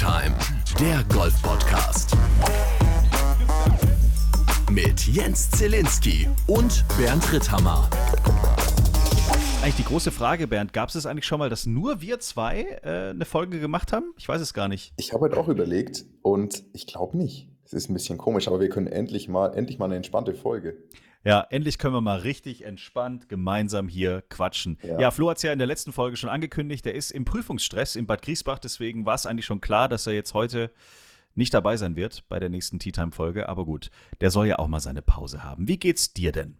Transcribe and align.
Time, 0.00 0.34
der 0.80 1.04
Golf-Podcast. 1.14 2.16
Mit 4.70 5.06
Jens 5.06 5.50
Zielinski 5.50 6.26
und 6.46 6.86
Bernd 6.96 7.30
Ritthammer. 7.30 7.86
Eigentlich 9.60 9.76
die 9.76 9.84
große 9.84 10.10
Frage, 10.10 10.46
Bernd, 10.46 10.72
gab 10.72 10.88
es 10.88 10.94
es 10.94 11.04
eigentlich 11.04 11.26
schon 11.26 11.38
mal, 11.38 11.50
dass 11.50 11.66
nur 11.66 12.00
wir 12.00 12.18
zwei 12.18 12.62
äh, 12.82 13.10
eine 13.10 13.26
Folge 13.26 13.60
gemacht 13.60 13.92
haben? 13.92 14.14
Ich 14.16 14.26
weiß 14.26 14.40
es 14.40 14.54
gar 14.54 14.68
nicht. 14.68 14.94
Ich 14.96 15.12
habe 15.12 15.26
heute 15.26 15.36
auch 15.36 15.48
überlegt 15.48 16.06
und 16.22 16.64
ich 16.72 16.86
glaube 16.86 17.18
nicht. 17.18 17.50
Es 17.66 17.74
ist 17.74 17.90
ein 17.90 17.92
bisschen 17.92 18.16
komisch, 18.16 18.48
aber 18.48 18.58
wir 18.58 18.70
können 18.70 18.86
endlich 18.86 19.28
mal, 19.28 19.52
endlich 19.54 19.78
mal 19.78 19.84
eine 19.84 19.96
entspannte 19.96 20.32
Folge. 20.32 20.78
Ja, 21.24 21.46
endlich 21.50 21.78
können 21.78 21.94
wir 21.94 22.00
mal 22.00 22.20
richtig 22.20 22.64
entspannt 22.64 23.28
gemeinsam 23.28 23.88
hier 23.88 24.22
quatschen. 24.30 24.78
Ja, 24.82 25.00
ja 25.00 25.10
Flo 25.10 25.28
hat 25.28 25.36
es 25.36 25.42
ja 25.42 25.52
in 25.52 25.58
der 25.58 25.66
letzten 25.66 25.92
Folge 25.92 26.16
schon 26.16 26.30
angekündigt, 26.30 26.86
er 26.86 26.94
ist 26.94 27.10
im 27.10 27.24
Prüfungsstress 27.24 27.96
in 27.96 28.06
Bad 28.06 28.22
Griesbach, 28.22 28.58
deswegen 28.58 29.04
war 29.04 29.14
es 29.14 29.26
eigentlich 29.26 29.46
schon 29.46 29.60
klar, 29.60 29.88
dass 29.88 30.06
er 30.06 30.14
jetzt 30.14 30.32
heute 30.32 30.70
nicht 31.34 31.52
dabei 31.52 31.76
sein 31.76 31.94
wird 31.94 32.24
bei 32.28 32.38
der 32.38 32.48
nächsten 32.48 32.78
Tea 32.78 32.92
Time 32.92 33.12
Folge, 33.12 33.48
aber 33.48 33.64
gut, 33.64 33.90
der 34.20 34.30
soll 34.30 34.46
ja 34.46 34.58
auch 34.58 34.68
mal 34.68 34.80
seine 34.80 35.02
Pause 35.02 35.44
haben. 35.44 35.68
Wie 35.68 35.78
geht's 35.78 36.12
dir 36.12 36.32
denn? 36.32 36.56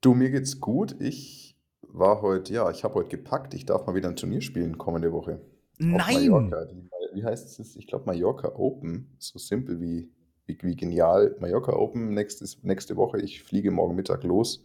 Du, 0.00 0.14
mir 0.14 0.30
geht's 0.30 0.60
gut. 0.60 0.96
Ich 1.00 1.56
war 1.82 2.22
heute, 2.22 2.52
ja, 2.52 2.70
ich 2.70 2.84
habe 2.84 2.94
heute 2.94 3.08
gepackt. 3.08 3.54
Ich 3.54 3.64
darf 3.64 3.86
mal 3.86 3.94
wieder 3.94 4.08
ein 4.08 4.16
Turnier 4.16 4.40
spielen 4.40 4.78
kommende 4.78 5.12
Woche. 5.12 5.40
Nein! 5.78 6.28
Mallorca. 6.28 6.64
Die, 6.66 6.88
wie 7.14 7.24
heißt 7.24 7.58
es? 7.58 7.76
Ich 7.76 7.86
glaube 7.86 8.06
Mallorca 8.06 8.48
Open. 8.54 9.16
So 9.18 9.38
simpel 9.38 9.80
wie 9.80 10.12
wie, 10.48 10.58
wie 10.62 10.76
genial. 10.76 11.36
Mallorca 11.38 11.72
Open 11.72 12.14
nächstes, 12.14 12.62
nächste 12.62 12.96
Woche. 12.96 13.20
Ich 13.20 13.42
fliege 13.42 13.70
morgen 13.70 13.94
Mittag 13.94 14.24
los. 14.24 14.64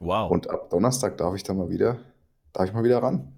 Wow. 0.00 0.30
Und 0.30 0.50
ab 0.50 0.70
Donnerstag 0.70 1.18
darf 1.18 1.34
ich 1.34 1.42
dann 1.42 1.58
mal 1.58 1.68
wieder, 1.68 1.98
darf 2.52 2.66
ich 2.66 2.72
mal 2.72 2.84
wieder 2.84 3.02
ran. 3.02 3.32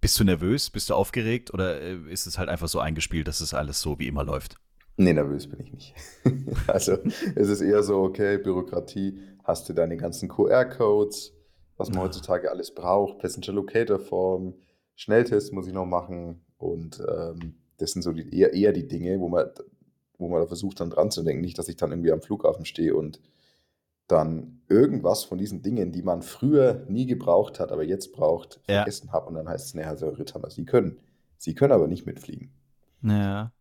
Bist 0.00 0.18
du 0.18 0.24
nervös? 0.24 0.70
Bist 0.70 0.90
du 0.90 0.94
aufgeregt? 0.94 1.52
Oder 1.52 1.80
äh, 1.80 1.98
ist 2.10 2.26
es 2.26 2.38
halt 2.38 2.48
einfach 2.48 2.68
so 2.68 2.80
eingespielt, 2.80 3.28
dass 3.28 3.40
es 3.40 3.54
alles 3.54 3.80
so 3.80 3.98
wie 3.98 4.08
immer 4.08 4.24
läuft? 4.24 4.56
Nee, 4.96 5.12
nervös 5.12 5.48
bin 5.48 5.60
ich 5.60 5.72
nicht. 5.72 5.94
also 6.66 6.98
es 7.36 7.48
ist 7.48 7.60
eher 7.60 7.82
so, 7.82 8.02
okay, 8.02 8.38
Bürokratie, 8.38 9.20
hast 9.44 9.68
du 9.68 9.72
deine 9.72 9.96
ganzen 9.96 10.28
QR-Codes, 10.28 11.34
was 11.76 11.90
man 11.90 12.02
heutzutage 12.02 12.50
alles 12.50 12.74
braucht, 12.74 13.18
Passenger 13.18 13.52
Locator 13.52 14.00
Form, 14.00 14.54
Schnelltest 14.96 15.52
muss 15.52 15.68
ich 15.68 15.72
noch 15.72 15.86
machen 15.86 16.44
und 16.56 17.00
ähm, 17.00 17.54
das 17.76 17.92
sind 17.92 18.02
so 18.02 18.12
die, 18.12 18.36
eher, 18.36 18.52
eher 18.52 18.72
die 18.72 18.88
Dinge, 18.88 19.20
wo 19.20 19.28
man 19.28 19.46
wo 20.18 20.28
man 20.28 20.40
da 20.40 20.46
versucht 20.46 20.80
dann 20.80 20.90
dran 20.90 21.10
zu 21.10 21.22
denken. 21.22 21.40
Nicht, 21.40 21.58
dass 21.58 21.68
ich 21.68 21.76
dann 21.76 21.90
irgendwie 21.90 22.12
am 22.12 22.20
Flughafen 22.20 22.64
stehe 22.64 22.94
und 22.94 23.20
dann 24.08 24.62
irgendwas 24.68 25.24
von 25.24 25.38
diesen 25.38 25.62
Dingen, 25.62 25.92
die 25.92 26.02
man 26.02 26.22
früher 26.22 26.84
nie 26.88 27.06
gebraucht 27.06 27.60
hat, 27.60 27.70
aber 27.70 27.84
jetzt 27.84 28.12
braucht, 28.12 28.60
ja. 28.68 28.76
vergessen 28.76 29.12
habe. 29.12 29.26
Und 29.26 29.34
dann 29.34 29.48
heißt 29.48 29.66
es, 29.66 29.74
naja, 29.74 29.94
so 29.96 30.08
Ritthammer, 30.08 30.50
Sie 30.50 30.64
können. 30.64 30.98
Sie 31.36 31.54
können 31.54 31.72
aber 31.72 31.86
nicht 31.86 32.06
mitfliegen. 32.06 32.50
Ja. 33.02 33.52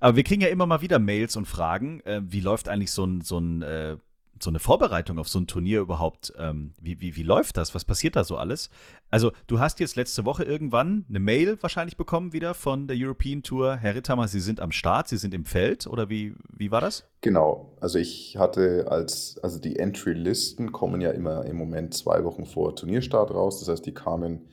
Aber 0.00 0.16
wir 0.16 0.22
kriegen 0.22 0.40
ja 0.40 0.48
immer 0.48 0.66
mal 0.66 0.80
wieder 0.80 0.98
Mails 0.98 1.36
und 1.36 1.46
Fragen. 1.46 2.00
Äh, 2.00 2.22
wie 2.24 2.40
läuft 2.40 2.68
eigentlich 2.68 2.92
so 2.92 3.04
ein, 3.04 3.20
so 3.20 3.38
ein 3.38 3.62
äh, 3.62 3.96
so 4.40 4.50
eine 4.50 4.58
Vorbereitung 4.58 5.18
auf 5.18 5.28
so 5.28 5.38
ein 5.38 5.46
Turnier 5.46 5.80
überhaupt, 5.80 6.32
ähm, 6.38 6.74
wie, 6.80 7.00
wie, 7.00 7.16
wie 7.16 7.22
läuft 7.22 7.56
das? 7.56 7.74
Was 7.74 7.84
passiert 7.84 8.16
da 8.16 8.24
so 8.24 8.36
alles? 8.36 8.70
Also, 9.10 9.32
du 9.46 9.60
hast 9.60 9.80
jetzt 9.80 9.96
letzte 9.96 10.24
Woche 10.24 10.44
irgendwann 10.44 11.04
eine 11.08 11.20
Mail 11.20 11.62
wahrscheinlich 11.62 11.96
bekommen 11.96 12.32
wieder 12.32 12.54
von 12.54 12.86
der 12.86 12.96
European 12.98 13.42
Tour. 13.42 13.76
Herr 13.76 13.94
Ritthammer, 13.94 14.28
Sie 14.28 14.40
sind 14.40 14.60
am 14.60 14.72
Start, 14.72 15.08
Sie 15.08 15.16
sind 15.16 15.34
im 15.34 15.44
Feld 15.44 15.86
oder 15.86 16.08
wie, 16.08 16.34
wie 16.48 16.70
war 16.70 16.80
das? 16.80 17.04
Genau, 17.20 17.76
also 17.80 17.98
ich 17.98 18.36
hatte 18.36 18.86
als, 18.88 19.38
also 19.42 19.58
die 19.58 19.78
Entry-Listen 19.78 20.72
kommen 20.72 21.00
ja 21.00 21.10
immer 21.10 21.44
im 21.44 21.56
Moment 21.56 21.94
zwei 21.94 22.24
Wochen 22.24 22.46
vor 22.46 22.76
Turnierstart 22.76 23.30
raus. 23.30 23.60
Das 23.60 23.68
heißt, 23.68 23.86
die 23.86 23.94
kamen, 23.94 24.48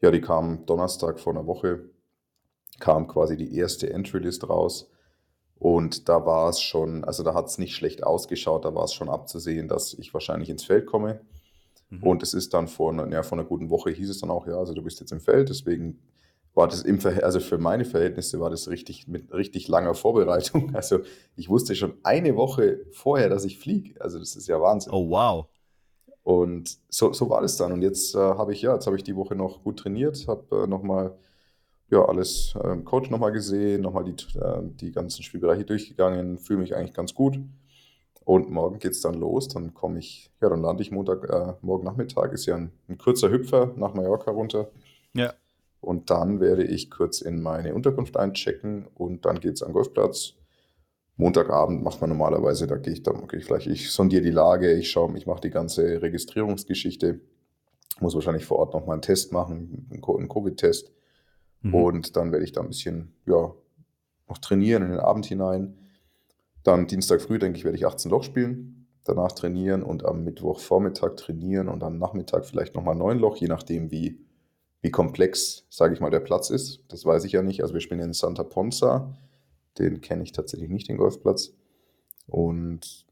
ja, 0.00 0.10
die 0.10 0.20
kamen 0.20 0.66
Donnerstag 0.66 1.20
vor 1.20 1.32
einer 1.32 1.46
Woche, 1.46 1.90
kam 2.78 3.06
quasi 3.06 3.36
die 3.36 3.54
erste 3.54 3.90
Entry-List 3.92 4.48
raus. 4.48 4.90
Und 5.60 6.08
da 6.08 6.24
war 6.24 6.48
es 6.48 6.62
schon, 6.62 7.04
also 7.04 7.22
da 7.22 7.34
hat 7.34 7.46
es 7.46 7.58
nicht 7.58 7.74
schlecht 7.74 8.02
ausgeschaut, 8.02 8.64
da 8.64 8.74
war 8.74 8.84
es 8.84 8.94
schon 8.94 9.10
abzusehen, 9.10 9.68
dass 9.68 9.92
ich 9.92 10.14
wahrscheinlich 10.14 10.48
ins 10.48 10.64
Feld 10.64 10.86
komme. 10.86 11.20
Mhm. 11.90 12.02
Und 12.02 12.22
es 12.22 12.32
ist 12.32 12.54
dann 12.54 12.66
vor, 12.66 12.94
ja, 13.12 13.22
vor 13.22 13.36
einer 13.36 13.46
guten 13.46 13.68
Woche 13.68 13.90
hieß 13.90 14.08
es 14.08 14.20
dann 14.20 14.30
auch, 14.30 14.46
ja, 14.46 14.56
also 14.56 14.72
du 14.72 14.82
bist 14.82 15.00
jetzt 15.00 15.12
im 15.12 15.20
Feld, 15.20 15.50
deswegen 15.50 16.00
war 16.54 16.66
das 16.66 16.80
im 16.80 16.98
Verhältnis, 16.98 17.24
also 17.26 17.40
für 17.40 17.58
meine 17.58 17.84
Verhältnisse 17.84 18.40
war 18.40 18.48
das 18.48 18.68
richtig 18.68 19.06
mit 19.06 19.30
richtig 19.34 19.68
langer 19.68 19.94
Vorbereitung. 19.94 20.72
Also 20.74 21.00
ich 21.36 21.50
wusste 21.50 21.74
schon 21.74 21.92
eine 22.04 22.36
Woche 22.36 22.80
vorher, 22.92 23.28
dass 23.28 23.44
ich 23.44 23.58
fliege. 23.58 24.00
Also 24.00 24.18
das 24.18 24.36
ist 24.36 24.48
ja 24.48 24.62
Wahnsinn. 24.62 24.94
Oh 24.94 25.10
wow. 25.10 25.46
Und 26.22 26.78
so, 26.88 27.12
so 27.12 27.28
war 27.28 27.42
das 27.42 27.58
dann. 27.58 27.72
Und 27.72 27.82
jetzt 27.82 28.14
äh, 28.14 28.18
habe 28.18 28.54
ich, 28.54 28.62
ja, 28.62 28.72
jetzt 28.72 28.86
habe 28.86 28.96
ich 28.96 29.04
die 29.04 29.16
Woche 29.16 29.34
noch 29.34 29.62
gut 29.62 29.78
trainiert, 29.80 30.26
habe 30.26 30.64
äh, 30.64 30.66
nochmal 30.66 31.18
ja, 31.90 32.04
alles 32.04 32.54
äh, 32.62 32.76
Coach 32.78 33.10
nochmal 33.10 33.32
gesehen, 33.32 33.82
nochmal 33.82 34.04
die, 34.04 34.14
äh, 34.38 34.62
die 34.62 34.92
ganzen 34.92 35.22
Spielbereiche 35.22 35.64
durchgegangen, 35.64 36.38
fühle 36.38 36.60
mich 36.60 36.74
eigentlich 36.74 36.94
ganz 36.94 37.14
gut. 37.14 37.38
Und 38.24 38.48
morgen 38.50 38.78
geht 38.78 38.92
es 38.92 39.00
dann 39.00 39.14
los, 39.14 39.48
dann 39.48 39.74
komme 39.74 39.98
ich, 39.98 40.30
ja, 40.40 40.48
dann 40.48 40.62
lande 40.62 40.82
ich 40.82 40.92
Montag, 40.92 41.28
äh, 41.28 41.54
morgen 41.62 41.84
Nachmittag, 41.84 42.32
ist 42.32 42.46
ja 42.46 42.54
ein, 42.56 42.70
ein, 42.88 42.96
kurzer 42.96 43.30
Hüpfer 43.30 43.72
nach 43.76 43.94
Mallorca 43.94 44.30
runter. 44.30 44.70
Ja. 45.14 45.34
Und 45.80 46.10
dann 46.10 46.38
werde 46.38 46.62
ich 46.62 46.90
kurz 46.90 47.22
in 47.22 47.42
meine 47.42 47.74
Unterkunft 47.74 48.16
einchecken 48.16 48.86
und 48.94 49.24
dann 49.24 49.40
geht 49.40 49.54
es 49.54 49.60
den 49.60 49.72
Golfplatz. 49.72 50.34
Montagabend 51.16 51.82
macht 51.82 52.00
man 52.00 52.10
normalerweise, 52.10 52.66
da 52.66 52.76
gehe 52.76 52.92
ich 52.92 53.02
dann, 53.02 53.26
gehe 53.26 53.40
ich 53.40 53.46
vielleicht, 53.46 53.66
ich 53.66 53.90
sondiere 53.90 54.22
die 54.22 54.30
Lage, 54.30 54.72
ich 54.74 54.90
schaue, 54.90 55.16
ich 55.16 55.26
mache 55.26 55.40
die 55.40 55.50
ganze 55.50 56.00
Registrierungsgeschichte, 56.00 57.20
muss 57.98 58.14
wahrscheinlich 58.14 58.44
vor 58.44 58.58
Ort 58.58 58.74
nochmal 58.74 58.94
einen 58.94 59.02
Test 59.02 59.32
machen, 59.32 59.88
einen 59.90 60.28
Covid-Test 60.28 60.92
Mhm. 61.62 61.74
Und 61.74 62.16
dann 62.16 62.32
werde 62.32 62.44
ich 62.44 62.52
da 62.52 62.60
ein 62.60 62.68
bisschen, 62.68 63.14
ja, 63.26 63.52
noch 64.28 64.38
trainieren 64.38 64.82
in 64.84 64.90
den 64.90 65.00
Abend 65.00 65.26
hinein. 65.26 65.76
Dann 66.62 66.86
Dienstag 66.86 67.20
früh, 67.20 67.38
denke 67.38 67.58
ich, 67.58 67.64
werde 67.64 67.76
ich 67.76 67.86
18 67.86 68.10
Loch 68.10 68.22
spielen. 68.22 68.86
Danach 69.04 69.32
trainieren 69.32 69.82
und 69.82 70.04
am 70.04 70.24
Mittwochvormittag 70.24 71.16
trainieren 71.16 71.68
und 71.68 71.82
am 71.82 71.98
Nachmittag 71.98 72.44
vielleicht 72.44 72.74
nochmal 72.74 72.94
9 72.94 73.18
Loch, 73.18 73.36
je 73.36 73.48
nachdem, 73.48 73.90
wie, 73.90 74.20
wie 74.82 74.90
komplex, 74.90 75.66
sage 75.70 75.94
ich 75.94 76.00
mal, 76.00 76.10
der 76.10 76.20
Platz 76.20 76.50
ist. 76.50 76.84
Das 76.88 77.04
weiß 77.04 77.24
ich 77.24 77.32
ja 77.32 77.42
nicht. 77.42 77.62
Also 77.62 77.74
wir 77.74 77.80
spielen 77.80 78.00
in 78.00 78.12
Santa 78.12 78.44
Ponza. 78.44 79.14
Den 79.78 80.00
kenne 80.00 80.22
ich 80.22 80.32
tatsächlich 80.32 80.68
nicht, 80.70 80.88
den 80.88 80.98
Golfplatz. 80.98 81.54
Und 82.26 83.06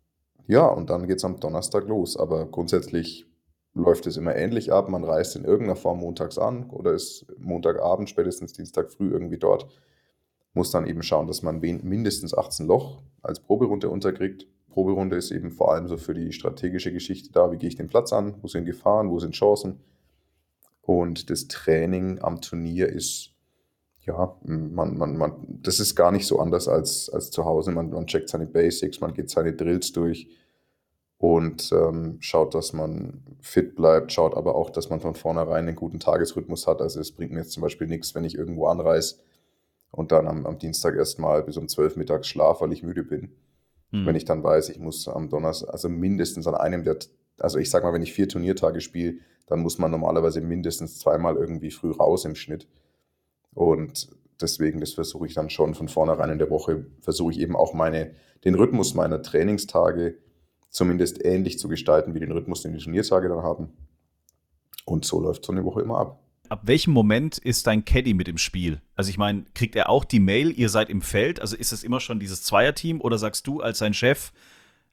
ja, 0.47 0.67
und 0.67 0.91
dann 0.91 1.07
geht 1.07 1.19
es 1.19 1.25
am 1.25 1.41
Donnerstag 1.41 1.89
los. 1.89 2.17
Aber 2.17 2.47
grundsätzlich 2.47 3.28
läuft 3.75 4.07
es 4.07 4.17
immer 4.17 4.35
ähnlich 4.35 4.73
ab. 4.73 4.89
Man 4.89 5.05
reist 5.05 5.37
in 5.37 5.45
irgendeiner 5.45 5.77
Form 5.77 6.01
montags 6.01 6.39
an 6.39 6.71
oder 6.71 6.93
ist 6.93 7.27
Montagabend, 7.39 8.11
spätestens 8.11 8.53
Dienstag 8.53 8.91
früh 8.91 9.11
irgendwie 9.11 9.39
dort. 9.39 9.67
Muss 10.55 10.71
dann 10.71 10.87
eben 10.87 11.03
schauen, 11.03 11.27
dass 11.27 11.43
man 11.43 11.61
mindestens 11.61 12.37
18 12.37 12.67
Loch 12.67 13.03
als 13.23 13.41
Proberunde 13.41 13.89
unterkriegt. 13.91 14.47
Proberunde 14.69 15.17
ist 15.17 15.31
eben 15.31 15.51
vor 15.51 15.73
allem 15.73 15.89
so 15.89 15.97
für 15.97 16.15
die 16.15 16.33
strategische 16.33 16.93
Geschichte 16.93 17.33
da. 17.33 17.53
Wie 17.53 17.57
gehe 17.57 17.69
ich 17.69 17.77
den 17.77 17.89
Platz 17.89 18.13
an? 18.13 18.35
Wo 18.43 18.49
sind 18.49 18.65
Gefahren? 18.65 19.11
Wo 19.11 19.19
sind 19.19 19.35
Chancen? 19.35 19.81
Und 20.83 21.31
das 21.31 21.49
Training 21.49 22.21
am 22.23 22.41
Turnier 22.41 22.89
ist, 22.89 23.35
ja, 24.07 24.37
man, 24.43 24.97
man, 24.97 25.17
man, 25.17 25.33
das 25.47 25.81
ist 25.81 25.95
gar 25.95 26.11
nicht 26.11 26.27
so 26.27 26.39
anders 26.39 26.67
als, 26.67 27.11
als 27.11 27.31
zu 27.31 27.45
Hause. 27.45 27.73
Man, 27.73 27.91
man 27.91 28.07
checkt 28.07 28.31
seine 28.31 28.47
Basics, 28.47 29.01
man 29.01 29.13
geht 29.13 29.29
seine 29.29 29.53
Drills 29.53 29.93
durch 29.93 30.29
und 31.19 31.73
ähm, 31.73 32.17
schaut, 32.21 32.55
dass 32.55 32.73
man 32.73 33.23
fit 33.41 33.75
bleibt, 33.75 34.13
schaut 34.13 34.37
aber 34.37 34.55
auch, 34.55 34.71
dass 34.71 34.89
man 34.89 35.01
von 35.01 35.15
vornherein 35.15 35.67
einen 35.67 35.77
guten 35.77 35.99
Tagesrhythmus 35.99 36.67
hat. 36.69 36.81
Also 36.81 37.01
es 37.01 37.13
bringt 37.13 37.33
mir 37.33 37.41
jetzt 37.41 37.53
zum 37.53 37.63
Beispiel 37.63 37.89
nichts, 37.89 38.15
wenn 38.15 38.25
ich 38.25 38.37
irgendwo 38.37 38.67
anreise 38.67 39.17
und 39.91 40.13
dann 40.13 40.29
am, 40.29 40.47
am 40.47 40.59
Dienstag 40.59 40.95
erstmal 40.95 41.43
bis 41.43 41.57
um 41.57 41.69
12 41.69 41.97
mittags 41.97 42.29
schlaf, 42.29 42.61
weil 42.61 42.73
ich 42.73 42.85
müde 42.85 43.03
bin. 43.03 43.33
Mhm. 43.91 44.07
Wenn 44.07 44.15
ich 44.15 44.27
dann 44.27 44.45
weiß, 44.45 44.69
ich 44.69 44.79
muss 44.79 45.09
am 45.09 45.29
Donnerstag, 45.29 45.71
also 45.71 45.89
mindestens 45.89 46.47
an 46.47 46.55
einem 46.55 46.85
der, 46.85 46.99
also 47.39 47.59
ich 47.59 47.69
sag 47.69 47.83
mal, 47.83 47.93
wenn 47.93 48.03
ich 48.03 48.13
vier 48.13 48.29
Turniertage 48.29 48.81
spiele, 48.81 49.15
dann 49.47 49.61
muss 49.61 49.79
man 49.79 49.91
normalerweise 49.91 50.41
mindestens 50.41 51.01
zweimal 51.01 51.37
irgendwie 51.37 51.73
früh 51.73 51.91
raus 51.91 52.27
im 52.27 52.37
Schnitt. 52.37 52.69
Und 53.55 54.09
deswegen, 54.41 54.79
das 54.79 54.93
versuche 54.93 55.27
ich 55.27 55.35
dann 55.35 55.51
schon 55.51 55.75
von 55.75 55.89
vornherein 55.89 56.31
in 56.31 56.39
der 56.39 56.51
Woche, 56.51 56.87
versuche 57.01 57.33
ich 57.33 57.41
eben 57.41 57.57
auch 57.57 57.75
meine, 57.75 58.15
den 58.45 58.55
Rhythmus 58.55 58.95
meiner 58.95 59.23
Trainingstage 59.23 60.19
zumindest 60.71 61.25
ähnlich 61.25 61.59
zu 61.59 61.69
gestalten 61.69 62.15
wie 62.15 62.21
den 62.21 62.33
Rhythmus, 62.33 62.63
den 62.63 62.73
die 62.73 62.79
Turniertage 62.79 63.29
dann 63.29 63.43
haben. 63.43 63.69
Und 64.85 65.05
so 65.05 65.21
läuft 65.21 65.45
so 65.45 65.53
eine 65.53 65.65
Woche 65.65 65.83
immer 65.83 65.99
ab. 65.99 66.21
Ab 66.49 66.63
welchem 66.65 66.93
Moment 66.93 67.37
ist 67.37 67.67
dein 67.67 67.85
Caddy 67.85 68.15
mit 68.15 68.27
im 68.27 68.39
Spiel? 68.39 68.81
Also 68.97 69.11
ich 69.11 69.19
meine, 69.19 69.45
kriegt 69.55 69.77
er 69.77 69.91
auch 69.91 70.05
die 70.05 70.21
Mail, 70.21 70.51
ihr 70.59 70.71
seid 70.71 70.89
im 70.89 71.03
Feld? 71.03 71.41
Also 71.41 71.57
ist 71.57 71.73
es 71.73 71.85
immer 71.85 72.01
schon 72.01 72.21
dieses 72.21 72.43
Zweierteam 72.43 73.03
oder 73.03 73.19
sagst 73.19 73.47
du 73.47 73.61
als 73.61 73.79
sein 73.79 73.93
Chef, 73.93 74.33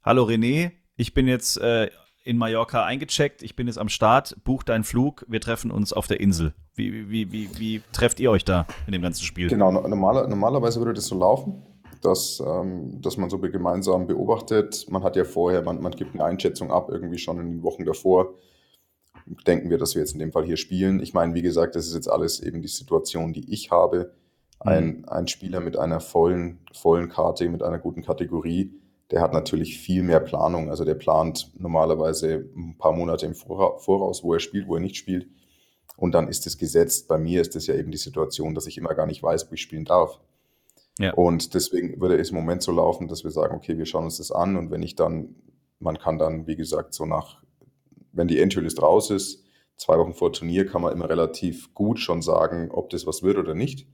hallo 0.04 0.26
René, 0.26 0.72
ich 0.98 1.14
bin 1.14 1.28
jetzt 1.30 1.58
äh, 1.58 1.90
in 2.26 2.38
Mallorca 2.38 2.84
eingecheckt, 2.84 3.42
ich 3.42 3.56
bin 3.56 3.68
jetzt 3.68 3.78
am 3.78 3.88
Start, 3.88 4.36
buch 4.44 4.64
deinen 4.64 4.84
Flug, 4.84 5.26
wir 5.30 5.40
treffen 5.40 5.72
uns 5.72 5.94
auf 5.94 6.08
der 6.08 6.20
Insel. 6.20 6.54
Wie, 6.74 7.10
wie, 7.10 7.32
wie, 7.32 7.50
wie 7.58 7.82
trefft 7.94 8.20
ihr 8.20 8.32
euch 8.32 8.44
da 8.44 8.68
in 8.86 8.92
dem 8.92 9.02
ganzen 9.02 9.24
Spiel? 9.24 9.48
Genau, 9.48 9.72
normaler, 9.72 10.28
normalerweise 10.28 10.82
würde 10.82 10.94
das 10.94 11.08
so 11.08 11.18
laufen 11.18 11.64
dass, 12.02 12.42
ähm, 12.46 13.02
dass 13.02 13.18
man 13.18 13.30
so 13.30 13.40
gemeinsam 13.40 14.08
beobachtet. 14.08 14.86
Man 14.90 15.04
hat 15.04 15.16
ja 15.16 15.24
vorher, 15.24 15.62
man, 15.62 15.82
man 15.82 15.92
gibt 15.94 16.14
eine 16.14 16.24
Einschätzung 16.24 16.72
ab, 16.72 16.90
irgendwie 16.90 17.18
schon 17.18 17.40
in 17.40 17.52
den 17.52 17.64
Wochen 17.64 17.86
davor. 17.86 18.36
Denken 19.48 19.70
wir, 19.70 19.78
dass 19.78 19.96
wir 19.96 20.02
jetzt 20.02 20.14
in 20.14 20.20
dem 20.20 20.32
Fall 20.32 20.46
hier 20.46 20.58
spielen. 20.58 21.00
Ich 21.00 21.14
meine, 21.14 21.34
wie 21.34 21.42
gesagt, 21.42 21.76
das 21.76 21.88
ist 21.88 21.96
jetzt 21.96 22.10
alles 22.10 22.42
eben 22.42 22.62
die 22.62 22.68
Situation, 22.68 23.34
die 23.34 23.52
ich 23.52 23.72
habe. 23.72 24.14
Ein, 24.60 25.06
ein 25.08 25.28
Spieler 25.28 25.60
mit 25.60 25.78
einer 25.78 26.00
vollen, 26.00 26.60
vollen 26.74 27.10
Karte, 27.10 27.48
mit 27.50 27.62
einer 27.62 27.78
guten 27.78 28.02
Kategorie, 28.02 28.72
der 29.12 29.22
hat 29.22 29.34
natürlich 29.34 29.78
viel 29.78 30.02
mehr 30.02 30.20
Planung. 30.20 30.70
Also 30.70 30.86
der 30.86 30.96
plant 30.96 31.52
normalerweise 31.58 32.50
ein 32.56 32.76
paar 32.78 32.92
Monate 32.94 33.26
im 33.26 33.36
Voraus, 33.36 34.24
wo 34.24 34.34
er 34.34 34.40
spielt, 34.40 34.68
wo 34.68 34.76
er 34.76 34.82
nicht 34.82 34.96
spielt. 34.96 35.28
Und 35.98 36.14
dann 36.14 36.28
ist 36.28 36.48
es 36.48 36.58
gesetzt. 36.58 37.08
Bei 37.08 37.18
mir 37.18 37.42
ist 37.42 37.56
es 37.56 37.68
ja 37.68 37.76
eben 37.76 37.92
die 37.92 37.98
Situation, 37.98 38.56
dass 38.56 38.68
ich 38.68 38.78
immer 38.78 38.96
gar 38.96 39.06
nicht 39.06 39.22
weiß, 39.22 39.50
wo 39.50 39.54
ich 39.54 39.62
spielen 39.62 39.86
darf. 39.86 40.20
Ja. 40.98 41.14
Und 41.14 41.54
deswegen 41.54 42.00
würde 42.00 42.18
es 42.18 42.30
im 42.30 42.36
Moment 42.36 42.64
so 42.64 42.72
laufen, 42.72 43.08
dass 43.08 43.24
wir 43.24 43.32
sagen, 43.32 43.56
okay, 43.56 43.78
wir 43.78 43.86
schauen 43.86 44.06
uns 44.06 44.18
das 44.18 44.32
an 44.32 44.56
und 44.56 44.72
wenn 44.72 44.82
ich 44.82 44.96
dann, 44.96 45.36
man 45.80 45.98
kann 45.98 46.18
dann, 46.18 46.48
wie 46.48 46.56
gesagt, 46.56 46.94
so 46.94 47.06
nach, 47.06 47.44
wenn 48.14 48.28
die 48.28 48.40
Entry-List 48.40 48.82
raus 48.82 49.12
ist, 49.12 49.44
zwei 49.78 49.98
Wochen 49.98 50.14
vor 50.14 50.32
Turnier, 50.32 50.66
kann 50.66 50.82
man 50.82 50.94
immer 50.94 51.10
relativ 51.10 51.74
gut 51.74 52.00
schon 52.00 52.22
sagen, 52.22 52.72
ob 52.72 52.90
das 52.90 53.06
was 53.06 53.24
wird 53.24 53.38
oder 53.38 53.56
nicht. 53.56 53.88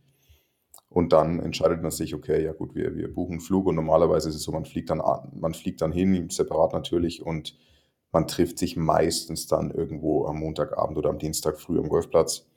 Und 0.89 1.13
dann 1.13 1.39
entscheidet 1.39 1.81
man 1.81 1.91
sich, 1.91 2.13
okay, 2.13 2.43
ja 2.43 2.51
gut, 2.51 2.75
wir, 2.75 2.95
wir 2.95 3.13
buchen 3.13 3.33
einen 3.33 3.39
Flug 3.39 3.65
und 3.65 3.75
normalerweise 3.75 4.29
ist 4.29 4.35
es 4.35 4.43
so, 4.43 4.51
man 4.51 4.65
fliegt 4.65 4.89
dann, 4.89 5.01
man 5.33 5.53
fliegt 5.53 5.81
dann 5.81 5.93
hin, 5.93 6.29
separat 6.29 6.73
natürlich, 6.73 7.25
und 7.25 7.57
man 8.11 8.27
trifft 8.27 8.59
sich 8.59 8.75
meistens 8.75 9.47
dann 9.47 9.71
irgendwo 9.71 10.25
am 10.25 10.39
Montagabend 10.39 10.97
oder 10.97 11.09
am 11.09 11.17
Dienstag 11.17 11.59
früh 11.59 11.79
am 11.79 11.87
Golfplatz. 11.87 12.50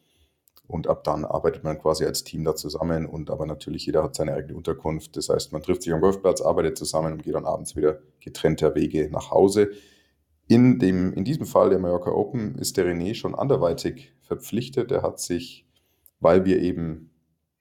Und 0.66 0.88
ab 0.88 1.04
dann 1.04 1.24
arbeitet 1.24 1.62
man 1.62 1.78
quasi 1.78 2.04
als 2.04 2.24
Team 2.24 2.44
da 2.44 2.56
zusammen 2.56 3.06
und 3.06 3.30
aber 3.30 3.44
natürlich 3.44 3.84
jeder 3.84 4.02
hat 4.02 4.14
seine 4.14 4.32
eigene 4.32 4.56
Unterkunft. 4.56 5.16
Das 5.16 5.28
heißt, 5.28 5.52
man 5.52 5.62
trifft 5.62 5.82
sich 5.82 5.92
am 5.92 6.00
Golfplatz, 6.00 6.40
arbeitet 6.40 6.78
zusammen 6.78 7.12
und 7.12 7.22
geht 7.22 7.34
dann 7.34 7.44
abends 7.44 7.76
wieder 7.76 7.98
getrennter 8.20 8.74
Wege 8.74 9.10
nach 9.10 9.30
Hause. 9.30 9.70
In, 10.46 10.78
dem, 10.78 11.12
in 11.12 11.24
diesem 11.24 11.46
Fall 11.46 11.70
der 11.70 11.78
Mallorca 11.78 12.10
Open 12.10 12.56
ist 12.56 12.76
der 12.76 12.86
René 12.86 13.14
schon 13.14 13.34
anderweitig 13.34 14.12
verpflichtet. 14.22 14.90
Er 14.90 15.02
hat 15.02 15.20
sich, 15.20 15.66
weil 16.20 16.44
wir 16.46 16.60
eben 16.60 17.10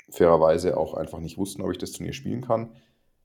fairerweise 0.10 0.78
auch 0.78 0.94
einfach 0.94 1.20
nicht 1.20 1.38
wussten, 1.38 1.62
ob 1.62 1.72
ich 1.72 1.78
das 1.78 1.92
Turnier 1.92 2.14
spielen 2.14 2.42
kann, 2.42 2.72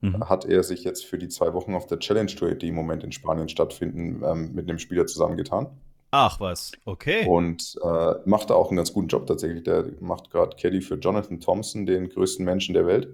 mhm. 0.01 0.27
hat 0.27 0.45
er 0.45 0.63
sich 0.63 0.83
jetzt 0.83 1.05
für 1.05 1.17
die 1.17 1.29
zwei 1.29 1.53
Wochen 1.53 1.73
auf 1.73 1.87
der 1.87 1.99
Challenge 1.99 2.33
Tour, 2.33 2.55
die 2.55 2.69
im 2.69 2.75
Moment 2.75 3.03
in 3.03 3.11
Spanien 3.11 3.47
stattfinden, 3.47 4.23
ähm, 4.25 4.53
mit 4.53 4.69
einem 4.69 4.79
Spieler 4.79 5.05
zusammengetan. 5.05 5.67
Ach 6.11 6.39
was, 6.39 6.71
okay. 6.85 7.27
Und 7.27 7.77
äh, 7.83 8.13
macht 8.25 8.49
da 8.49 8.55
auch 8.55 8.69
einen 8.69 8.77
ganz 8.77 8.93
guten 8.93 9.07
Job 9.07 9.27
tatsächlich. 9.27 9.63
Der 9.63 9.85
macht 9.99 10.31
gerade 10.31 10.55
Caddy 10.55 10.81
für 10.81 10.95
Jonathan 10.95 11.39
Thompson, 11.39 11.85
den 11.85 12.09
größten 12.09 12.43
Menschen 12.43 12.73
der 12.73 12.87
Welt. 12.87 13.09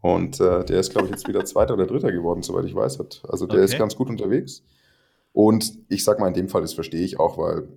Und 0.00 0.40
äh, 0.40 0.64
der 0.64 0.80
ist, 0.80 0.90
glaube 0.90 1.06
ich, 1.06 1.12
jetzt 1.12 1.28
wieder 1.28 1.44
Zweiter 1.44 1.74
oder 1.74 1.86
Dritter 1.86 2.10
geworden, 2.10 2.42
soweit 2.42 2.64
ich 2.64 2.74
weiß. 2.74 2.98
Hat. 2.98 3.22
Also 3.28 3.46
der 3.46 3.58
okay. 3.58 3.64
ist 3.66 3.78
ganz 3.78 3.94
gut 3.94 4.08
unterwegs. 4.08 4.64
Und 5.32 5.78
ich 5.88 6.02
sag 6.02 6.18
mal, 6.18 6.26
in 6.26 6.34
dem 6.34 6.48
Fall, 6.48 6.60
das 6.60 6.74
verstehe 6.74 7.04
ich 7.04 7.20
auch, 7.20 7.38
weil 7.38 7.68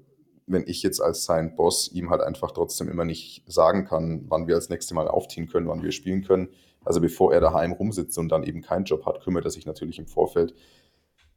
wenn 0.47 0.67
ich 0.67 0.83
jetzt 0.83 1.01
als 1.01 1.25
sein 1.25 1.55
Boss 1.55 1.91
ihm 1.91 2.09
halt 2.09 2.21
einfach 2.21 2.51
trotzdem 2.51 2.89
immer 2.89 3.05
nicht 3.05 3.43
sagen 3.47 3.85
kann, 3.85 4.25
wann 4.27 4.47
wir 4.47 4.55
als 4.55 4.69
nächstes 4.69 4.93
Mal 4.93 5.07
aufziehen 5.07 5.47
können, 5.47 5.67
wann 5.67 5.83
wir 5.83 5.91
spielen 5.91 6.23
können. 6.23 6.49
Also 6.83 7.01
bevor 7.01 7.33
er 7.33 7.41
daheim 7.41 7.71
rumsitzt 7.71 8.17
und 8.17 8.29
dann 8.29 8.43
eben 8.43 8.61
keinen 8.61 8.85
Job 8.85 9.05
hat, 9.05 9.21
kümmert 9.21 9.45
er 9.45 9.51
sich 9.51 9.65
natürlich 9.65 9.97
im 9.97 10.07
Vorfeld. 10.07 10.53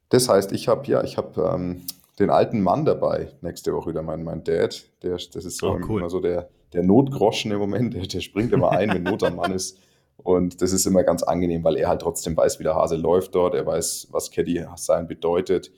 Das 0.09 0.29
heißt, 0.29 0.51
ich 0.51 0.67
habe 0.67 0.87
ja, 0.87 1.03
ich 1.03 1.17
habe 1.17 1.41
ähm, 1.41 1.85
den 2.19 2.29
alten 2.29 2.61
Mann 2.61 2.85
dabei 2.85 3.31
nächste 3.41 3.73
Woche 3.73 3.89
wieder, 3.91 4.01
mein, 4.01 4.23
mein 4.23 4.43
Dad. 4.43 4.83
Der, 5.03 5.11
das 5.11 5.35
ist 5.35 5.57
so 5.57 5.71
oh, 5.71 5.79
cool. 5.87 6.01
immer 6.01 6.09
so 6.09 6.19
der, 6.19 6.49
der 6.73 6.83
Notgroschen 6.83 7.51
im 7.51 7.59
Moment, 7.59 7.93
der, 7.93 8.05
der 8.05 8.19
springt 8.19 8.51
immer 8.51 8.71
ein, 8.71 8.89
wenn 8.89 9.03
Not 9.03 9.23
am 9.23 9.37
Mann 9.37 9.51
ist. 9.51 9.77
Und 10.17 10.61
das 10.61 10.73
ist 10.73 10.85
immer 10.85 11.03
ganz 11.03 11.23
angenehm, 11.23 11.63
weil 11.63 11.77
er 11.77 11.87
halt 11.87 12.01
trotzdem 12.01 12.35
weiß, 12.35 12.59
wie 12.59 12.63
der 12.63 12.75
Hase 12.75 12.97
läuft 12.97 13.35
dort. 13.35 13.55
Er 13.55 13.65
weiß, 13.65 14.09
was 14.11 14.31
Caddy 14.31 14.65
sein 14.75 15.07
bedeutet 15.07 15.71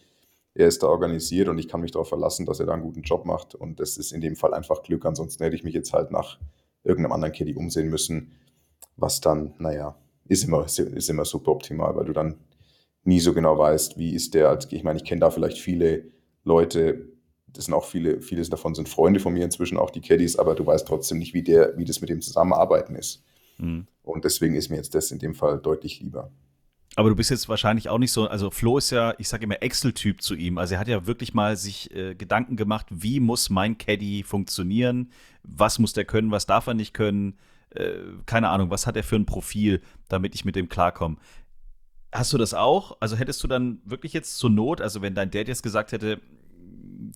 er 0.53 0.67
ist 0.67 0.83
da 0.83 0.87
organisiert 0.87 1.47
und 1.47 1.57
ich 1.57 1.67
kann 1.67 1.81
mich 1.81 1.91
darauf 1.91 2.09
verlassen, 2.09 2.45
dass 2.45 2.59
er 2.59 2.65
da 2.65 2.73
einen 2.73 2.81
guten 2.81 3.03
Job 3.03 3.25
macht. 3.25 3.55
Und 3.55 3.79
das 3.79 3.97
ist 3.97 4.11
in 4.11 4.21
dem 4.21 4.35
Fall 4.35 4.53
einfach 4.53 4.83
Glück. 4.83 5.05
Ansonsten 5.05 5.43
hätte 5.43 5.55
ich 5.55 5.63
mich 5.63 5.73
jetzt 5.73 5.93
halt 5.93 6.11
nach 6.11 6.39
irgendeinem 6.83 7.13
anderen 7.13 7.33
Caddy 7.33 7.55
umsehen 7.55 7.89
müssen, 7.89 8.33
was 8.97 9.21
dann, 9.21 9.53
naja, 9.59 9.95
ist 10.25 10.43
immer, 10.43 10.65
ist 10.65 11.09
immer 11.09 11.25
super 11.25 11.51
optimal, 11.51 11.95
weil 11.95 12.05
du 12.05 12.13
dann 12.13 12.35
nie 13.03 13.19
so 13.19 13.33
genau 13.33 13.57
weißt, 13.57 13.97
wie 13.97 14.13
ist 14.13 14.33
der. 14.33 14.57
Ich 14.71 14.83
meine, 14.83 14.97
ich 14.97 15.05
kenne 15.05 15.21
da 15.21 15.29
vielleicht 15.29 15.57
viele 15.57 16.05
Leute, 16.43 17.07
das 17.47 17.65
sind 17.65 17.73
auch 17.73 17.85
viele, 17.85 18.21
vieles 18.21 18.49
davon 18.49 18.75
sind 18.75 18.89
Freunde 18.89 19.19
von 19.19 19.33
mir 19.33 19.43
inzwischen, 19.43 19.77
auch 19.77 19.89
die 19.89 20.01
Caddies, 20.01 20.37
aber 20.37 20.55
du 20.55 20.65
weißt 20.65 20.87
trotzdem 20.87 21.17
nicht, 21.19 21.33
wie, 21.33 21.43
der, 21.43 21.77
wie 21.77 21.85
das 21.85 22.01
mit 22.01 22.09
dem 22.09 22.21
Zusammenarbeiten 22.21 22.95
ist. 22.95 23.23
Mhm. 23.57 23.87
Und 24.03 24.25
deswegen 24.25 24.55
ist 24.55 24.69
mir 24.69 24.77
jetzt 24.77 24.95
das 24.95 25.11
in 25.11 25.19
dem 25.19 25.35
Fall 25.35 25.59
deutlich 25.59 25.99
lieber. 25.99 26.31
Aber 26.95 27.09
du 27.09 27.15
bist 27.15 27.29
jetzt 27.29 27.47
wahrscheinlich 27.47 27.87
auch 27.87 27.99
nicht 27.99 28.11
so, 28.11 28.27
also 28.27 28.51
Flo 28.51 28.77
ist 28.77 28.89
ja, 28.89 29.13
ich 29.17 29.29
sage 29.29 29.45
immer 29.45 29.61
Excel-Typ 29.61 30.21
zu 30.21 30.35
ihm. 30.35 30.57
Also 30.57 30.73
er 30.73 30.79
hat 30.79 30.89
ja 30.89 31.07
wirklich 31.07 31.33
mal 31.33 31.55
sich 31.55 31.93
äh, 31.95 32.15
Gedanken 32.15 32.57
gemacht, 32.57 32.87
wie 32.89 33.21
muss 33.21 33.49
mein 33.49 33.77
Caddy 33.77 34.23
funktionieren, 34.23 35.09
was 35.43 35.79
muss 35.79 35.93
der 35.93 36.03
können, 36.03 36.31
was 36.31 36.47
darf 36.47 36.67
er 36.67 36.73
nicht 36.73 36.93
können, 36.93 37.37
äh, 37.69 37.93
keine 38.25 38.49
Ahnung, 38.49 38.69
was 38.69 38.87
hat 38.87 38.97
er 38.97 39.03
für 39.03 39.15
ein 39.15 39.25
Profil, 39.25 39.81
damit 40.09 40.35
ich 40.35 40.43
mit 40.43 40.57
dem 40.57 40.67
klarkomme. 40.67 41.15
Hast 42.11 42.33
du 42.33 42.37
das 42.37 42.53
auch? 42.53 42.97
Also 42.99 43.15
hättest 43.15 43.43
du 43.43 43.47
dann 43.47 43.81
wirklich 43.85 44.13
jetzt 44.13 44.37
zur 44.37 44.49
Not, 44.49 44.81
also 44.81 45.01
wenn 45.01 45.15
dein 45.15 45.31
Dad 45.31 45.47
jetzt 45.47 45.63
gesagt 45.63 45.91
hätte, 45.91 46.19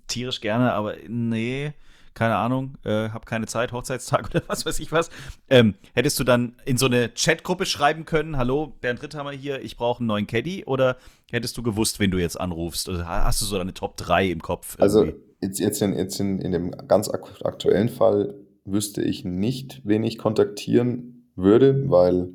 tierisch 0.07 0.41
gerne, 0.41 0.73
aber 0.73 0.95
nee, 1.07 1.73
keine 2.13 2.37
Ahnung, 2.37 2.77
äh, 2.85 3.09
hab 3.09 3.25
keine 3.25 3.45
Zeit, 3.45 3.73
Hochzeitstag 3.73 4.29
oder 4.33 4.41
was 4.47 4.65
weiß 4.65 4.79
ich 4.79 4.91
was. 4.91 5.09
Ähm, 5.49 5.75
hättest 5.93 6.17
du 6.19 6.23
dann 6.23 6.55
in 6.65 6.77
so 6.77 6.85
eine 6.85 7.09
Chatgruppe 7.09 7.65
schreiben 7.65 8.05
können, 8.05 8.37
hallo, 8.37 8.73
Bernd 8.81 9.03
Ritthammer 9.03 9.31
hier, 9.31 9.61
ich 9.61 9.75
brauche 9.75 9.99
einen 9.99 10.07
neuen 10.07 10.27
Caddy? 10.27 10.63
Oder 10.65 10.97
hättest 11.29 11.57
du 11.57 11.63
gewusst, 11.63 11.99
wen 11.99 12.11
du 12.11 12.17
jetzt 12.17 12.39
anrufst? 12.39 12.87
Oder 12.87 13.05
hast 13.05 13.41
du 13.41 13.45
so 13.45 13.59
eine 13.59 13.73
Top 13.73 13.97
3 13.97 14.27
im 14.31 14.41
Kopf? 14.41 14.77
Also 14.79 15.11
jetzt, 15.41 15.59
jetzt, 15.59 15.81
in, 15.81 15.97
jetzt 15.97 16.19
in, 16.19 16.39
in 16.39 16.53
dem 16.53 16.71
ganz 16.87 17.09
aktuellen 17.09 17.89
Fall 17.89 18.33
wüsste 18.63 19.01
ich 19.01 19.25
nicht, 19.25 19.81
wen 19.83 20.03
ich 20.03 20.17
kontaktieren 20.17 21.29
würde, 21.35 21.89
weil 21.89 22.29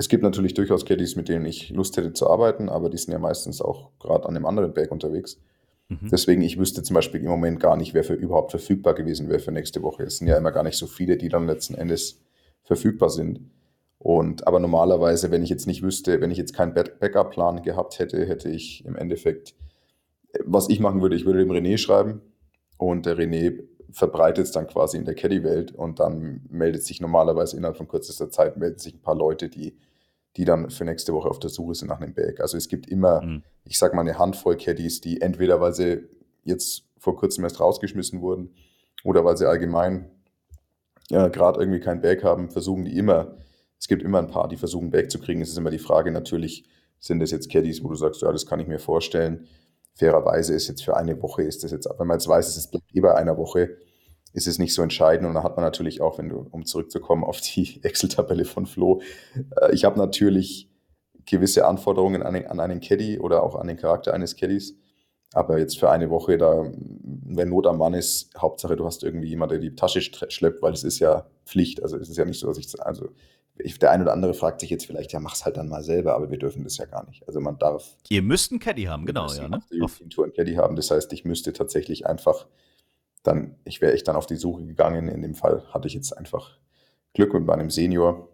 es 0.00 0.08
gibt 0.08 0.22
natürlich 0.22 0.54
durchaus 0.54 0.86
Caddies, 0.86 1.14
mit 1.14 1.28
denen 1.28 1.44
ich 1.44 1.68
Lust 1.68 1.94
hätte 1.98 2.14
zu 2.14 2.30
arbeiten, 2.30 2.70
aber 2.70 2.88
die 2.88 2.96
sind 2.96 3.12
ja 3.12 3.18
meistens 3.18 3.60
auch 3.60 3.90
gerade 3.98 4.26
an 4.26 4.34
einem 4.34 4.46
anderen 4.46 4.72
Berg 4.72 4.90
unterwegs. 4.92 5.38
Mhm. 5.90 6.08
Deswegen, 6.10 6.40
ich 6.40 6.58
wüsste 6.58 6.82
zum 6.82 6.94
Beispiel 6.94 7.20
im 7.20 7.26
Moment 7.26 7.60
gar 7.60 7.76
nicht, 7.76 7.92
wer 7.92 8.02
für 8.02 8.14
überhaupt 8.14 8.50
verfügbar 8.50 8.94
gewesen 8.94 9.28
wäre 9.28 9.40
für 9.40 9.52
nächste 9.52 9.82
Woche. 9.82 10.04
Es 10.04 10.16
sind 10.16 10.26
ja 10.26 10.38
immer 10.38 10.52
gar 10.52 10.62
nicht 10.62 10.78
so 10.78 10.86
viele, 10.86 11.18
die 11.18 11.28
dann 11.28 11.46
letzten 11.46 11.74
Endes 11.74 12.18
verfügbar 12.62 13.10
sind. 13.10 13.50
Und 13.98 14.46
aber 14.46 14.58
normalerweise, 14.58 15.30
wenn 15.30 15.42
ich 15.42 15.50
jetzt 15.50 15.66
nicht 15.66 15.82
wüsste, 15.82 16.22
wenn 16.22 16.30
ich 16.30 16.38
jetzt 16.38 16.54
keinen 16.54 16.72
Backup-Plan 16.72 17.60
gehabt 17.60 17.98
hätte, 17.98 18.24
hätte 18.24 18.48
ich 18.48 18.82
im 18.86 18.96
Endeffekt, 18.96 19.54
was 20.46 20.70
ich 20.70 20.80
machen 20.80 21.02
würde, 21.02 21.14
ich 21.14 21.26
würde 21.26 21.40
dem 21.40 21.52
René 21.52 21.76
schreiben 21.76 22.22
und 22.78 23.04
der 23.04 23.18
René 23.18 23.64
verbreitet 23.92 24.46
es 24.46 24.52
dann 24.52 24.66
quasi 24.66 24.96
in 24.96 25.04
der 25.04 25.14
Caddy-Welt 25.14 25.72
und 25.72 26.00
dann 26.00 26.40
meldet 26.48 26.84
sich 26.84 27.02
normalerweise 27.02 27.54
innerhalb 27.58 27.76
von 27.76 27.88
kürzester 27.88 28.30
Zeit 28.30 28.56
melden 28.56 28.78
sich 28.78 28.94
ein 28.94 29.02
paar 29.02 29.16
Leute, 29.16 29.50
die 29.50 29.76
die 30.36 30.44
dann 30.44 30.70
für 30.70 30.84
nächste 30.84 31.12
Woche 31.12 31.28
auf 31.28 31.38
der 31.38 31.50
Suche 31.50 31.74
sind 31.74 31.88
nach 31.88 32.00
einem 32.00 32.14
Bag. 32.14 32.40
Also 32.40 32.56
es 32.56 32.68
gibt 32.68 32.86
immer, 32.86 33.22
mhm. 33.22 33.42
ich 33.64 33.78
sag 33.78 33.94
mal, 33.94 34.02
eine 34.02 34.18
Handvoll 34.18 34.56
Caddies, 34.56 35.00
die 35.00 35.20
entweder, 35.20 35.60
weil 35.60 35.74
sie 35.74 36.08
jetzt 36.44 36.84
vor 36.98 37.16
kurzem 37.16 37.44
erst 37.44 37.60
rausgeschmissen 37.60 38.20
wurden 38.20 38.54
oder 39.04 39.24
weil 39.24 39.36
sie 39.36 39.48
allgemein 39.48 40.10
ja, 41.10 41.28
gerade 41.28 41.60
irgendwie 41.60 41.80
kein 41.80 42.00
Bag 42.00 42.22
haben, 42.22 42.50
versuchen 42.50 42.84
die 42.84 42.96
immer, 42.96 43.36
es 43.78 43.88
gibt 43.88 44.02
immer 44.02 44.18
ein 44.18 44.28
paar, 44.28 44.48
die 44.48 44.56
versuchen 44.56 44.90
Bag 44.90 45.10
zu 45.10 45.18
kriegen. 45.18 45.40
Es 45.40 45.48
ist 45.48 45.58
immer 45.58 45.70
die 45.70 45.78
Frage 45.78 46.12
natürlich, 46.12 46.64
sind 47.00 47.18
das 47.18 47.30
jetzt 47.32 47.50
Caddies, 47.50 47.82
wo 47.82 47.88
du 47.88 47.96
sagst, 47.96 48.22
ja, 48.22 48.30
das 48.30 48.46
kann 48.46 48.60
ich 48.60 48.68
mir 48.68 48.78
vorstellen. 48.78 49.48
Fairerweise 49.94 50.54
ist 50.54 50.68
jetzt 50.68 50.84
für 50.84 50.96
eine 50.96 51.20
Woche, 51.20 51.42
ist 51.42 51.64
das 51.64 51.72
jetzt, 51.72 51.88
wenn 51.98 52.06
man 52.06 52.18
jetzt 52.18 52.28
weiß, 52.28 52.56
es 52.56 52.70
bleibt 52.70 52.94
eh 52.94 53.00
bei 53.00 53.14
einer 53.14 53.36
Woche, 53.36 53.76
ist 54.32 54.46
es 54.46 54.58
nicht 54.58 54.74
so 54.74 54.82
entscheidend. 54.82 55.26
Und 55.26 55.34
da 55.34 55.42
hat 55.42 55.56
man 55.56 55.64
natürlich 55.64 56.00
auch, 56.00 56.18
wenn 56.18 56.28
du, 56.28 56.46
um 56.50 56.64
zurückzukommen 56.64 57.24
auf 57.24 57.40
die 57.40 57.80
Excel-Tabelle 57.82 58.44
von 58.44 58.66
Flo, 58.66 59.00
äh, 59.60 59.74
ich 59.74 59.84
habe 59.84 59.98
natürlich 59.98 60.68
gewisse 61.26 61.66
Anforderungen 61.66 62.22
an, 62.22 62.34
an 62.46 62.60
einen 62.60 62.80
Caddy 62.80 63.18
oder 63.18 63.42
auch 63.42 63.54
an 63.54 63.68
den 63.68 63.76
Charakter 63.76 64.14
eines 64.14 64.36
Caddies. 64.36 64.76
Aber 65.32 65.58
jetzt 65.58 65.78
für 65.78 65.90
eine 65.90 66.10
Woche, 66.10 66.38
da, 66.38 66.64
wenn 66.74 67.50
Not 67.50 67.68
am 67.68 67.78
Mann 67.78 67.94
ist, 67.94 68.30
Hauptsache 68.36 68.74
du 68.74 68.84
hast 68.84 69.04
irgendwie 69.04 69.28
jemanden, 69.28 69.60
der 69.60 69.70
die 69.70 69.76
Tasche 69.76 70.00
schleppt, 70.00 70.60
weil 70.60 70.72
es 70.72 70.82
ist 70.82 70.98
ja 70.98 71.26
Pflicht. 71.44 71.82
Also 71.82 71.96
es 71.98 72.08
ist 72.08 72.16
ja 72.16 72.24
nicht 72.24 72.40
so, 72.40 72.48
dass 72.48 72.58
ich, 72.58 72.66
also 72.84 73.10
ich, 73.56 73.78
der 73.78 73.92
eine 73.92 74.02
oder 74.02 74.12
andere 74.12 74.34
fragt 74.34 74.60
sich 74.60 74.70
jetzt 74.70 74.86
vielleicht, 74.86 75.12
ja, 75.12 75.20
mach's 75.20 75.44
halt 75.44 75.56
dann 75.56 75.68
mal 75.68 75.84
selber, 75.84 76.14
aber 76.14 76.30
wir 76.30 76.38
dürfen 76.38 76.64
das 76.64 76.78
ja 76.78 76.86
gar 76.86 77.06
nicht. 77.06 77.26
Also 77.28 77.40
man 77.40 77.58
darf. 77.58 77.96
Ihr 78.08 78.22
müsst 78.22 78.50
einen 78.50 78.58
Caddy 78.58 78.84
haben, 78.84 79.06
genau, 79.06 79.32
ja. 79.32 79.48
Ne? 79.48 79.60
Auf 79.82 79.98
die 79.98 80.08
Tour 80.08 80.24
einen 80.24 80.32
Caddy 80.32 80.54
haben. 80.54 80.74
Das 80.74 80.90
heißt, 80.90 81.12
ich 81.12 81.24
müsste 81.24 81.52
tatsächlich 81.52 82.06
einfach 82.06 82.46
dann, 83.22 83.56
ich 83.64 83.80
wäre 83.80 83.92
echt 83.92 84.08
dann 84.08 84.16
auf 84.16 84.26
die 84.26 84.36
Suche 84.36 84.64
gegangen. 84.64 85.08
In 85.08 85.22
dem 85.22 85.34
Fall 85.34 85.64
hatte 85.72 85.88
ich 85.88 85.94
jetzt 85.94 86.16
einfach 86.16 86.58
Glück 87.14 87.34
mit 87.34 87.44
meinem 87.44 87.70
Senior. 87.70 88.28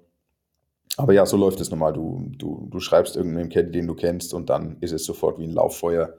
Aber 0.97 1.13
ja, 1.13 1.27
so 1.27 1.37
läuft 1.37 1.61
es 1.61 1.71
normal. 1.71 1.93
Du, 1.93 2.31
du, 2.37 2.69
du 2.71 2.81
schreibst 2.81 3.17
irgendeinen 3.17 3.51
Caddy, 3.51 3.71
den 3.71 3.87
du 3.87 3.95
kennst, 3.95 4.33
und 4.33 4.49
dann 4.49 4.79
ist 4.81 4.93
es 4.93 5.05
sofort 5.05 5.39
wie 5.39 5.45
ein 5.45 5.53
Lauffeuer. 5.53 6.15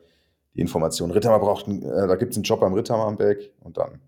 Die 0.56 0.62
Information, 0.62 1.12
Ritthammer 1.12 1.40
braucht, 1.40 1.68
einen, 1.68 1.84
äh, 1.84 2.08
da 2.08 2.16
gibt 2.16 2.32
es 2.32 2.38
einen 2.38 2.44
Job 2.44 2.60
beim 2.60 2.74
Ritthammer 2.74 3.06
am 3.06 3.18
Berg 3.18 3.40
und 3.62 3.78
dann 3.78 4.02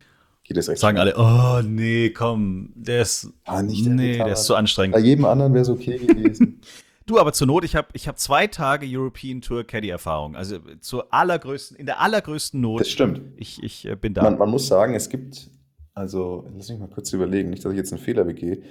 geht 0.44 0.58
es 0.58 0.68
recht 0.68 0.80
Sagen 0.80 0.98
alle, 0.98 1.16
oh 1.16 1.62
nee, 1.64 2.10
komm, 2.10 2.74
der 2.76 3.04
ist, 3.04 3.30
ah, 3.46 3.62
nicht 3.62 3.86
der 3.86 3.94
nee, 3.94 4.18
der 4.18 4.34
ist 4.34 4.46
zu 4.46 4.56
anstrengend. 4.56 4.96
Bei 4.96 5.00
jedem 5.00 5.26
anderen 5.26 5.54
wäre 5.54 5.62
es 5.62 5.70
okay 5.70 5.98
gewesen. 5.98 6.62
Du, 7.10 7.18
aber 7.18 7.34
zur 7.34 7.48
Not, 7.48 7.64
ich 7.64 7.76
habe 7.76 7.88
ich 7.94 8.08
hab 8.08 8.20
zwei 8.20 8.46
Tage 8.46 8.86
European 8.88 9.42
Tour 9.42 9.64
Caddy-Erfahrung. 9.64 10.36
Also 10.36 10.60
zur 10.80 11.12
allergrößten, 11.12 11.76
in 11.76 11.88
der 11.88 12.00
allergrößten 12.02 12.62
Not. 12.62 12.82
Das 12.82 12.90
stimmt. 12.90 13.22
Ich, 13.36 13.64
ich 13.64 13.88
äh, 13.88 13.96
bin 13.96 14.14
da. 14.14 14.22
Man, 14.22 14.38
man, 14.38 14.48
muss 14.48 14.68
sagen, 14.68 14.94
es 14.94 15.10
gibt, 15.10 15.50
also 15.96 16.46
lass 16.56 16.70
mich 16.70 16.78
mal 16.78 16.88
kurz 16.88 17.12
überlegen, 17.12 17.50
nicht, 17.50 17.66
dass 17.66 17.72
ich 17.72 17.80
jetzt 17.80 17.92
einen 17.92 18.00
Fehler 18.00 18.26
begehe, 18.26 18.62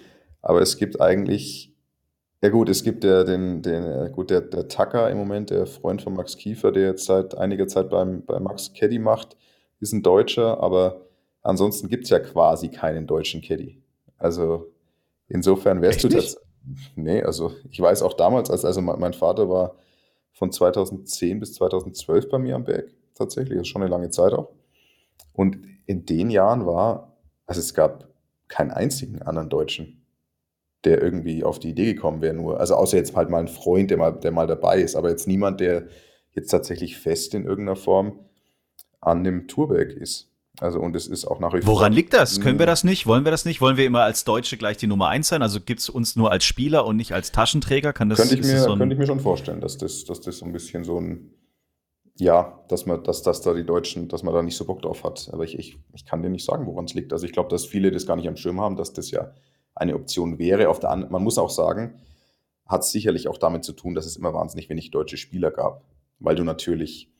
Aber 0.40 0.62
es 0.62 0.76
gibt 0.76 1.00
eigentlich, 1.00 1.74
ja 2.40 2.50
gut, 2.50 2.68
es 2.68 2.84
gibt 2.84 3.02
der, 3.02 3.24
den, 3.24 3.60
den, 3.62 3.82
äh, 3.82 4.10
gut, 4.14 4.30
der, 4.30 4.42
der 4.42 4.68
Tucker 4.68 5.10
im 5.10 5.18
Moment, 5.18 5.50
der 5.50 5.66
Freund 5.66 6.00
von 6.00 6.14
Max 6.14 6.36
Kiefer, 6.36 6.70
der 6.70 6.90
jetzt 6.90 7.06
seit 7.06 7.36
einiger 7.36 7.66
Zeit 7.66 7.90
beim, 7.90 8.24
bei 8.24 8.38
Max 8.38 8.72
Caddy 8.72 9.00
macht, 9.00 9.36
ist 9.80 9.92
ein 9.92 10.04
Deutscher, 10.04 10.62
aber 10.62 11.08
ansonsten 11.42 11.88
gibt 11.88 12.04
es 12.04 12.10
ja 12.10 12.20
quasi 12.20 12.68
keinen 12.68 13.08
deutschen 13.08 13.42
Caddy. 13.42 13.82
Also 14.16 14.72
insofern 15.26 15.82
wärst 15.82 16.04
Echt 16.04 16.12
du 16.12 16.16
das. 16.16 16.36
Nee, 16.96 17.22
also 17.22 17.52
ich 17.70 17.80
weiß 17.80 18.02
auch 18.02 18.14
damals, 18.14 18.50
als 18.50 18.64
also 18.64 18.80
mein 18.80 19.14
Vater 19.14 19.48
war 19.48 19.76
von 20.32 20.52
2010 20.52 21.40
bis 21.40 21.54
2012 21.54 22.28
bei 22.28 22.38
mir 22.38 22.54
am 22.54 22.64
Berg, 22.64 22.90
tatsächlich, 23.14 23.56
das 23.56 23.62
ist 23.62 23.68
schon 23.68 23.82
eine 23.82 23.90
lange 23.90 24.10
Zeit 24.10 24.32
auch. 24.32 24.50
Und 25.32 25.58
in 25.86 26.04
den 26.04 26.30
Jahren 26.30 26.66
war, 26.66 27.16
also 27.46 27.60
es 27.60 27.74
gab 27.74 28.08
keinen 28.48 28.70
einzigen 28.70 29.22
anderen 29.22 29.48
Deutschen, 29.48 30.04
der 30.84 31.02
irgendwie 31.02 31.44
auf 31.44 31.58
die 31.58 31.70
Idee 31.70 31.94
gekommen 31.94 32.22
wäre, 32.22 32.34
nur, 32.34 32.60
also 32.60 32.74
außer 32.74 32.96
jetzt 32.96 33.16
halt 33.16 33.30
mal 33.30 33.40
ein 33.40 33.48
Freund, 33.48 33.90
der 33.90 33.98
mal, 33.98 34.12
der 34.12 34.30
mal 34.30 34.46
dabei 34.46 34.80
ist, 34.80 34.96
aber 34.96 35.10
jetzt 35.10 35.26
niemand, 35.26 35.60
der 35.60 35.88
jetzt 36.32 36.50
tatsächlich 36.50 36.98
fest 36.98 37.34
in 37.34 37.44
irgendeiner 37.44 37.76
Form 37.76 38.20
an 39.00 39.24
dem 39.24 39.48
Tourberg 39.48 39.90
ist. 39.92 40.30
Also 40.60 40.80
und 40.80 40.96
es 40.96 41.06
ist 41.06 41.24
auch 41.24 41.38
nach 41.38 41.52
wie 41.54 41.62
vor. 41.62 41.74
Woran 41.74 41.92
liegt 41.92 42.12
das? 42.14 42.40
Können 42.40 42.58
wir 42.58 42.66
das 42.66 42.82
nicht? 42.82 43.06
Wollen 43.06 43.24
wir 43.24 43.30
das 43.30 43.44
nicht? 43.44 43.60
Wollen 43.60 43.76
wir 43.76 43.86
immer 43.86 44.02
als 44.02 44.24
Deutsche 44.24 44.56
gleich 44.56 44.76
die 44.76 44.88
Nummer 44.88 45.08
eins 45.08 45.28
sein? 45.28 45.42
Also 45.42 45.60
gibt 45.60 45.80
es 45.80 45.88
uns 45.88 46.16
nur 46.16 46.32
als 46.32 46.44
Spieler 46.44 46.84
und 46.84 46.96
nicht 46.96 47.12
als 47.12 47.30
Taschenträger? 47.30 47.92
Kann 47.92 48.08
das, 48.08 48.18
könnte, 48.18 48.34
ich 48.34 48.42
mir, 48.42 48.58
so 48.58 48.76
könnte 48.76 48.94
ich 48.94 48.98
mir 48.98 49.06
schon 49.06 49.20
vorstellen, 49.20 49.60
dass 49.60 49.78
das, 49.78 50.04
dass 50.04 50.20
das 50.20 50.38
so 50.38 50.46
ein 50.46 50.52
bisschen 50.52 50.82
so 50.82 51.00
ein, 51.00 51.30
ja, 52.16 52.64
dass 52.68 52.86
man, 52.86 53.04
dass, 53.04 53.22
dass 53.22 53.40
da 53.42 53.54
die 53.54 53.64
Deutschen, 53.64 54.08
dass 54.08 54.24
man 54.24 54.34
da 54.34 54.42
nicht 54.42 54.56
so 54.56 54.64
Bock 54.64 54.82
drauf 54.82 55.04
hat. 55.04 55.30
Aber 55.32 55.44
ich, 55.44 55.56
ich, 55.56 55.78
ich 55.94 56.04
kann 56.04 56.22
dir 56.22 56.30
nicht 56.30 56.44
sagen, 56.44 56.66
woran 56.66 56.86
es 56.86 56.94
liegt. 56.94 57.12
Also 57.12 57.24
ich 57.24 57.32
glaube, 57.32 57.50
dass 57.50 57.64
viele 57.64 57.92
das 57.92 58.06
gar 58.06 58.16
nicht 58.16 58.28
am 58.28 58.36
Schirm 58.36 58.60
haben, 58.60 58.76
dass 58.76 58.92
das 58.92 59.12
ja 59.12 59.32
eine 59.76 59.94
Option 59.94 60.40
wäre. 60.40 60.68
Auf 60.68 60.80
der 60.80 60.90
anderen, 60.90 61.12
man 61.12 61.22
muss 61.22 61.38
auch 61.38 61.50
sagen, 61.50 62.00
hat 62.66 62.82
es 62.82 62.90
sicherlich 62.90 63.28
auch 63.28 63.38
damit 63.38 63.62
zu 63.62 63.72
tun, 63.72 63.94
dass 63.94 64.06
es 64.06 64.16
immer 64.16 64.34
wahnsinnig 64.34 64.68
wenig 64.68 64.90
deutsche 64.90 65.16
Spieler 65.16 65.52
gab. 65.52 65.84
Weil 66.18 66.34
du 66.34 66.42
natürlich 66.42 67.12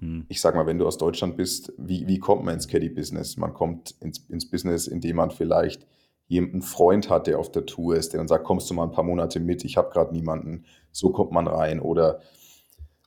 hm. 0.00 0.26
Ich 0.28 0.40
sag 0.40 0.54
mal, 0.54 0.66
wenn 0.66 0.78
du 0.78 0.86
aus 0.86 0.98
Deutschland 0.98 1.36
bist, 1.36 1.72
wie, 1.78 2.06
wie 2.06 2.18
kommt 2.18 2.44
man 2.44 2.54
ins 2.54 2.68
Caddy-Business? 2.68 3.36
Man 3.36 3.54
kommt 3.54 3.94
ins, 4.00 4.18
ins 4.28 4.50
Business, 4.50 4.86
indem 4.86 5.16
man 5.16 5.30
vielleicht 5.30 5.86
jemanden 6.26 6.62
Freund 6.62 7.10
hat, 7.10 7.26
der 7.26 7.38
auf 7.38 7.50
der 7.50 7.66
Tour 7.66 7.96
ist, 7.96 8.12
der 8.12 8.18
dann 8.18 8.28
sagt, 8.28 8.44
kommst 8.44 8.68
du 8.70 8.74
mal 8.74 8.84
ein 8.84 8.92
paar 8.92 9.04
Monate 9.04 9.40
mit, 9.40 9.64
ich 9.64 9.76
habe 9.76 9.90
gerade 9.90 10.12
niemanden, 10.12 10.64
so 10.90 11.10
kommt 11.10 11.32
man 11.32 11.46
rein. 11.46 11.80
Oder, 11.80 12.20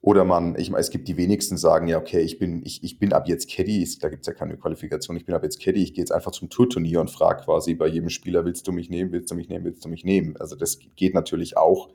oder 0.02 0.24
man, 0.24 0.56
ich 0.58 0.70
meine, 0.70 0.82
es 0.82 0.92
gibt 0.92 1.08
die 1.08 1.18
wenigsten 1.18 1.58
sagen, 1.58 1.88
ja, 1.88 1.98
okay, 1.98 2.22
ich 2.22 2.38
bin, 2.38 2.62
ich, 2.64 2.84
ich 2.84 3.00
bin 3.00 3.14
ab 3.14 3.28
jetzt 3.28 3.50
Caddy, 3.50 3.88
da 4.00 4.10
gibt 4.10 4.22
es 4.22 4.28
ja 4.28 4.34
keine 4.34 4.58
Qualifikation, 4.58 5.18
ich 5.18 5.26
bin 5.26 5.36
ab 5.36 5.44
jetzt 5.44 5.62
Caddy, 5.62 5.82
ich 5.82 5.94
gehe 5.94 6.04
jetzt 6.04 6.12
einfach 6.12 6.32
zum 6.32 6.50
Tourturnier 6.50 7.02
und 7.02 7.10
frage 7.10 7.44
quasi 7.44 7.74
bei 7.74 7.88
jedem 7.88 8.10
Spieler, 8.10 8.46
willst 8.46 8.68
du 8.68 8.72
mich 8.72 8.90
nehmen, 8.90 9.12
willst 9.12 9.32
du 9.32 9.36
mich 9.36 9.50
nehmen, 9.50 9.66
willst 9.66 9.84
du 9.84 9.90
mich 9.90 10.06
nehmen? 10.06 10.38
Also 10.38 10.56
das 10.56 10.80
geht 10.96 11.14
natürlich 11.14 11.58
auch. 11.58 11.90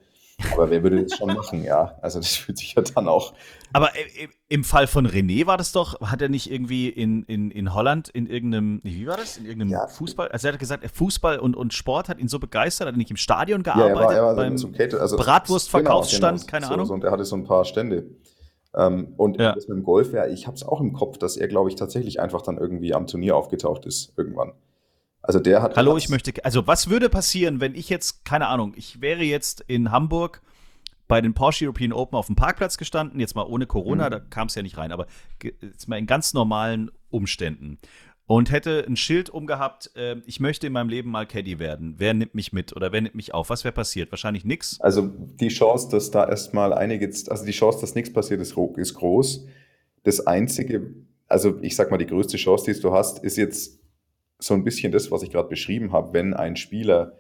Aber 0.53 0.71
wer 0.71 0.83
würde 0.83 1.03
das 1.05 1.17
schon 1.17 1.35
machen, 1.35 1.63
ja? 1.63 1.97
Also 2.03 2.19
das 2.19 2.35
fühlt 2.37 2.59
sich 2.59 2.75
ja 2.75 2.83
dann 2.83 3.09
auch. 3.09 3.35
Aber 3.73 3.91
im 4.49 4.65
Fall 4.65 4.87
von 4.87 5.07
René 5.07 5.47
war 5.47 5.57
das 5.57 5.73
doch, 5.73 6.01
hat 6.01 6.21
er 6.21 6.29
nicht 6.29 6.51
irgendwie 6.51 6.89
in, 6.89 7.23
in, 7.25 7.51
in 7.51 7.75
Holland 7.75 8.09
in 8.09 8.27
irgendeinem, 8.27 8.81
wie 8.83 9.07
war 9.07 9.17
das? 9.17 9.39
In 9.39 9.45
irgendeinem 9.47 9.71
ja. 9.71 9.87
Fußball, 9.87 10.29
also 10.29 10.49
er 10.49 10.53
hat 10.53 10.61
gesagt, 10.61 10.89
Fußball 10.91 11.39
und, 11.39 11.57
und 11.57 11.73
Sport 11.73 12.09
hat 12.09 12.19
ihn 12.19 12.29
so 12.29 12.39
begeistert, 12.39 12.89
hat 12.89 12.95
er 12.95 12.99
nicht 12.99 13.11
im 13.11 13.17
Stadion 13.17 13.63
gearbeitet, 13.63 13.97
ja, 13.97 14.03
er 14.03 14.07
war, 14.07 14.15
er 14.15 14.23
war 14.25 14.37
beim 14.37 14.59
so 14.59 14.69
also, 14.99 15.17
Bratwurstverkaufsstand, 15.17 16.41
genau, 16.41 16.47
genau, 16.47 16.51
keine 16.51 16.67
so, 16.67 16.73
Ahnung. 16.73 16.87
So, 16.87 16.95
und 16.95 17.05
er 17.05 17.11
hatte 17.13 17.25
so 17.25 17.37
ein 17.37 17.45
paar 17.45 17.65
Stände. 17.65 18.07
Ähm, 18.75 19.15
und 19.17 19.39
ja. 19.39 19.55
das 19.55 19.69
mit 19.69 19.77
dem 19.77 19.85
Golf, 19.85 20.13
ja, 20.13 20.27
ich 20.27 20.47
habe 20.47 20.57
es 20.57 20.63
auch 20.63 20.81
im 20.81 20.93
Kopf, 20.93 21.19
dass 21.19 21.37
er, 21.37 21.49
glaube 21.49 21.69
ich, 21.69 21.77
tatsächlich 21.77 22.21
einfach 22.21 22.43
dann 22.43 22.59
irgendwie 22.59 22.95
am 22.95 23.07
Turnier 23.07 23.37
aufgetaucht 23.37 23.87
ist, 23.87 24.13
irgendwann. 24.17 24.53
Also 25.23 25.39
der 25.39 25.63
hat. 25.63 25.77
Hallo, 25.77 25.97
ich 25.97 26.09
möchte. 26.09 26.33
Also, 26.45 26.67
was 26.67 26.91
würde 26.91 27.09
passieren, 27.09 27.61
wenn 27.61 27.75
ich 27.75 27.89
jetzt, 27.89 28.25
keine 28.25 28.49
Ahnung, 28.49 28.75
ich 28.77 29.01
wäre 29.01 29.23
jetzt 29.23 29.61
in 29.67 29.91
Hamburg 29.91 30.43
bei 31.09 31.21
den 31.21 31.35
Porsche 31.35 31.67
European 31.67 31.93
Open 31.93 32.17
auf 32.17 32.27
dem 32.27 32.37
Parkplatz 32.37 32.77
gestanden, 32.77 33.21
jetzt 33.21 33.37
mal 33.37 33.45
ohne 33.45 33.67
Corona, 33.67 34.07
mhm. 34.07 34.11
da 34.11 34.21
kam 34.21 34.49
es 34.49 34.55
ja 34.55 34.63
nicht 34.63 34.79
rein, 34.79 34.93
aber 34.93 35.07
jetzt 35.43 35.89
mal 35.89 35.99
in 35.99 36.07
ganz 36.07 36.35
normalen 36.35 36.91
Umständen 37.11 37.79
und 38.27 38.51
hätte 38.51 38.85
ein 38.87 38.97
Schild 38.97 39.29
umgehabt, 39.29 39.91
äh, 39.95 40.17
ich 40.27 40.41
möchte 40.41 40.67
in 40.67 40.73
meinem 40.73 40.89
Leben 40.89 41.11
mal 41.11 41.27
Caddy 41.27 41.59
werden. 41.59 41.97
Wer 41.99 42.15
nimmt 42.15 42.35
mich 42.35 42.53
mit 42.53 42.75
oder 42.75 42.91
wer 42.93 43.03
nimmt 43.03 43.15
mich 43.15 43.35
auf? 43.35 43.51
Was 43.51 43.65
wäre 43.65 43.75
passiert? 43.75 44.11
Wahrscheinlich 44.11 44.45
nichts. 44.45 44.81
Also 44.81 45.03
die 45.07 45.49
Chance, 45.49 45.89
dass 45.91 46.11
da 46.11 46.27
erstmal 46.27 46.73
einige, 46.73 47.07
also 47.07 47.45
die 47.45 47.53
Chance, 47.53 47.81
dass 47.81 47.95
nichts 47.95 48.13
passiert, 48.13 48.41
ist, 48.41 48.57
ist 48.57 48.95
groß. 48.95 49.47
Das 50.05 50.27
Einzige, 50.27 50.95
also 51.29 51.61
ich 51.61 51.77
sag 51.77 51.91
mal, 51.91 51.99
die 51.99 52.07
größte 52.07 52.37
Chance, 52.39 52.73
die 52.73 52.81
du 52.81 52.93
hast, 52.93 53.23
ist 53.23 53.37
jetzt 53.37 53.82
so 54.43 54.55
ein 54.55 54.65
bisschen 54.65 54.93
das, 54.93 55.11
was 55.11 55.23
ich 55.23 55.31
gerade 55.31 55.49
beschrieben 55.49 55.93
habe, 55.93 56.13
wenn 56.13 56.35
ein 56.35 56.57
Spieler 56.57 57.13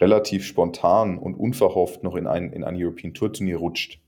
relativ 0.00 0.44
spontan 0.44 1.18
und 1.18 1.34
unverhofft 1.34 2.02
noch 2.02 2.16
in 2.16 2.26
ein, 2.26 2.52
in 2.52 2.64
ein 2.64 2.76
European 2.76 3.14
Tour 3.14 3.32
Turnier 3.32 3.58
rutscht 3.58 4.00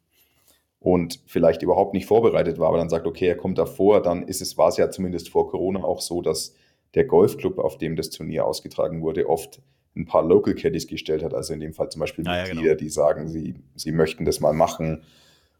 und 0.80 1.20
vielleicht 1.26 1.62
überhaupt 1.62 1.94
nicht 1.94 2.06
vorbereitet 2.06 2.58
war, 2.58 2.68
aber 2.68 2.78
dann 2.78 2.90
sagt, 2.90 3.06
okay, 3.06 3.26
er 3.26 3.36
kommt 3.36 3.58
davor, 3.58 4.02
dann 4.02 4.22
ist 4.22 4.42
es, 4.42 4.58
war 4.58 4.68
es 4.68 4.76
ja 4.76 4.90
zumindest 4.90 5.28
vor 5.30 5.48
Corona 5.48 5.82
auch 5.82 6.00
so, 6.00 6.22
dass 6.22 6.54
der 6.94 7.04
Golfclub, 7.04 7.58
auf 7.58 7.78
dem 7.78 7.96
das 7.96 8.10
Turnier 8.10 8.44
ausgetragen 8.44 9.02
wurde, 9.02 9.28
oft 9.28 9.60
ein 9.96 10.06
paar 10.06 10.24
Local 10.24 10.54
Caddies 10.54 10.86
gestellt 10.86 11.22
hat, 11.22 11.32
also 11.32 11.54
in 11.54 11.60
dem 11.60 11.72
Fall 11.72 11.88
zum 11.88 12.00
Beispiel 12.00 12.26
ah, 12.28 12.42
Mitglieder, 12.42 12.60
ja, 12.60 12.74
genau. 12.74 12.78
die 12.78 12.88
sagen, 12.90 13.28
sie, 13.28 13.54
sie 13.74 13.92
möchten 13.92 14.24
das 14.24 14.40
mal 14.40 14.52
machen. 14.52 15.02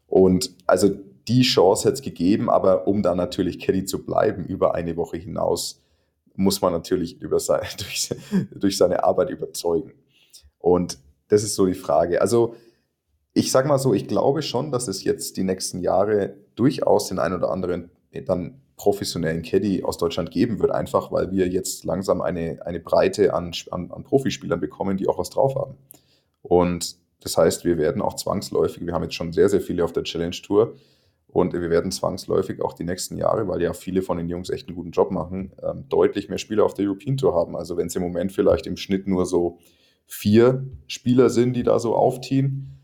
Und 0.07 0.51
also 0.67 0.89
die 1.27 1.41
Chance 1.41 1.85
hätte 1.85 1.95
es 1.95 2.01
gegeben, 2.01 2.49
aber 2.49 2.87
um 2.87 3.01
da 3.01 3.15
natürlich 3.15 3.59
Caddy 3.59 3.85
zu 3.85 4.05
bleiben 4.05 4.45
über 4.45 4.75
eine 4.75 4.95
Woche 4.95 5.17
hinaus, 5.17 5.81
muss 6.37 6.61
man 6.61 6.71
natürlich 6.71 7.19
über 7.19 7.39
sein, 7.39 7.67
durch, 7.77 8.09
durch 8.51 8.77
seine 8.77 9.03
Arbeit 9.03 9.29
überzeugen. 9.29 9.91
Und 10.59 10.99
das 11.27 11.43
ist 11.43 11.55
so 11.55 11.65
die 11.65 11.73
Frage. 11.73 12.21
Also 12.21 12.55
ich 13.33 13.51
sage 13.51 13.67
mal 13.67 13.77
so, 13.77 13.93
ich 13.93 14.07
glaube 14.07 14.41
schon, 14.41 14.71
dass 14.71 14.87
es 14.87 15.03
jetzt 15.03 15.35
die 15.35 15.43
nächsten 15.43 15.81
Jahre 15.81 16.35
durchaus 16.55 17.09
den 17.09 17.19
einen 17.19 17.35
oder 17.35 17.51
anderen 17.51 17.91
dann 18.25 18.61
professionellen 18.77 19.41
Caddy 19.41 19.83
aus 19.83 19.97
Deutschland 19.97 20.31
geben 20.31 20.59
wird, 20.59 20.71
einfach 20.71 21.11
weil 21.11 21.31
wir 21.31 21.47
jetzt 21.47 21.83
langsam 21.83 22.21
eine, 22.21 22.59
eine 22.65 22.79
Breite 22.79 23.33
an, 23.33 23.51
an, 23.71 23.91
an 23.91 24.03
Profispielern 24.03 24.59
bekommen, 24.59 24.97
die 24.97 25.07
auch 25.07 25.17
was 25.17 25.29
drauf 25.29 25.55
haben. 25.55 25.75
Und 26.41 26.95
das 27.21 27.37
heißt, 27.37 27.65
wir 27.65 27.77
werden 27.77 28.01
auch 28.01 28.15
zwangsläufig, 28.15 28.85
wir 28.85 28.93
haben 28.93 29.03
jetzt 29.03 29.15
schon 29.15 29.33
sehr, 29.33 29.49
sehr 29.49 29.61
viele 29.61 29.83
auf 29.83 29.93
der 29.93 30.03
Challenge 30.03 30.35
Tour, 30.43 30.75
und 31.27 31.53
wir 31.53 31.69
werden 31.69 31.91
zwangsläufig 31.91 32.61
auch 32.61 32.73
die 32.73 32.83
nächsten 32.83 33.17
Jahre, 33.17 33.47
weil 33.47 33.61
ja 33.61 33.73
viele 33.73 34.01
von 34.01 34.17
den 34.17 34.29
Jungs 34.29 34.49
echt 34.49 34.67
einen 34.67 34.75
guten 34.75 34.91
Job 34.91 35.11
machen, 35.11 35.51
ähm, 35.61 35.85
deutlich 35.89 36.29
mehr 36.29 36.37
Spieler 36.37 36.65
auf 36.65 36.73
der 36.73 36.85
European 36.85 37.17
Tour 37.17 37.35
haben. 37.35 37.55
Also 37.55 37.77
wenn 37.77 37.87
es 37.87 37.95
im 37.95 38.01
Moment 38.01 38.31
vielleicht 38.31 38.65
im 38.65 38.77
Schnitt 38.77 39.07
nur 39.07 39.25
so 39.25 39.59
vier 40.05 40.65
Spieler 40.87 41.29
sind, 41.29 41.53
die 41.53 41.63
da 41.63 41.79
so 41.79 41.95
aufziehen, 41.95 42.79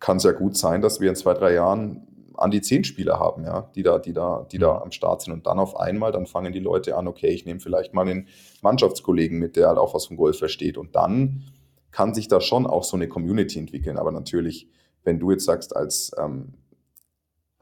kann 0.00 0.16
es 0.16 0.24
ja 0.24 0.32
gut 0.32 0.56
sein, 0.56 0.80
dass 0.80 1.00
wir 1.00 1.10
in 1.10 1.16
zwei, 1.16 1.34
drei 1.34 1.54
Jahren 1.54 2.08
an 2.34 2.50
die 2.50 2.60
zehn 2.60 2.82
Spieler 2.82 3.20
haben, 3.20 3.44
ja, 3.44 3.70
die 3.74 3.82
da, 3.82 3.98
die 3.98 4.12
da, 4.12 4.46
die 4.50 4.58
da 4.58 4.74
mhm. 4.74 4.82
am 4.82 4.92
Start 4.92 5.22
sind. 5.22 5.32
Und 5.32 5.46
dann 5.46 5.58
auf 5.58 5.78
einmal, 5.78 6.12
dann 6.12 6.26
fangen 6.26 6.52
die 6.52 6.58
Leute 6.58 6.96
an, 6.96 7.06
okay, 7.06 7.28
ich 7.28 7.46
nehme 7.46 7.60
vielleicht 7.60 7.94
mal 7.94 8.08
einen 8.08 8.26
Mannschaftskollegen 8.62 9.38
mit, 9.38 9.54
der 9.54 9.68
halt 9.68 9.78
auch 9.78 9.94
was 9.94 10.06
vom 10.06 10.16
Golf 10.16 10.38
versteht. 10.38 10.76
Und 10.76 10.96
dann 10.96 11.44
kann 11.90 12.14
sich 12.14 12.26
da 12.26 12.40
schon 12.40 12.66
auch 12.66 12.84
so 12.84 12.96
eine 12.96 13.06
Community 13.06 13.58
entwickeln. 13.58 13.98
Aber 13.98 14.10
natürlich, 14.10 14.68
wenn 15.04 15.18
du 15.18 15.30
jetzt 15.30 15.44
sagst, 15.44 15.76
als 15.76 16.10
ähm, 16.18 16.54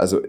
also 0.00 0.20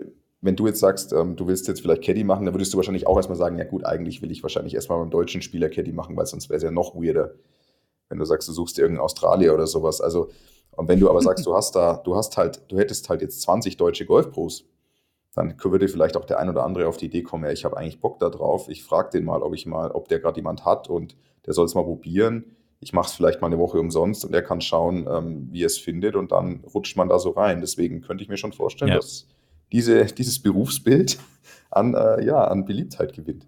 wenn 0.42 0.56
du 0.56 0.66
jetzt 0.66 0.80
sagst, 0.80 1.14
ähm, 1.14 1.36
du 1.36 1.48
willst 1.48 1.68
jetzt 1.68 1.82
vielleicht 1.82 2.04
Caddy 2.04 2.24
machen, 2.24 2.46
dann 2.46 2.56
würdest 2.56 2.74
du 2.74 2.78
wahrscheinlich 2.78 3.06
auch 3.08 3.16
erstmal 3.16 3.38
sagen, 3.38 3.58
ja 3.58 3.64
gut, 3.64 3.86
eigentlich 3.86 4.22
will 4.22 4.32
ich 4.32 4.42
wahrscheinlich 4.42 4.74
erstmal 4.74 5.00
beim 5.00 5.12
deutschen 5.12 5.42
Spieler 5.42 5.70
Caddy 5.70 5.94
machen, 5.94 6.18
weil 6.18 6.26
sonst 6.26 6.50
wäre 6.50 6.58
es 6.58 6.64
ja 6.64 6.72
noch 6.72 6.96
weirder, 6.96 7.36
wenn 8.10 8.18
du 8.18 8.26
sagst, 8.26 8.48
du 8.48 8.52
suchst 8.52 8.78
dir 8.78 8.82
irgendeinen 8.82 9.06
Australier 9.06 9.54
oder 9.54 9.68
sowas. 9.68 10.02
Also, 10.02 10.30
und 10.72 10.88
wenn 10.88 11.00
du 11.00 11.10
aber 11.10 11.22
sagst, 11.22 11.46
du 11.46 11.54
hast 11.54 11.76
da, 11.76 12.02
du 12.04 12.16
hast 12.16 12.38
halt, 12.38 12.64
du 12.70 12.78
hättest 12.80 13.08
halt 13.10 13.22
jetzt 13.22 13.42
20 13.44 13.78
deutsche 13.78 14.06
Golfpros, 14.06 14.66
dann 15.36 15.56
würde 15.64 15.88
vielleicht 15.88 16.18
auch 16.18 16.26
der 16.26 16.40
ein 16.40 16.50
oder 16.50 16.64
andere 16.66 16.88
auf 16.88 16.98
die 16.98 17.06
Idee 17.06 17.22
kommen, 17.22 17.46
ja, 17.46 17.52
ich 17.52 17.64
habe 17.64 17.78
eigentlich 17.78 18.02
Bock 18.02 18.20
da 18.20 18.30
drauf, 18.30 18.68
ich 18.68 18.84
frage 18.84 19.12
den 19.12 19.24
mal, 19.24 19.44
ob 19.44 19.54
ich 19.54 19.66
mal, 19.66 19.92
ob 19.92 20.10
der 20.10 20.20
gerade 20.20 20.38
jemand 20.38 20.66
hat 20.66 20.90
und 20.90 21.16
der 21.46 21.54
soll 21.54 21.66
es 21.66 21.76
mal 21.76 21.84
probieren. 21.84 22.58
Ich 22.84 22.94
mache 22.94 23.08
es 23.08 23.14
vielleicht 23.14 23.42
mal 23.42 23.48
eine 23.48 23.60
Woche 23.60 23.80
umsonst 23.80 24.26
und 24.26 24.34
er 24.34 24.42
kann 24.42 24.60
schauen, 24.60 25.08
ähm, 25.10 25.50
wie 25.52 25.62
er 25.62 25.68
es 25.68 25.78
findet 25.78 26.16
und 26.16 26.32
dann 26.32 26.64
rutscht 26.74 26.98
man 26.98 27.10
da 27.10 27.20
so 27.20 27.30
rein. 27.30 27.62
Deswegen 27.62 28.02
könnte 28.02 28.24
ich 28.24 28.30
mir 28.30 28.38
schon 28.38 28.54
vorstellen, 28.54 28.90
ja. 28.90 28.96
dass 28.96 29.28
diese, 29.72 30.06
dieses 30.06 30.40
Berufsbild 30.40 31.20
an, 31.70 31.94
äh, 31.94 32.26
ja, 32.26 32.44
an 32.46 32.66
Beliebtheit 32.66 33.14
gewinnt. 33.14 33.48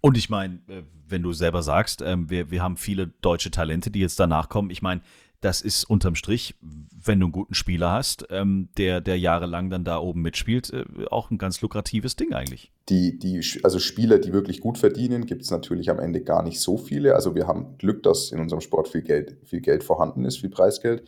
Und 0.00 0.18
ich 0.18 0.28
meine, 0.28 0.56
äh, 0.68 0.82
wenn 1.06 1.22
du 1.22 1.32
selber 1.32 1.62
sagst, 1.62 2.02
ähm, 2.02 2.28
wir, 2.28 2.50
wir 2.50 2.62
haben 2.62 2.76
viele 2.76 3.06
deutsche 3.06 3.50
Talente, 3.50 3.90
die 3.90 4.00
jetzt 4.00 4.18
danach 4.20 4.48
kommen. 4.48 4.70
Ich 4.70 4.82
meine, 4.82 5.00
das 5.40 5.60
ist 5.60 5.84
unterm 5.84 6.14
Strich, 6.14 6.54
wenn 6.62 7.20
du 7.20 7.26
einen 7.26 7.32
guten 7.32 7.54
Spieler 7.54 7.92
hast, 7.92 8.26
ähm, 8.30 8.70
der, 8.78 9.02
der 9.02 9.18
jahrelang 9.18 9.68
dann 9.68 9.84
da 9.84 9.98
oben 9.98 10.22
mitspielt, 10.22 10.72
äh, 10.72 10.84
auch 11.10 11.30
ein 11.30 11.36
ganz 11.36 11.60
lukratives 11.60 12.16
Ding 12.16 12.32
eigentlich. 12.32 12.72
Die, 12.88 13.18
die, 13.18 13.44
also 13.62 13.78
Spieler, 13.78 14.18
die 14.18 14.32
wirklich 14.32 14.60
gut 14.60 14.78
verdienen, 14.78 15.26
gibt 15.26 15.42
es 15.42 15.50
natürlich 15.50 15.90
am 15.90 15.98
Ende 15.98 16.22
gar 16.22 16.42
nicht 16.42 16.60
so 16.60 16.78
viele. 16.78 17.14
Also 17.14 17.34
wir 17.34 17.46
haben 17.46 17.76
Glück, 17.76 18.02
dass 18.02 18.32
in 18.32 18.40
unserem 18.40 18.62
Sport 18.62 18.88
viel 18.88 19.02
Geld, 19.02 19.36
viel 19.44 19.60
Geld 19.60 19.84
vorhanden 19.84 20.24
ist, 20.24 20.38
viel 20.38 20.50
Preisgeld. 20.50 21.06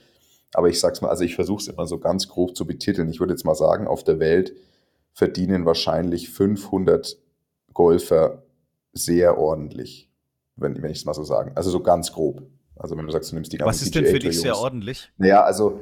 Aber 0.55 0.69
ich 0.69 0.81
sag's 0.81 1.01
mal, 1.01 1.09
also 1.09 1.25
ich 1.25 1.35
versuche 1.35 1.61
es 1.61 1.69
immer 1.69 1.87
so 1.87 1.99
ganz 1.99 2.29
grob 2.29 2.57
zu 2.57 2.67
betiteln. 2.67 3.09
Ich 3.09 3.21
würde 3.21 3.33
jetzt 3.33 3.45
mal 3.45 3.55
sagen, 3.55 3.87
auf 3.87 4.05
der 4.05 4.19
Welt 4.19 4.55
verdienen 5.13 5.65
wahrscheinlich 5.65 6.31
500 6.31 7.17
Golfer 7.73 8.45
sehr 8.93 9.39
ordentlich, 9.39 10.11
wenn, 10.57 10.83
wenn 10.83 10.91
ich 10.91 10.99
es 10.99 11.05
mal 11.05 11.15
so 11.15 11.25
sagen. 11.25 11.53
Also 11.55 11.71
so 11.71 11.81
ganz 11.81 12.13
grob. 12.13 12.43
Also 12.77 12.97
wenn 12.97 13.07
du 13.07 13.13
sagst, 13.13 13.31
du 13.31 13.35
nimmst 13.35 13.53
die 13.53 13.59
ganzen 13.59 13.69
Was 13.69 13.83
ist 13.83 13.95
denn 13.95 14.07
für 14.07 14.19
dich 14.19 14.41
sehr 14.41 14.57
ordentlich? 14.57 15.11
Naja, 15.17 15.43
also 15.43 15.81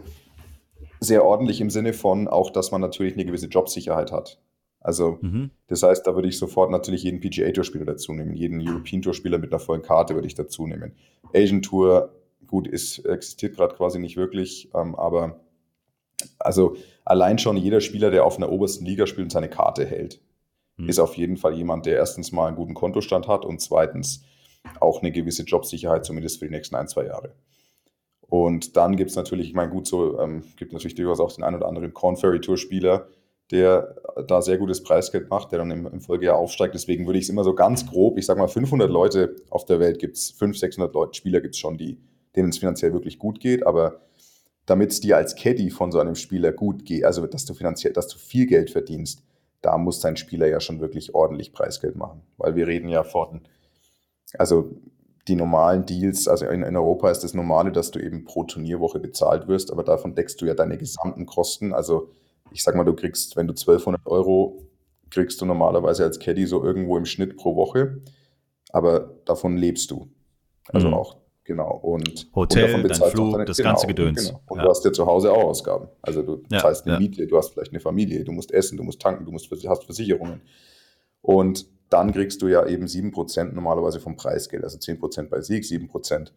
sehr 1.00 1.24
ordentlich 1.24 1.60
im 1.60 1.70
Sinne 1.70 1.92
von 1.92 2.28
auch, 2.28 2.50
dass 2.50 2.70
man 2.70 2.80
natürlich 2.80 3.14
eine 3.14 3.24
gewisse 3.24 3.46
Jobsicherheit 3.46 4.12
hat. 4.12 4.40
Also 4.80 5.18
mhm. 5.22 5.50
das 5.66 5.82
heißt, 5.82 6.06
da 6.06 6.14
würde 6.14 6.28
ich 6.28 6.38
sofort 6.38 6.70
natürlich 6.70 7.02
jeden 7.02 7.20
PGA-Tour-Spieler 7.20 7.86
dazu 7.86 8.12
nehmen, 8.12 8.34
jeden 8.34 8.60
European-Tour-Spieler 8.60 9.38
mit 9.38 9.52
einer 9.52 9.58
vollen 9.58 9.82
Karte 9.82 10.14
würde 10.14 10.26
ich 10.26 10.34
dazu 10.34 10.66
nehmen. 10.66 10.92
Asian 11.34 11.62
Tour, 11.62 12.12
gut, 12.46 12.66
ist, 12.66 12.98
existiert 13.00 13.56
gerade 13.56 13.74
quasi 13.74 13.98
nicht 13.98 14.16
wirklich, 14.16 14.70
ähm, 14.74 14.94
aber 14.94 15.40
also 16.38 16.76
allein 17.04 17.38
schon 17.38 17.56
jeder 17.56 17.80
Spieler, 17.80 18.10
der 18.10 18.24
auf 18.24 18.36
einer 18.36 18.50
obersten 18.50 18.84
Liga 18.84 19.06
spielt 19.06 19.26
und 19.26 19.30
seine 19.30 19.50
Karte 19.50 19.84
hält, 19.84 20.20
mhm. 20.76 20.88
ist 20.88 20.98
auf 20.98 21.16
jeden 21.16 21.36
Fall 21.36 21.54
jemand, 21.54 21.86
der 21.86 21.96
erstens 21.96 22.32
mal 22.32 22.46
einen 22.46 22.56
guten 22.56 22.74
Kontostand 22.74 23.28
hat 23.28 23.44
und 23.44 23.60
zweitens 23.60 24.24
auch 24.80 25.02
eine 25.02 25.12
gewisse 25.12 25.42
Jobsicherheit, 25.42 26.04
zumindest 26.04 26.38
für 26.38 26.46
die 26.46 26.52
nächsten 26.52 26.76
ein, 26.76 26.88
zwei 26.88 27.06
Jahre. 27.06 27.34
Und 28.28 28.76
dann 28.76 28.96
gibt 28.96 29.10
es 29.10 29.16
natürlich, 29.16 29.48
ich 29.48 29.54
meine, 29.54 29.70
gut, 29.70 29.86
so 29.86 30.18
ähm, 30.18 30.42
gibt 30.56 30.72
natürlich 30.72 30.94
durchaus 30.94 31.20
auch 31.20 31.32
den 31.32 31.44
einen 31.44 31.56
oder 31.56 31.68
anderen 31.68 31.92
Corn 31.92 32.16
Ferry 32.16 32.40
Tour 32.40 32.56
Spieler, 32.56 33.08
der 33.50 33.94
da 34.26 34.40
sehr 34.40 34.56
gutes 34.56 34.82
Preisgeld 34.82 35.28
macht, 35.28 35.52
der 35.52 35.58
dann 35.58 35.70
im, 35.70 35.86
im 35.86 36.00
Folgejahr 36.00 36.36
aufsteigt. 36.36 36.74
Deswegen 36.74 37.06
würde 37.06 37.18
ich 37.18 37.26
es 37.26 37.30
immer 37.30 37.44
so 37.44 37.54
ganz 37.54 37.86
grob, 37.86 38.16
ich 38.18 38.24
sage 38.26 38.40
mal 38.40 38.48
500 38.48 38.90
Leute 38.90 39.36
auf 39.50 39.66
der 39.66 39.80
Welt 39.80 39.98
gibt 39.98 40.16
es, 40.16 40.30
500, 40.30 40.58
600 40.58 40.94
Leute, 40.94 41.14
Spieler 41.14 41.40
gibt 41.40 41.54
es 41.54 41.60
schon, 41.60 41.76
die, 41.76 41.98
denen 42.36 42.50
es 42.50 42.58
finanziell 42.58 42.92
wirklich 42.92 43.18
gut 43.18 43.40
geht, 43.40 43.66
aber 43.66 44.00
damit 44.66 44.92
es 44.92 45.00
dir 45.00 45.16
als 45.16 45.36
Caddy 45.36 45.70
von 45.70 45.92
so 45.92 45.98
einem 45.98 46.14
Spieler 46.14 46.52
gut 46.52 46.84
geht, 46.84 47.04
also 47.04 47.26
dass 47.26 47.44
du 47.44 47.54
finanziell, 47.54 47.92
dass 47.92 48.08
du 48.08 48.18
viel 48.18 48.46
Geld 48.46 48.70
verdienst, 48.70 49.22
da 49.60 49.78
muss 49.78 50.00
dein 50.00 50.16
Spieler 50.16 50.46
ja 50.46 50.60
schon 50.60 50.80
wirklich 50.80 51.14
ordentlich 51.14 51.52
Preisgeld 51.52 51.96
machen. 51.96 52.22
Weil 52.36 52.54
wir 52.54 52.66
reden 52.66 52.88
ja 52.88 53.02
von, 53.02 53.42
also 54.38 54.70
die 55.26 55.36
normalen 55.36 55.86
Deals, 55.86 56.28
also 56.28 56.46
in, 56.46 56.62
in, 56.62 56.76
Europa 56.76 57.10
ist 57.10 57.20
das 57.20 57.32
Normale, 57.32 57.72
dass 57.72 57.90
du 57.90 57.98
eben 57.98 58.24
pro 58.24 58.44
Turnierwoche 58.44 59.00
bezahlt 59.00 59.48
wirst, 59.48 59.72
aber 59.72 59.82
davon 59.82 60.14
deckst 60.14 60.40
du 60.40 60.46
ja 60.46 60.54
deine 60.54 60.76
gesamten 60.76 61.24
Kosten. 61.24 61.72
Also 61.72 62.10
ich 62.52 62.62
sag 62.62 62.74
mal, 62.74 62.84
du 62.84 62.94
kriegst, 62.94 63.36
wenn 63.36 63.46
du 63.46 63.52
1200 63.52 64.06
Euro 64.06 64.66
kriegst 65.10 65.40
du 65.40 65.46
normalerweise 65.46 66.04
als 66.04 66.18
Caddy 66.18 66.46
so 66.46 66.62
irgendwo 66.62 66.96
im 66.98 67.06
Schnitt 67.06 67.36
pro 67.36 67.56
Woche, 67.56 68.02
aber 68.70 69.14
davon 69.24 69.56
lebst 69.56 69.90
du. 69.90 70.10
Also 70.72 70.88
mhm. 70.88 70.94
auch, 70.94 71.16
genau. 71.44 71.76
Und 71.76 72.28
Hotel, 72.34 72.74
und 72.74 72.88
dein 72.88 73.10
Flug, 73.10 73.32
deine, 73.32 73.44
das 73.44 73.56
genau, 73.56 73.70
ganze 73.70 73.86
Gedöns. 73.86 74.26
Genau. 74.26 74.40
Und 74.46 74.58
ja. 74.58 74.64
du 74.64 74.70
hast 74.70 74.84
ja 74.84 74.92
zu 74.92 75.06
Hause 75.06 75.32
auch 75.32 75.44
Ausgaben. 75.44 75.88
Also 76.02 76.22
du 76.22 76.42
ja, 76.50 76.58
zahlst 76.58 76.86
eine 76.86 76.94
ja. 76.94 77.00
Miete, 77.00 77.26
du 77.26 77.36
hast 77.36 77.52
vielleicht 77.52 77.72
eine 77.72 77.80
Familie, 77.80 78.24
du 78.24 78.32
musst 78.32 78.52
essen, 78.52 78.76
du 78.76 78.82
musst 78.82 79.00
tanken, 79.00 79.24
du 79.24 79.32
musst, 79.32 79.50
hast 79.50 79.84
Versicherungen. 79.84 80.40
Und 81.22 81.66
dann 81.90 82.12
kriegst 82.12 82.42
du 82.42 82.48
ja 82.48 82.66
eben 82.66 82.86
7% 82.86 83.52
normalerweise 83.52 84.00
vom 84.00 84.16
Preisgeld, 84.16 84.64
also 84.64 84.78
10% 84.78 85.28
bei 85.28 85.40
Sieg, 85.40 85.64
7%, 85.64 86.32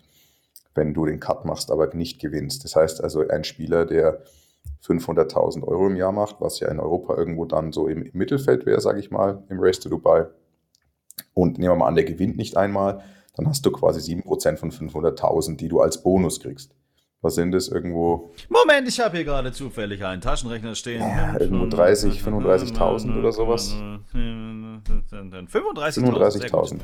wenn 0.76 0.94
du 0.94 1.06
den 1.06 1.20
Cut 1.20 1.46
machst, 1.46 1.72
aber 1.72 1.94
nicht 1.94 2.20
gewinnst. 2.20 2.64
Das 2.64 2.76
heißt 2.76 3.04
also, 3.04 3.28
ein 3.28 3.44
Spieler, 3.44 3.86
der 3.86 4.22
500.000 4.86 5.64
Euro 5.64 5.88
im 5.88 5.96
Jahr 5.96 6.12
macht, 6.12 6.38
was 6.40 6.60
ja 6.60 6.70
in 6.70 6.80
Europa 6.80 7.18
irgendwo 7.18 7.46
dann 7.46 7.72
so 7.72 7.88
im, 7.88 8.04
im 8.04 8.12
Mittelfeld 8.14 8.66
wäre, 8.66 8.82
sage 8.82 9.00
ich 9.00 9.12
mal, 9.12 9.44
im 9.50 9.60
Race 9.60 9.80
to 9.80 9.90
Dubai. 9.90 10.28
Und 11.34 11.58
nehmen 11.58 11.74
wir 11.74 11.76
mal 11.76 11.88
an, 11.88 11.96
der 11.96 12.04
gewinnt 12.04 12.38
nicht 12.38 12.58
einmal, 12.58 13.04
dann 13.38 13.48
hast 13.48 13.66
du 13.66 13.72
quasi 13.72 14.14
7% 14.16 14.58
von 14.58 14.72
500.000, 14.72 15.58
die 15.58 15.68
du 15.68 15.80
als 15.80 16.02
Bonus 16.02 16.40
kriegst. 16.40 16.76
Was 17.22 17.36
sind 17.36 17.52
das 17.52 17.68
irgendwo? 17.68 18.32
Moment, 18.50 18.88
ich 18.88 19.00
habe 19.00 19.18
hier 19.18 19.26
gerade 19.26 19.52
zufällig 19.52 20.06
einen 20.06 20.22
Taschenrechner 20.22 20.76
stehen. 20.76 21.02
Ja, 21.02 21.40
irgendwo 21.40 21.66
30, 21.66 22.22
35.000 22.22 23.18
oder 23.18 23.32
sowas. 23.32 23.76
35.000. 24.14 25.50
35.000. 25.50 26.80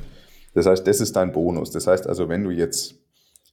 Das 0.56 0.66
heißt, 0.66 0.88
das 0.88 1.02
ist 1.02 1.16
dein 1.16 1.32
Bonus. 1.32 1.72
Das 1.72 1.88
heißt 1.88 2.08
also, 2.08 2.30
wenn 2.30 2.44
du 2.44 2.50
jetzt 2.50 2.96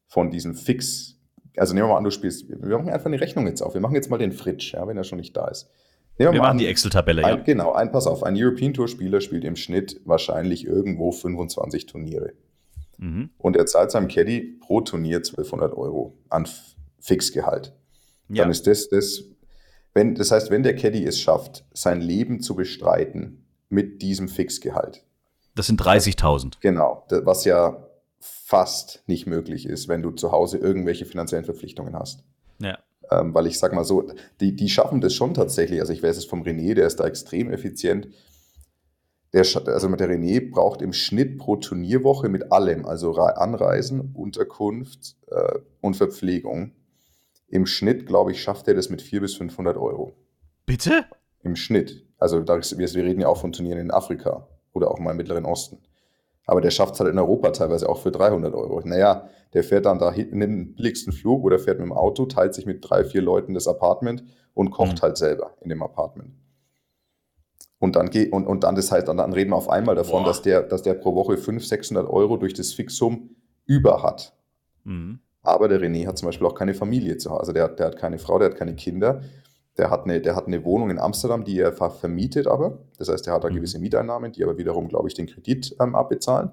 von 0.09 0.31
diesem 0.31 0.55
Fix, 0.55 1.19
also 1.57 1.75
nehmen 1.75 1.87
wir 1.87 1.93
mal 1.93 1.99
an, 1.99 2.05
du 2.05 2.11
spielst, 2.11 2.49
wir 2.49 2.79
machen 2.79 2.91
einfach 2.91 3.07
eine 3.07 3.21
Rechnung 3.21 3.47
jetzt 3.47 3.63
auf. 3.63 3.75
Wir 3.75 3.81
machen 3.81 3.95
jetzt 3.95 4.11
mal 4.11 4.19
den 4.19 4.33
Fritsch, 4.33 4.73
ja, 4.73 4.87
wenn 4.87 4.97
er 4.97 5.05
schon 5.05 5.19
nicht 5.19 5.37
da 5.37 5.49
ist. 5.49 5.71
Nehmen 6.19 6.33
wir, 6.33 6.35
wir 6.35 6.41
machen 6.41 6.51
an, 6.53 6.59
die 6.59 6.67
Excel-Tabelle, 6.67 7.23
ja. 7.23 7.37
Genau, 7.37 7.73
ein 7.73 7.93
Pass 7.93 8.07
auf. 8.07 8.23
Ein 8.23 8.35
European 8.37 8.75
Tour-Spieler 8.75 9.21
spielt 9.21 9.45
im 9.45 9.57
Schnitt 9.57 10.01
wahrscheinlich 10.05 10.67
irgendwo 10.67 11.13
25 11.13 11.87
Turniere. 11.87 12.33
Mhm. 13.01 13.31
Und 13.39 13.57
er 13.57 13.67
zahlt 13.67 13.91
seinem 13.91 14.09
Caddy 14.09 14.59
pro 14.61 14.83
Turnier 14.83 15.19
1200 15.19 15.75
Euro 15.75 16.19
an 16.29 16.47
Fixgehalt. 17.01 17.75
Ja. 18.29 18.45
Dann 18.45 18.51
ist 18.51 18.67
das, 18.67 18.89
das, 18.91 19.25
wenn, 19.95 20.15
das 20.15 20.31
heißt, 20.31 20.51
wenn 20.51 20.63
der 20.63 20.77
Caddy 20.77 21.05
es 21.05 21.19
schafft, 21.19 21.65
sein 21.73 22.03
Leben 22.03 22.41
zu 22.41 22.55
bestreiten 22.55 23.47
mit 23.71 24.03
diesem 24.03 24.29
Fixgehalt. 24.29 25.05
Das 25.55 25.67
sind 25.67 25.81
30.000. 25.81 26.59
Genau, 26.61 27.07
was 27.11 27.45
ja 27.45 27.87
fast 28.21 29.03
nicht 29.07 29.27
möglich 29.27 29.67
ist, 29.67 29.89
wenn 29.89 30.03
du 30.03 30.11
zu 30.11 30.31
Hause 30.31 30.59
irgendwelche 30.59 31.07
finanziellen 31.07 31.45
Verpflichtungen 31.45 31.99
hast. 31.99 32.23
Ja. 32.59 32.79
Ähm, 33.11 33.33
weil 33.35 33.47
ich 33.47 33.59
sag 33.59 33.73
mal 33.73 33.85
so, 33.85 34.13
die, 34.41 34.55
die 34.55 34.69
schaffen 34.69 35.01
das 35.01 35.15
schon 35.15 35.33
tatsächlich. 35.33 35.81
Also 35.81 35.93
ich 35.93 36.03
weiß 36.03 36.19
es 36.19 36.27
vom 36.27 36.43
René, 36.43 36.75
der 36.75 36.87
ist 36.87 37.01
da 37.01 37.07
extrem 37.07 37.51
effizient. 37.51 38.09
Der, 39.33 39.43
also 39.43 39.89
der 39.89 40.09
René 40.09 40.51
braucht 40.51 40.83
im 40.83 40.93
Schnitt 40.93 41.39
pro 41.39 41.57
Turnierwoche 41.57 42.29
mit 42.29 42.51
allem, 42.51 42.85
also 42.85 43.13
Anreisen, 43.15 44.13
Unterkunft 44.15 45.17
äh, 45.29 45.59
und 45.81 45.95
Verpflegung. 45.95 46.73
Im 47.49 47.67
Schnitt, 47.67 48.07
glaube 48.07 48.33
ich, 48.33 48.43
schafft 48.43 48.67
er 48.69 48.75
das 48.75 48.91
mit 48.91 49.03
400 49.03 49.23
bis 49.23 49.37
500 49.37 49.77
Euro. 49.77 50.17
Bitte? 50.67 51.05
Im 51.43 51.57
Schnitt. 51.57 52.07
Also 52.19 52.47
wir 52.47 53.05
reden 53.05 53.21
ja 53.21 53.29
auch 53.29 53.41
von 53.41 53.53
Turnieren 53.53 53.81
in 53.81 53.91
Afrika 53.91 54.49
oder 54.73 54.91
auch 54.91 54.99
mal 54.99 55.13
im 55.13 55.17
Mittleren 55.17 55.45
Osten. 55.45 55.79
Aber 56.47 56.61
der 56.61 56.71
schafft 56.71 56.95
es 56.95 57.01
halt 57.01 57.11
in 57.11 57.19
Europa 57.19 57.51
teilweise 57.51 57.89
auch 57.89 57.99
für 57.99 58.11
300 58.11 58.53
Euro. 58.55 58.81
Naja, 58.85 59.29
der 59.55 59.63
fährt 59.63 59.87
dann 59.87 59.99
da 59.99 60.13
hinten 60.13 60.41
den 60.41 60.75
billigsten 60.75 61.13
Flug 61.13 61.45
oder 61.45 61.59
fährt 61.59 61.79
mit 61.79 61.87
dem 61.87 61.93
Auto, 61.93 62.27
teilt 62.27 62.55
sich 62.55 62.67
mit 62.67 62.89
drei, 62.89 63.05
vier 63.05 63.23
Leuten 63.23 63.55
das 63.55 63.69
Apartment 63.69 64.25
und 64.55 64.71
kocht 64.71 64.97
mhm. 64.97 65.03
halt 65.03 65.17
selber 65.17 65.57
in 65.61 65.69
dem 65.69 65.83
Apartment. 65.83 66.35
Und 67.81 67.97
dann, 67.97 68.11
geht, 68.11 68.31
und, 68.31 68.47
und 68.47 68.63
dann, 68.63 68.75
das 68.75 68.93
heißt, 68.93 69.09
dann 69.09 69.33
reden 69.33 69.51
wir 69.51 69.57
auf 69.57 69.71
einmal 69.71 69.95
davon, 69.95 70.23
dass 70.25 70.43
der, 70.43 70.63
dass 70.63 70.83
der 70.83 70.95
pro 70.95 71.15
Woche 71.15 71.39
500, 71.39 71.67
600 71.67 72.09
Euro 72.11 72.37
durch 72.37 72.53
das 72.53 72.75
Fixum 72.75 73.31
über 73.65 74.03
hat. 74.03 74.35
Mhm. 74.85 75.21
Aber 75.43 75.67
der 75.67 75.81
René 75.81 76.07
hat 76.07 76.19
zum 76.19 76.27
Beispiel 76.27 76.47
auch 76.47 76.55
keine 76.55 76.75
Familie 76.75 77.17
zu 77.17 77.31
Hause. 77.31 77.41
Also 77.41 77.53
der, 77.53 77.69
der 77.69 77.87
hat 77.87 77.97
keine 77.97 78.19
Frau, 78.19 78.39
der 78.39 78.51
hat 78.51 78.57
keine 78.59 78.75
Kinder. 78.75 79.23
Der 79.79 79.89
hat, 79.89 80.05
eine, 80.05 80.21
der 80.21 80.37
hat 80.37 80.47
eine 80.47 80.63
Wohnung 80.65 80.91
in 80.91 80.99
Amsterdam, 80.99 81.43
die 81.43 81.59
er 81.59 81.73
vermietet 81.73 82.47
aber. 82.47 82.81
Das 82.99 83.09
heißt, 83.09 83.27
er 83.27 83.33
hat 83.33 83.45
da 83.45 83.49
mhm. 83.49 83.55
gewisse 83.55 83.79
Mieteinnahmen, 83.79 84.33
die 84.33 84.45
aber 84.45 84.59
wiederum, 84.59 84.89
glaube 84.89 85.09
ich, 85.09 85.15
den 85.15 85.27
Kredit 85.27 85.75
ähm, 85.81 85.95
abbezahlen. 85.95 86.51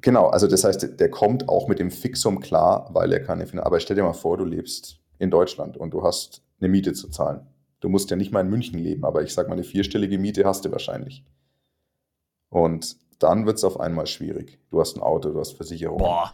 Genau, 0.00 0.28
also 0.28 0.46
das 0.46 0.62
heißt, 0.62 1.00
der 1.00 1.10
kommt 1.10 1.48
auch 1.48 1.66
mit 1.66 1.80
dem 1.80 1.90
Fixum 1.90 2.38
klar, 2.38 2.88
weil 2.92 3.12
er 3.12 3.20
keine 3.20 3.46
Finanzen. 3.46 3.66
Aber 3.66 3.80
stell 3.80 3.96
dir 3.96 4.04
mal 4.04 4.12
vor, 4.12 4.36
du 4.36 4.44
lebst 4.44 5.00
in 5.18 5.32
Deutschland 5.32 5.76
und 5.76 5.90
du 5.90 6.04
hast 6.04 6.44
eine 6.60 6.68
Miete 6.68 6.92
zu 6.92 7.08
zahlen. 7.08 7.40
Du 7.80 7.88
musst 7.88 8.10
ja 8.10 8.16
nicht 8.16 8.32
mal 8.32 8.40
in 8.40 8.50
München 8.50 8.78
leben, 8.78 9.04
aber 9.04 9.22
ich 9.22 9.32
sage 9.32 9.48
mal, 9.48 9.54
eine 9.54 9.64
vierstellige 9.64 10.18
Miete 10.18 10.44
hast 10.44 10.64
du 10.64 10.72
wahrscheinlich. 10.72 11.24
Und 12.50 12.96
dann 13.18 13.46
wird 13.46 13.58
es 13.58 13.64
auf 13.64 13.78
einmal 13.78 14.06
schwierig. 14.06 14.58
Du 14.70 14.80
hast 14.80 14.96
ein 14.96 15.02
Auto, 15.02 15.30
du 15.30 15.38
hast 15.38 15.52
Versicherung. 15.52 15.98
Boah. 15.98 16.32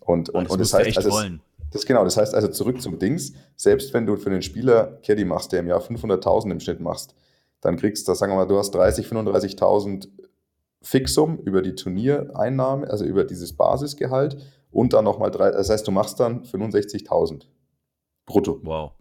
Und, 0.00 0.30
und, 0.30 0.44
das, 0.44 0.52
und 0.52 0.60
das 0.60 0.74
heißt, 0.74 0.96
also, 0.96 1.10
wollen. 1.10 1.40
Das, 1.70 1.84
genau, 1.84 2.04
das 2.04 2.16
heißt 2.16 2.34
also 2.34 2.48
zurück 2.48 2.80
zum 2.80 2.98
Dings. 2.98 3.32
Selbst 3.56 3.92
wenn 3.92 4.06
du 4.06 4.16
für 4.16 4.30
den 4.30 4.42
Spieler 4.42 4.98
Caddy 5.02 5.24
machst, 5.24 5.52
der 5.52 5.60
im 5.60 5.66
Jahr 5.66 5.80
500.000 5.80 6.50
im 6.50 6.60
Schnitt 6.60 6.80
machst, 6.80 7.14
dann 7.60 7.76
kriegst 7.76 8.08
du, 8.08 8.14
sagen 8.14 8.32
wir 8.32 8.36
mal, 8.36 8.46
du 8.46 8.56
hast 8.58 8.70
30, 8.70 9.06
35.000 9.06 10.08
Fixum 10.80 11.38
über 11.38 11.60
die 11.60 11.74
Turniereinnahme, 11.74 12.88
also 12.88 13.04
über 13.04 13.24
dieses 13.24 13.56
Basisgehalt 13.56 14.36
und 14.70 14.92
dann 14.92 15.04
nochmal 15.04 15.30
drei, 15.30 15.50
das 15.50 15.70
heißt, 15.70 15.86
du 15.86 15.90
machst 15.90 16.20
dann 16.20 16.44
65.000 16.44 17.46
brutto. 18.26 18.60
Wow. 18.62 18.92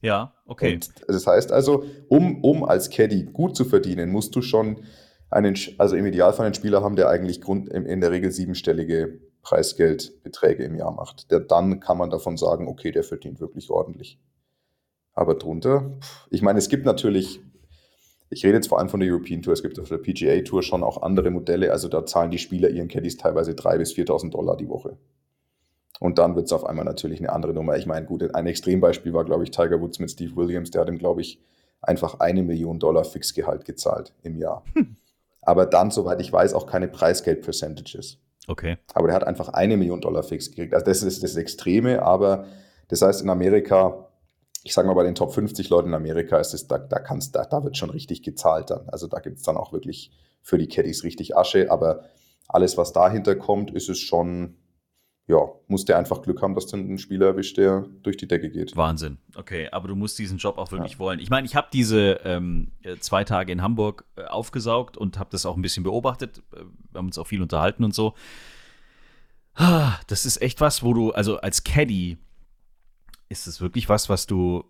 Ja, 0.00 0.34
okay. 0.46 0.74
Und 0.74 0.90
das 1.08 1.26
heißt 1.26 1.52
also, 1.52 1.84
um, 2.08 2.42
um 2.42 2.64
als 2.64 2.90
Caddy 2.90 3.24
gut 3.24 3.56
zu 3.56 3.64
verdienen, 3.64 4.10
musst 4.10 4.34
du 4.34 4.42
schon 4.42 4.80
einen, 5.30 5.56
also 5.78 5.96
im 5.96 6.06
Idealfall 6.06 6.46
einen 6.46 6.54
Spieler 6.54 6.82
haben, 6.82 6.96
der 6.96 7.08
eigentlich 7.08 7.40
Grund, 7.40 7.68
in 7.68 8.00
der 8.00 8.10
Regel 8.10 8.32
siebenstellige 8.32 9.20
Preisgeldbeträge 9.42 10.64
im 10.64 10.74
Jahr 10.74 10.92
macht. 10.92 11.30
Der, 11.30 11.40
dann 11.40 11.80
kann 11.80 11.98
man 11.98 12.10
davon 12.10 12.36
sagen, 12.36 12.68
okay, 12.68 12.90
der 12.90 13.04
verdient 13.04 13.40
wirklich 13.40 13.70
ordentlich. 13.70 14.18
Aber 15.12 15.34
drunter, 15.34 15.98
ich 16.30 16.42
meine, 16.42 16.58
es 16.58 16.68
gibt 16.68 16.86
natürlich, 16.86 17.40
ich 18.30 18.44
rede 18.44 18.54
jetzt 18.54 18.68
vor 18.68 18.78
allem 18.78 18.88
von 18.88 19.00
der 19.00 19.10
European 19.10 19.42
Tour, 19.42 19.52
es 19.52 19.62
gibt 19.62 19.78
auf 19.78 19.88
der 19.88 19.98
PGA 19.98 20.40
Tour 20.42 20.62
schon 20.62 20.82
auch 20.82 21.02
andere 21.02 21.30
Modelle, 21.30 21.72
also 21.72 21.88
da 21.88 22.06
zahlen 22.06 22.30
die 22.30 22.38
Spieler 22.38 22.70
ihren 22.70 22.88
Caddies 22.88 23.16
teilweise 23.16 23.52
3.000 23.52 23.78
bis 23.78 23.92
4.000 23.92 24.30
Dollar 24.30 24.56
die 24.56 24.68
Woche. 24.68 24.96
Und 26.00 26.18
dann 26.18 26.34
wird 26.34 26.46
es 26.46 26.52
auf 26.52 26.64
einmal 26.64 26.84
natürlich 26.84 27.20
eine 27.20 27.30
andere 27.30 27.54
Nummer. 27.54 27.76
Ich 27.76 27.86
meine, 27.86 28.06
gut, 28.06 28.34
ein 28.34 28.46
Extrembeispiel 28.46 29.12
war, 29.12 29.24
glaube 29.24 29.44
ich, 29.44 29.52
Tiger 29.52 29.80
Woods 29.80 30.00
mit 30.00 30.10
Steve 30.10 30.34
Williams. 30.34 30.72
Der 30.72 30.80
hat 30.80 30.88
ihm, 30.88 30.98
glaube 30.98 31.20
ich, 31.20 31.40
einfach 31.82 32.18
eine 32.18 32.42
Million 32.42 32.80
Dollar 32.80 33.04
Fixgehalt 33.04 33.64
gezahlt 33.64 34.12
im 34.22 34.36
Jahr. 34.36 34.64
Hm. 34.74 34.96
Aber 35.42 35.66
dann, 35.66 35.90
soweit 35.90 36.20
ich 36.20 36.32
weiß, 36.32 36.54
auch 36.54 36.66
keine 36.66 36.88
Preisgeld-Percentages. 36.88 38.18
Okay. 38.48 38.78
Aber 38.94 39.06
der 39.06 39.16
hat 39.16 39.24
einfach 39.24 39.50
eine 39.50 39.76
Million 39.76 40.00
Dollar 40.00 40.22
fix 40.22 40.50
gekriegt. 40.50 40.74
Also 40.74 40.86
das 40.86 41.02
ist 41.02 41.22
das 41.22 41.36
Extreme, 41.36 42.02
aber 42.02 42.46
das 42.88 43.02
heißt 43.02 43.22
in 43.22 43.30
Amerika, 43.30 44.08
ich 44.64 44.74
sage 44.74 44.88
mal 44.88 44.94
bei 44.94 45.04
den 45.04 45.14
Top 45.14 45.32
50 45.32 45.68
Leuten 45.70 45.88
in 45.88 45.94
Amerika 45.94 46.38
ist 46.38 46.52
es, 46.52 46.66
da, 46.66 46.78
da, 46.78 46.98
kannst, 46.98 47.36
da, 47.36 47.44
da 47.44 47.62
wird 47.62 47.76
schon 47.76 47.90
richtig 47.90 48.22
gezahlt 48.22 48.70
dann. 48.70 48.88
Also 48.88 49.06
da 49.06 49.20
gibt 49.20 49.38
es 49.38 49.42
dann 49.44 49.56
auch 49.56 49.72
wirklich 49.72 50.10
für 50.42 50.58
die 50.58 50.68
Caddies 50.68 51.04
richtig 51.04 51.36
Asche, 51.36 51.70
aber 51.70 52.04
alles, 52.48 52.76
was 52.76 52.92
dahinter 52.92 53.36
kommt, 53.36 53.70
ist 53.70 53.88
es 53.88 53.98
schon, 53.98 54.56
ja, 55.30 55.48
musst 55.68 55.88
du 55.88 55.96
einfach 55.96 56.22
Glück 56.22 56.42
haben, 56.42 56.54
dass 56.54 56.66
du 56.66 56.76
einen 56.76 56.98
Spieler 56.98 57.26
erwischt, 57.26 57.56
der 57.56 57.86
durch 58.02 58.16
die 58.16 58.26
Decke 58.26 58.50
geht. 58.50 58.76
Wahnsinn. 58.76 59.18
Okay, 59.36 59.68
aber 59.70 59.86
du 59.88 59.94
musst 59.94 60.18
diesen 60.18 60.38
Job 60.38 60.58
auch 60.58 60.72
wirklich 60.72 60.94
ja. 60.94 60.98
wollen. 60.98 61.20
Ich 61.20 61.30
meine, 61.30 61.46
ich 61.46 61.54
habe 61.54 61.68
diese 61.72 62.20
ähm, 62.24 62.72
äh, 62.82 62.96
zwei 62.96 63.22
Tage 63.22 63.52
in 63.52 63.62
Hamburg 63.62 64.04
äh, 64.16 64.24
aufgesaugt 64.24 64.96
und 64.96 65.18
habe 65.18 65.30
das 65.30 65.46
auch 65.46 65.56
ein 65.56 65.62
bisschen 65.62 65.84
beobachtet. 65.84 66.42
Äh, 66.52 66.64
wir 66.90 66.98
haben 66.98 67.06
uns 67.06 67.18
auch 67.18 67.28
viel 67.28 67.42
unterhalten 67.42 67.84
und 67.84 67.94
so. 67.94 68.14
Ah, 69.54 69.98
das 70.08 70.26
ist 70.26 70.42
echt 70.42 70.60
was, 70.60 70.82
wo 70.82 70.94
du, 70.94 71.12
also 71.12 71.38
als 71.38 71.62
Caddy, 71.62 72.18
ist 73.28 73.46
es 73.46 73.60
wirklich 73.60 73.88
was, 73.88 74.08
was 74.08 74.26
du 74.26 74.64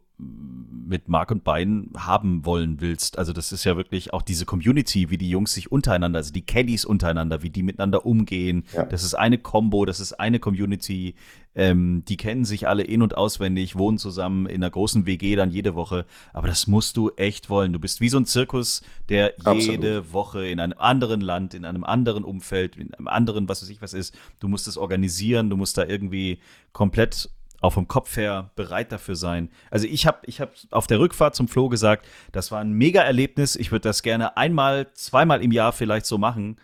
mit 0.90 1.08
Mark 1.08 1.30
und 1.30 1.44
Bein 1.44 1.90
haben 1.96 2.44
wollen 2.44 2.80
willst. 2.80 3.16
Also 3.16 3.32
das 3.32 3.52
ist 3.52 3.62
ja 3.62 3.76
wirklich 3.76 4.12
auch 4.12 4.22
diese 4.22 4.44
Community, 4.44 5.08
wie 5.08 5.18
die 5.18 5.30
Jungs 5.30 5.54
sich 5.54 5.70
untereinander, 5.70 6.18
also 6.18 6.32
die 6.32 6.44
Caddies 6.44 6.84
untereinander, 6.84 7.44
wie 7.44 7.50
die 7.50 7.62
miteinander 7.62 8.04
umgehen. 8.04 8.64
Ja. 8.74 8.86
Das 8.86 9.04
ist 9.04 9.14
eine 9.14 9.38
Combo, 9.38 9.84
das 9.84 10.00
ist 10.00 10.14
eine 10.14 10.40
Community. 10.40 11.14
Ähm, 11.54 12.04
die 12.08 12.16
kennen 12.16 12.44
sich 12.44 12.66
alle 12.66 12.82
in- 12.82 13.02
und 13.02 13.16
auswendig, 13.16 13.78
wohnen 13.78 13.98
zusammen 13.98 14.46
in 14.46 14.56
einer 14.56 14.70
großen 14.70 15.06
WG 15.06 15.36
dann 15.36 15.52
jede 15.52 15.76
Woche. 15.76 16.06
Aber 16.32 16.48
das 16.48 16.66
musst 16.66 16.96
du 16.96 17.10
echt 17.10 17.50
wollen. 17.50 17.72
Du 17.72 17.78
bist 17.78 18.00
wie 18.00 18.08
so 18.08 18.18
ein 18.18 18.26
Zirkus, 18.26 18.82
der 19.08 19.34
Absolut. 19.44 19.62
jede 19.62 20.12
Woche 20.12 20.44
in 20.48 20.58
einem 20.58 20.76
anderen 20.76 21.20
Land, 21.20 21.54
in 21.54 21.64
einem 21.64 21.84
anderen 21.84 22.24
Umfeld, 22.24 22.74
in 22.74 22.92
einem 22.94 23.06
anderen, 23.06 23.48
was 23.48 23.62
weiß 23.62 23.68
ich 23.68 23.80
was 23.80 23.94
ist. 23.94 24.12
Du 24.40 24.48
musst 24.48 24.66
es 24.66 24.76
organisieren, 24.76 25.50
du 25.50 25.56
musst 25.56 25.78
da 25.78 25.84
irgendwie 25.86 26.40
komplett 26.72 27.30
auch 27.60 27.70
vom 27.70 27.88
Kopf 27.88 28.16
her 28.16 28.50
bereit 28.56 28.92
dafür 28.92 29.16
sein. 29.16 29.50
Also 29.70 29.86
ich 29.86 30.06
habe 30.06 30.18
ich 30.26 30.40
hab 30.40 30.52
auf 30.70 30.86
der 30.86 30.98
Rückfahrt 30.98 31.34
zum 31.34 31.48
Flo 31.48 31.68
gesagt, 31.68 32.06
das 32.32 32.50
war 32.50 32.60
ein 32.60 32.72
mega 32.72 33.02
Erlebnis. 33.02 33.56
Ich 33.56 33.70
würde 33.70 33.88
das 33.88 34.02
gerne 34.02 34.36
einmal, 34.36 34.92
zweimal 34.94 35.42
im 35.42 35.52
Jahr 35.52 35.72
vielleicht 35.72 36.06
so 36.06 36.18
machen, 36.18 36.56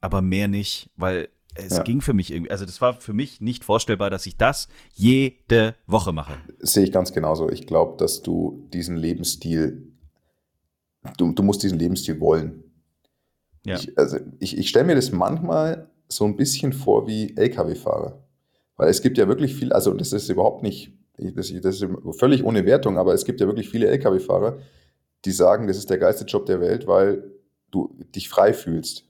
aber 0.00 0.22
mehr 0.22 0.48
nicht, 0.48 0.90
weil 0.96 1.28
es 1.54 1.76
ja. 1.76 1.82
ging 1.82 2.00
für 2.00 2.12
mich 2.12 2.32
irgendwie, 2.32 2.50
also 2.50 2.64
das 2.64 2.80
war 2.80 2.94
für 2.94 3.12
mich 3.12 3.40
nicht 3.40 3.64
vorstellbar, 3.64 4.10
dass 4.10 4.26
ich 4.26 4.36
das 4.36 4.68
jede 4.94 5.74
Woche 5.86 6.12
mache. 6.12 6.34
sehe 6.58 6.84
ich 6.84 6.92
ganz 6.92 7.12
genauso. 7.12 7.50
Ich 7.50 7.66
glaube, 7.66 7.96
dass 7.98 8.22
du 8.22 8.68
diesen 8.72 8.96
Lebensstil, 8.96 9.90
du, 11.16 11.32
du 11.32 11.42
musst 11.42 11.62
diesen 11.62 11.78
Lebensstil 11.78 12.20
wollen. 12.20 12.62
Ja. 13.64 13.76
Ich, 13.76 13.98
also 13.98 14.18
ich, 14.38 14.56
ich 14.58 14.68
stelle 14.68 14.84
mir 14.84 14.94
das 14.94 15.10
manchmal 15.12 15.90
so 16.08 16.24
ein 16.24 16.36
bisschen 16.36 16.72
vor 16.72 17.06
wie 17.06 17.36
Lkw-Fahrer. 17.36 18.25
Weil 18.76 18.88
es 18.90 19.02
gibt 19.02 19.18
ja 19.18 19.28
wirklich 19.28 19.54
viel, 19.54 19.72
also 19.72 19.92
das 19.94 20.12
ist 20.12 20.28
überhaupt 20.28 20.62
nicht, 20.62 20.92
das, 21.18 21.50
ist 21.50 21.86
völlig 22.18 22.44
ohne 22.44 22.66
Wertung, 22.66 22.98
aber 22.98 23.14
es 23.14 23.24
gibt 23.24 23.40
ja 23.40 23.46
wirklich 23.46 23.68
viele 23.68 23.88
Lkw-Fahrer, 23.88 24.58
die 25.24 25.32
sagen, 25.32 25.66
das 25.66 25.78
ist 25.78 25.90
der 25.90 25.98
geilste 25.98 26.24
Job 26.24 26.46
der 26.46 26.60
Welt, 26.60 26.86
weil 26.86 27.24
du 27.70 27.96
dich 28.14 28.28
frei 28.28 28.52
fühlst. 28.52 29.04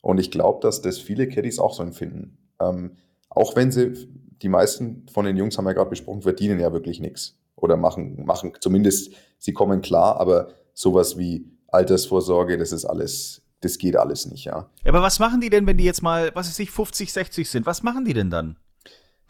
Und 0.00 0.18
ich 0.18 0.30
glaube, 0.30 0.60
dass 0.60 0.82
das 0.82 0.98
viele 0.98 1.28
Caddies 1.28 1.58
auch 1.58 1.74
so 1.74 1.82
empfinden. 1.82 2.36
Ähm, 2.60 2.96
auch 3.30 3.56
wenn 3.56 3.70
sie, 3.70 3.92
die 4.42 4.48
meisten 4.48 5.06
von 5.12 5.24
den 5.24 5.36
Jungs 5.36 5.56
haben 5.56 5.66
ja 5.66 5.72
gerade 5.72 5.90
besprochen, 5.90 6.22
verdienen 6.22 6.60
ja 6.60 6.72
wirklich 6.72 7.00
nichts. 7.00 7.38
Oder 7.56 7.76
machen, 7.76 8.24
machen 8.24 8.52
zumindest, 8.60 9.14
sie 9.38 9.52
kommen 9.52 9.80
klar, 9.80 10.20
aber 10.20 10.48
sowas 10.74 11.16
wie 11.16 11.46
Altersvorsorge, 11.68 12.58
das 12.58 12.72
ist 12.72 12.84
alles, 12.84 13.42
das 13.60 13.78
geht 13.78 13.96
alles 13.96 14.26
nicht, 14.26 14.44
ja. 14.44 14.68
Aber 14.84 15.02
was 15.02 15.18
machen 15.18 15.40
die 15.40 15.48
denn, 15.48 15.66
wenn 15.66 15.76
die 15.76 15.84
jetzt 15.84 16.02
mal, 16.02 16.30
was 16.34 16.48
weiß 16.48 16.58
ich, 16.58 16.70
50, 16.70 17.12
60 17.12 17.48
sind? 17.48 17.66
Was 17.66 17.82
machen 17.82 18.04
die 18.04 18.14
denn 18.14 18.30
dann? 18.30 18.56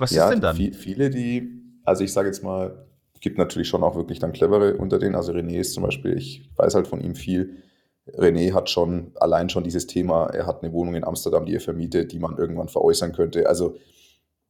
Was 0.02 0.10
ja, 0.10 0.24
ist 0.24 0.34
denn 0.34 0.40
dann? 0.40 0.56
viele, 0.56 1.10
die, 1.10 1.62
also 1.84 2.04
ich 2.04 2.12
sage 2.12 2.28
jetzt 2.28 2.42
mal, 2.42 2.86
gibt 3.22 3.38
natürlich 3.38 3.68
schon 3.68 3.84
auch 3.84 3.94
wirklich 3.94 4.18
dann 4.18 4.32
clevere 4.32 4.76
unter 4.76 4.98
denen. 4.98 5.14
Also 5.14 5.32
René 5.32 5.60
ist 5.60 5.72
zum 5.72 5.84
Beispiel, 5.84 6.18
ich 6.18 6.50
weiß 6.56 6.74
halt 6.74 6.88
von 6.88 7.00
ihm 7.00 7.14
viel. 7.14 7.62
René 8.08 8.52
hat 8.52 8.68
schon 8.68 9.12
allein 9.14 9.48
schon 9.48 9.62
dieses 9.62 9.86
Thema, 9.86 10.26
er 10.26 10.46
hat 10.46 10.62
eine 10.62 10.72
Wohnung 10.72 10.96
in 10.96 11.04
Amsterdam, 11.04 11.46
die 11.46 11.54
er 11.54 11.60
vermietet, 11.60 12.12
die 12.12 12.18
man 12.18 12.36
irgendwann 12.36 12.68
veräußern 12.68 13.12
könnte. 13.12 13.48
Also 13.48 13.76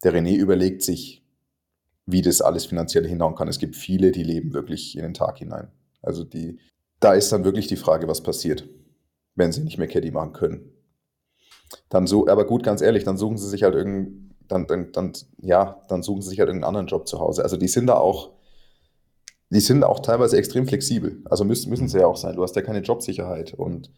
der 0.02 0.14
René 0.14 0.36
überlegt 0.36 0.82
sich, 0.82 1.22
wie 2.06 2.22
das 2.22 2.40
alles 2.40 2.64
finanziell 2.64 3.06
hinhauen 3.06 3.34
kann. 3.34 3.46
Es 3.46 3.58
gibt 3.58 3.76
viele, 3.76 4.10
die 4.10 4.24
leben 4.24 4.54
wirklich 4.54 4.96
in 4.96 5.02
den 5.02 5.14
Tag 5.14 5.38
hinein. 5.38 5.68
Also 6.00 6.24
die, 6.24 6.58
da 6.98 7.12
ist 7.12 7.30
dann 7.30 7.44
wirklich 7.44 7.66
die 7.66 7.76
Frage, 7.76 8.08
was 8.08 8.22
passiert, 8.22 8.68
wenn 9.34 9.52
sie 9.52 9.62
nicht 9.62 9.76
mehr 9.76 9.86
Caddy 9.86 10.10
machen 10.10 10.32
können. 10.32 10.72
Dann 11.90 12.06
so, 12.06 12.26
aber 12.26 12.46
gut, 12.46 12.62
ganz 12.62 12.80
ehrlich, 12.80 13.04
dann 13.04 13.18
suchen 13.18 13.36
sie 13.36 13.48
sich 13.48 13.62
halt 13.62 13.74
irgendein 13.74 14.21
dann, 14.52 14.66
dann, 14.66 14.92
dann, 14.92 15.12
ja, 15.40 15.82
dann 15.88 16.02
suchen 16.02 16.22
sie 16.22 16.30
sich 16.30 16.38
halt 16.38 16.48
irgendeinen 16.48 16.68
anderen 16.68 16.86
Job 16.86 17.08
zu 17.08 17.18
Hause. 17.18 17.42
Also 17.42 17.56
die 17.56 17.68
sind 17.68 17.86
da 17.86 17.94
auch, 17.94 18.32
die 19.50 19.60
sind 19.60 19.84
auch 19.84 20.00
teilweise 20.00 20.36
extrem 20.36 20.66
flexibel. 20.66 21.22
Also 21.24 21.44
müssen, 21.44 21.70
müssen 21.70 21.88
sie 21.88 21.98
ja 21.98 22.06
auch 22.06 22.16
sein. 22.16 22.36
Du 22.36 22.42
hast 22.42 22.56
ja 22.56 22.62
keine 22.62 22.80
Jobsicherheit 22.80 23.54
und 23.54 23.90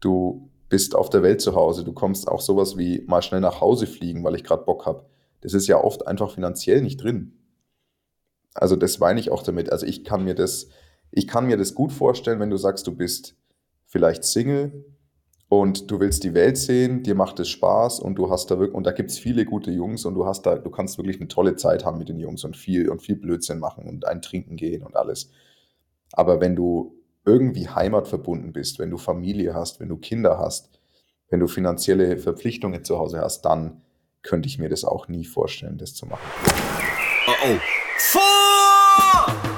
du 0.00 0.50
bist 0.68 0.94
auf 0.94 1.10
der 1.10 1.22
Welt 1.22 1.40
zu 1.40 1.54
Hause. 1.54 1.84
Du 1.84 1.92
kommst 1.92 2.28
auch 2.28 2.40
sowas 2.40 2.78
wie 2.78 3.04
mal 3.06 3.22
schnell 3.22 3.40
nach 3.40 3.60
Hause 3.60 3.86
fliegen, 3.86 4.24
weil 4.24 4.34
ich 4.34 4.44
gerade 4.44 4.64
Bock 4.64 4.86
habe. 4.86 5.06
Das 5.40 5.54
ist 5.54 5.66
ja 5.66 5.82
oft 5.82 6.06
einfach 6.06 6.32
finanziell 6.32 6.82
nicht 6.82 7.02
drin. 7.02 7.38
Also 8.54 8.76
das 8.76 8.98
meine 8.98 9.20
ich 9.20 9.30
auch 9.30 9.42
damit. 9.42 9.70
Also 9.70 9.86
ich 9.86 10.04
kann 10.04 10.24
mir 10.24 10.34
das, 10.34 10.68
ich 11.10 11.26
kann 11.26 11.46
mir 11.46 11.56
das 11.56 11.74
gut 11.74 11.92
vorstellen, 11.92 12.40
wenn 12.40 12.50
du 12.50 12.56
sagst, 12.56 12.86
du 12.86 12.94
bist 12.94 13.36
vielleicht 13.86 14.24
Single, 14.24 14.84
und 15.52 15.90
du 15.90 16.00
willst 16.00 16.24
die 16.24 16.32
Welt 16.32 16.56
sehen, 16.56 17.02
dir 17.02 17.14
macht 17.14 17.38
es 17.38 17.50
Spaß 17.50 18.00
und 18.00 18.14
du 18.14 18.30
hast 18.30 18.50
da 18.50 18.58
wirklich, 18.58 18.74
und 18.74 18.86
da 18.86 18.90
gibt 18.90 19.10
es 19.10 19.18
viele 19.18 19.44
gute 19.44 19.70
Jungs 19.70 20.06
und 20.06 20.14
du 20.14 20.24
hast 20.24 20.46
da, 20.46 20.56
du 20.56 20.70
kannst 20.70 20.96
wirklich 20.96 21.20
eine 21.20 21.28
tolle 21.28 21.56
Zeit 21.56 21.84
haben 21.84 21.98
mit 21.98 22.08
den 22.08 22.18
Jungs 22.18 22.42
und 22.44 22.56
viel 22.56 22.88
und 22.88 23.02
viel 23.02 23.16
Blödsinn 23.16 23.58
machen 23.58 23.86
und 23.86 24.06
ein 24.06 24.22
Trinken 24.22 24.56
gehen 24.56 24.82
und 24.82 24.96
alles. 24.96 25.30
Aber 26.10 26.40
wenn 26.40 26.56
du 26.56 26.94
irgendwie 27.26 27.68
heimatverbunden 27.68 28.54
bist, 28.54 28.78
wenn 28.78 28.88
du 28.88 28.96
Familie 28.96 29.52
hast, 29.52 29.78
wenn 29.78 29.90
du 29.90 29.98
Kinder 29.98 30.38
hast, 30.38 30.70
wenn 31.28 31.40
du 31.40 31.48
finanzielle 31.48 32.16
Verpflichtungen 32.16 32.82
zu 32.82 32.98
Hause 32.98 33.20
hast, 33.20 33.42
dann 33.42 33.82
könnte 34.22 34.48
ich 34.48 34.58
mir 34.58 34.70
das 34.70 34.86
auch 34.86 35.08
nie 35.08 35.26
vorstellen, 35.26 35.76
das 35.76 35.92
zu 35.92 36.06
machen. 36.06 36.24
Oh 37.26 37.32
oh. 37.44 37.58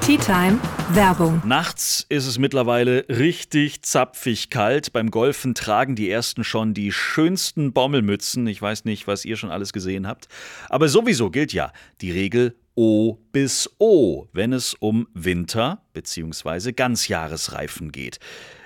Tea 0.01 0.17
Time 0.17 0.59
Werbung. 0.93 1.41
Nachts 1.45 2.05
ist 2.09 2.27
es 2.27 2.37
mittlerweile 2.37 3.05
richtig 3.09 3.81
zapfig 3.81 4.49
kalt. 4.49 4.93
Beim 4.93 5.09
Golfen 5.09 5.55
tragen 5.55 5.95
die 5.95 6.09
ersten 6.09 6.43
schon 6.43 6.73
die 6.73 6.91
schönsten 6.91 7.73
Bommelmützen. 7.73 8.45
Ich 8.47 8.61
weiß 8.61 8.85
nicht, 8.85 9.07
was 9.07 9.25
ihr 9.25 9.35
schon 9.35 9.49
alles 9.49 9.73
gesehen 9.73 10.07
habt. 10.07 10.27
Aber 10.69 10.87
sowieso 10.87 11.31
gilt 11.31 11.53
ja 11.53 11.73
die 12.01 12.11
Regel 12.11 12.55
O 12.75 13.17
bis 13.31 13.69
O, 13.79 14.27
wenn 14.31 14.53
es 14.53 14.75
um 14.75 15.07
Winter- 15.13 15.81
bzw. 15.93 16.73
Ganzjahresreifen 16.73 17.91
geht. 17.91 18.19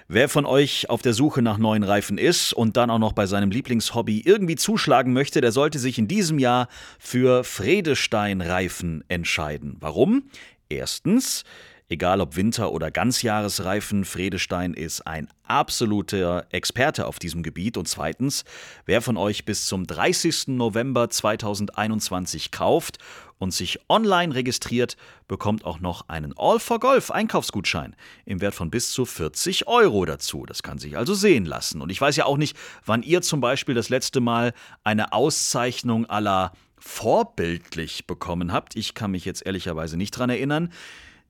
Wer 0.08 0.27
von 0.27 0.45
euch 0.45 0.89
auf 0.89 1.01
der 1.01 1.13
Suche 1.13 1.41
nach 1.41 1.58
neuen 1.58 1.84
Reifen 1.84 2.17
ist 2.17 2.51
und 2.51 2.75
dann 2.75 2.89
auch 2.89 2.99
noch 2.99 3.13
bei 3.13 3.27
seinem 3.27 3.51
Lieblingshobby 3.51 4.21
irgendwie 4.25 4.55
zuschlagen 4.55 5.13
möchte, 5.13 5.39
der 5.39 5.51
sollte 5.51 5.79
sich 5.79 5.99
in 5.99 6.08
diesem 6.08 6.39
Jahr 6.39 6.67
für 6.97 7.43
Fredestein-Reifen 7.43 9.03
entscheiden. 9.08 9.77
Warum? 9.79 10.23
Erstens, 10.67 11.43
egal 11.89 12.21
ob 12.21 12.36
Winter- 12.36 12.71
oder 12.71 12.91
Ganzjahresreifen, 12.91 14.06
Fredestein 14.06 14.73
ist 14.73 15.06
ein 15.06 15.28
absoluter 15.43 16.45
Experte 16.52 17.08
auf 17.08 17.19
diesem 17.19 17.43
Gebiet. 17.43 17.75
Und 17.75 17.88
zweitens, 17.88 18.45
wer 18.86 19.02
von 19.02 19.17
euch 19.17 19.43
bis 19.43 19.65
zum 19.65 19.88
30. 19.88 20.49
November 20.49 21.10
2021 21.10 22.52
kauft 22.52 22.99
und 23.39 23.54
sich 23.54 23.80
online 23.89 24.36
registriert, 24.36 24.97
bekommt 25.28 25.65
auch 25.65 25.80
noch 25.80 26.08
einen 26.08 26.34
All 26.38 26.60
for 26.60 26.80
Golf 26.80 27.10
Einkaufsgutschein 27.10 27.95
im 28.25 28.39
Wert 28.39 28.54
von 28.54 28.69
bis 28.69 28.91
zu 28.91 29.06
40 29.06 29.67
Euro 29.67 30.06
dazu. 30.06 30.45
Das 30.45 30.62
kann 30.62 30.78
sich 30.78 30.95
also 30.95 31.15
sehen 31.15 31.45
lassen. 31.45 31.82
Und 31.82 31.89
ich 31.89 31.99
weiß 31.99 32.15
ja 32.15 32.25
auch 32.25 32.38
nicht, 32.38 32.56
wann 32.86 33.02
ihr 33.02 33.21
zum 33.21 33.41
Beispiel 33.41 33.73
das 33.73 33.89
letzte 33.89 34.19
Mal 34.19 34.54
eine 34.84 35.12
Auszeichnung 35.12 36.06
aller 36.06 36.54
vorbildlich 36.78 38.08
bekommen 38.08 38.54
habt. 38.54 38.75
Ich 38.75 38.93
kann 38.93 39.12
mich 39.12 39.25
jetzt 39.25 39.45
ehrlicherweise 39.45 39.97
nicht 39.97 40.12
dran 40.12 40.30
erinnern. 40.30 40.71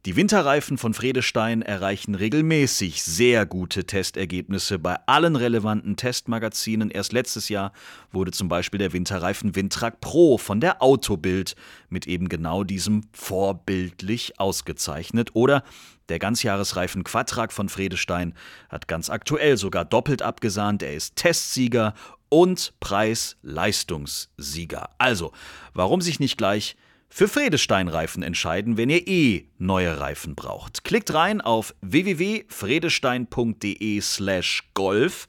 Die 0.06 0.16
Winterreifen 0.16 0.78
von 0.78 0.94
Fredestein 0.94 1.62
erreichen 1.62 2.16
regelmäßig 2.16 3.04
sehr 3.04 3.46
gute 3.46 3.84
Testergebnisse 3.84 4.80
bei 4.80 4.96
allen 5.08 5.36
relevanten 5.36 5.98
Testmagazinen. 5.98 6.90
Erst 6.90 7.12
letztes 7.12 7.50
Jahr 7.50 7.74
wurde 8.10 8.32
zum 8.32 8.48
Beispiel 8.48 8.78
der 8.78 8.94
Winterreifen 8.94 9.58
Windtrack 9.58 10.00
Pro 10.00 10.38
von 10.38 10.62
der 10.62 10.82
Autobild 10.82 11.58
mit 11.90 12.08
eben 12.08 12.30
genau 12.30 12.64
diesem 12.64 13.02
vorbildlich 13.12 14.40
ausgezeichnet. 14.40 15.32
Oder 15.34 15.66
der 16.08 16.20
Ganzjahresreifen 16.20 17.04
Quattrak 17.04 17.52
von 17.52 17.68
Fredestein 17.68 18.36
hat 18.70 18.88
ganz 18.88 19.10
aktuell 19.10 19.58
sogar 19.58 19.84
doppelt 19.84 20.22
abgesahnt. 20.22 20.82
Er 20.82 20.94
ist 20.94 21.18
Testsieger 21.18 21.94
und 22.30 22.74
Preis-Leistungssieger. 22.80 24.92
Also, 24.98 25.34
warum 25.74 26.00
sich 26.00 26.22
nicht 26.22 26.38
gleich 26.38 26.78
für 27.10 27.28
Fredestein-Reifen 27.28 28.24
entscheiden, 28.24 28.78
wenn 28.78 28.90
ihr 28.90 29.06
eh 29.08 29.50
neue 29.58 30.00
Reifen 30.00 30.36
braucht? 30.36 30.84
Klickt 30.84 31.14
rein 31.14 31.42
auf 31.42 31.74
www.fredestein.de/slash 31.82 34.64
golf. 34.74 35.28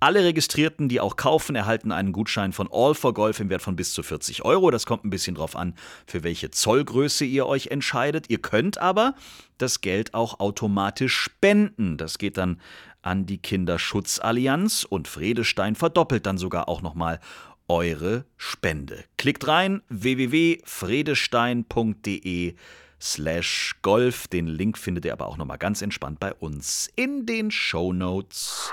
Alle 0.00 0.22
Registrierten, 0.22 0.90
die 0.90 1.00
auch 1.00 1.16
kaufen, 1.16 1.56
erhalten 1.56 1.90
einen 1.90 2.12
Gutschein 2.12 2.52
von 2.52 2.68
All 2.70 2.94
for 2.94 3.14
Golf 3.14 3.40
im 3.40 3.48
Wert 3.48 3.62
von 3.62 3.74
bis 3.74 3.94
zu 3.94 4.02
40 4.02 4.44
Euro. 4.44 4.70
Das 4.70 4.84
kommt 4.84 5.04
ein 5.04 5.10
bisschen 5.10 5.34
drauf 5.34 5.56
an, 5.56 5.74
für 6.06 6.22
welche 6.22 6.50
Zollgröße 6.50 7.24
ihr 7.24 7.46
euch 7.46 7.68
entscheidet. 7.68 8.28
Ihr 8.28 8.42
könnt 8.42 8.76
aber 8.76 9.14
das 9.56 9.80
Geld 9.80 10.12
auch 10.12 10.40
automatisch 10.40 11.16
spenden. 11.16 11.96
Das 11.96 12.18
geht 12.18 12.36
dann 12.36 12.60
an 13.00 13.24
die 13.24 13.38
Kinderschutzallianz 13.38 14.84
und 14.84 15.08
Fredestein 15.08 15.74
verdoppelt 15.74 16.26
dann 16.26 16.36
sogar 16.36 16.68
auch 16.68 16.82
nochmal 16.82 17.18
eure 17.68 18.24
Spende. 18.36 19.04
Klickt 19.16 19.46
rein 19.48 19.82
www.fredestein.de 19.88 22.54
slash 23.00 23.74
golf. 23.82 24.28
Den 24.28 24.46
Link 24.46 24.78
findet 24.78 25.04
ihr 25.04 25.12
aber 25.12 25.26
auch 25.26 25.36
nochmal 25.36 25.58
ganz 25.58 25.82
entspannt 25.82 26.20
bei 26.20 26.32
uns 26.34 26.88
in 26.96 27.26
den 27.26 27.50
Show 27.50 27.92
Notes. 27.92 28.72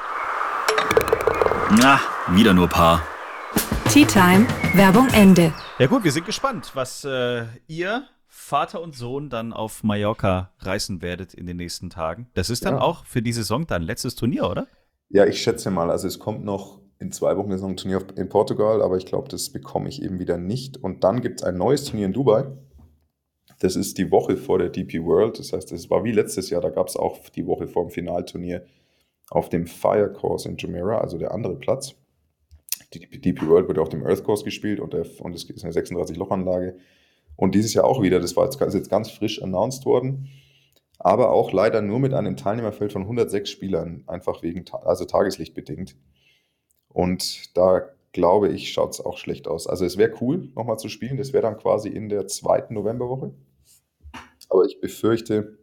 Na, 1.79 1.99
wieder 2.29 2.53
nur 2.53 2.67
Paar. 2.67 3.05
Tea 3.89 4.05
Time, 4.05 4.47
Werbung 4.73 5.07
Ende. 5.09 5.53
Ja 5.79 5.87
gut, 5.87 6.03
wir 6.03 6.11
sind 6.11 6.25
gespannt, 6.25 6.71
was 6.75 7.03
äh, 7.03 7.45
ihr, 7.67 8.03
Vater 8.27 8.81
und 8.81 8.95
Sohn, 8.95 9.29
dann 9.29 9.51
auf 9.53 9.83
Mallorca 9.83 10.51
reißen 10.59 11.01
werdet 11.01 11.33
in 11.33 11.45
den 11.45 11.57
nächsten 11.57 11.89
Tagen. 11.89 12.29
Das 12.33 12.49
ist 12.49 12.65
dann 12.65 12.75
Ja. 12.75 12.81
auch 12.81 13.05
für 13.05 13.21
die 13.21 13.33
Saison 13.33 13.67
dein 13.67 13.81
letztes 13.81 14.15
Turnier, 14.15 14.49
oder? 14.49 14.67
Ja, 15.09 15.25
ich 15.25 15.41
schätze 15.41 15.71
mal, 15.71 15.89
also 15.91 16.07
es 16.07 16.19
kommt 16.19 16.43
noch 16.45 16.79
in 17.01 17.11
zwei 17.11 17.35
Wochen 17.35 17.51
ist 17.51 17.61
noch 17.61 17.69
ein 17.69 17.77
Turnier 17.77 18.05
in 18.15 18.29
Portugal, 18.29 18.81
aber 18.83 18.95
ich 18.95 19.07
glaube, 19.07 19.27
das 19.27 19.49
bekomme 19.49 19.89
ich 19.89 20.03
eben 20.03 20.19
wieder 20.19 20.37
nicht. 20.37 20.77
Und 20.77 21.03
dann 21.03 21.21
gibt 21.21 21.41
es 21.41 21.47
ein 21.47 21.57
neues 21.57 21.83
Turnier 21.85 22.05
in 22.05 22.13
Dubai. 22.13 22.45
Das 23.59 23.75
ist 23.75 23.97
die 23.97 24.11
Woche 24.11 24.37
vor 24.37 24.59
der 24.59 24.69
DP 24.69 25.03
World. 25.03 25.39
Das 25.39 25.51
heißt, 25.51 25.71
es 25.71 25.89
war 25.89 26.03
wie 26.03 26.11
letztes 26.11 26.51
Jahr, 26.51 26.61
da 26.61 26.69
gab 26.69 26.87
es 26.87 26.95
auch 26.95 27.17
die 27.29 27.47
Woche 27.47 27.67
vor 27.67 27.85
dem 27.85 27.89
Finalturnier 27.89 28.65
auf 29.31 29.49
dem 29.49 29.65
Fire 29.65 30.13
Course 30.13 30.47
in 30.47 30.57
Jumeirah, 30.57 30.99
also 30.99 31.17
der 31.17 31.31
andere 31.31 31.55
Platz. 31.55 31.95
Die 32.93 32.99
DP 32.99 33.47
World 33.47 33.67
wird 33.67 33.79
auf 33.79 33.89
dem 33.89 34.05
Earth 34.05 34.23
Course 34.23 34.43
gespielt 34.43 34.79
und, 34.79 34.93
der, 34.93 35.05
und 35.21 35.33
es 35.33 35.43
ist 35.45 35.63
eine 35.63 35.73
36-Loch-Anlage. 35.73 36.77
Und 37.35 37.55
dieses 37.55 37.73
Jahr 37.73 37.85
auch 37.85 38.03
wieder, 38.03 38.19
das 38.19 38.35
war 38.35 38.43
jetzt, 38.43 38.61
ist 38.61 38.73
jetzt 38.75 38.89
ganz 38.89 39.09
frisch 39.09 39.41
announced 39.41 39.85
worden, 39.85 40.29
aber 40.99 41.31
auch 41.31 41.51
leider 41.51 41.81
nur 41.81 41.99
mit 41.99 42.13
einem 42.13 42.37
Teilnehmerfeld 42.37 42.91
von 42.91 43.03
106 43.03 43.49
Spielern, 43.49 44.03
einfach 44.05 44.43
wegen, 44.43 44.65
also 44.83 45.05
tageslichtbedingt. 45.05 45.95
Und 46.93 47.55
da 47.57 47.89
glaube 48.11 48.49
ich, 48.49 48.73
schaut 48.73 48.91
es 48.91 49.01
auch 49.01 49.17
schlecht 49.17 49.47
aus. 49.47 49.67
Also 49.67 49.85
es 49.85 49.97
wäre 49.97 50.13
cool, 50.21 50.49
nochmal 50.55 50.77
zu 50.77 50.89
spielen. 50.89 51.17
Das 51.17 51.33
wäre 51.33 51.43
dann 51.43 51.57
quasi 51.57 51.89
in 51.89 52.09
der 52.09 52.27
zweiten 52.27 52.73
Novemberwoche. 52.73 53.33
Aber 54.49 54.65
ich 54.65 54.81
befürchte, 54.81 55.57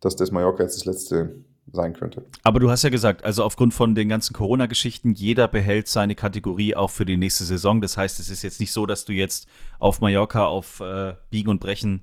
dass 0.00 0.16
das 0.16 0.30
Mallorca 0.30 0.64
jetzt 0.64 0.76
das 0.76 0.84
letzte 0.84 1.44
sein 1.72 1.94
könnte. 1.94 2.24
Aber 2.42 2.60
du 2.60 2.70
hast 2.70 2.82
ja 2.82 2.90
gesagt, 2.90 3.24
also 3.24 3.42
aufgrund 3.42 3.72
von 3.72 3.94
den 3.94 4.08
ganzen 4.08 4.34
Corona-Geschichten, 4.34 5.12
jeder 5.12 5.48
behält 5.48 5.88
seine 5.88 6.14
Kategorie 6.14 6.74
auch 6.74 6.90
für 6.90 7.04
die 7.04 7.16
nächste 7.16 7.44
Saison. 7.44 7.80
Das 7.80 7.96
heißt, 7.96 8.20
es 8.20 8.30
ist 8.30 8.42
jetzt 8.42 8.60
nicht 8.60 8.72
so, 8.72 8.86
dass 8.86 9.04
du 9.04 9.12
jetzt 9.12 9.48
auf 9.78 10.00
Mallorca 10.00 10.46
auf 10.46 10.80
äh, 10.80 11.14
Biegen 11.30 11.50
und 11.50 11.60
Brechen, 11.60 12.02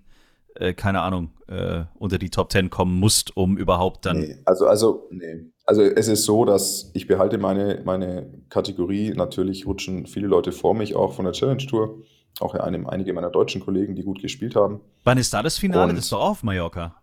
äh, 0.56 0.74
keine 0.74 1.02
Ahnung, 1.02 1.32
äh, 1.48 1.84
unter 1.96 2.18
die 2.18 2.30
Top 2.30 2.52
10 2.52 2.70
kommen 2.70 3.00
musst, 3.00 3.36
um 3.36 3.58
überhaupt 3.58 4.06
dann. 4.06 4.20
Nee, 4.20 4.38
also, 4.46 4.68
also, 4.68 5.08
nee. 5.12 5.46
Also 5.66 5.82
es 5.84 6.08
ist 6.08 6.24
so, 6.26 6.46
dass 6.46 6.92
ich 6.94 7.08
behalte 7.08 7.38
meine, 7.38 7.82
meine 7.86 8.30
Kategorie. 8.50 9.14
Natürlich 9.16 9.66
rutschen 9.66 10.06
viele 10.08 10.28
Leute 10.28 10.52
vor 10.52 10.74
mich, 10.74 10.96
auch 10.96 11.14
von 11.14 11.26
der 11.26 11.34
Challenge 11.34 11.66
Tour. 11.66 12.02
Auch 12.40 12.56
einem, 12.56 12.88
einige 12.88 13.14
meiner 13.14 13.30
deutschen 13.30 13.62
Kollegen, 13.62 13.96
die 13.96 14.04
gut 14.04 14.22
gespielt 14.22 14.56
haben. 14.56 14.82
Wann 15.04 15.18
ist 15.18 15.34
da 15.34 15.44
das 15.44 15.58
Finale? 15.58 15.90
Und- 15.90 15.96
das 15.96 16.06
ist 16.06 16.12
doch 16.12 16.22
auf 16.22 16.44
Mallorca. 16.44 16.96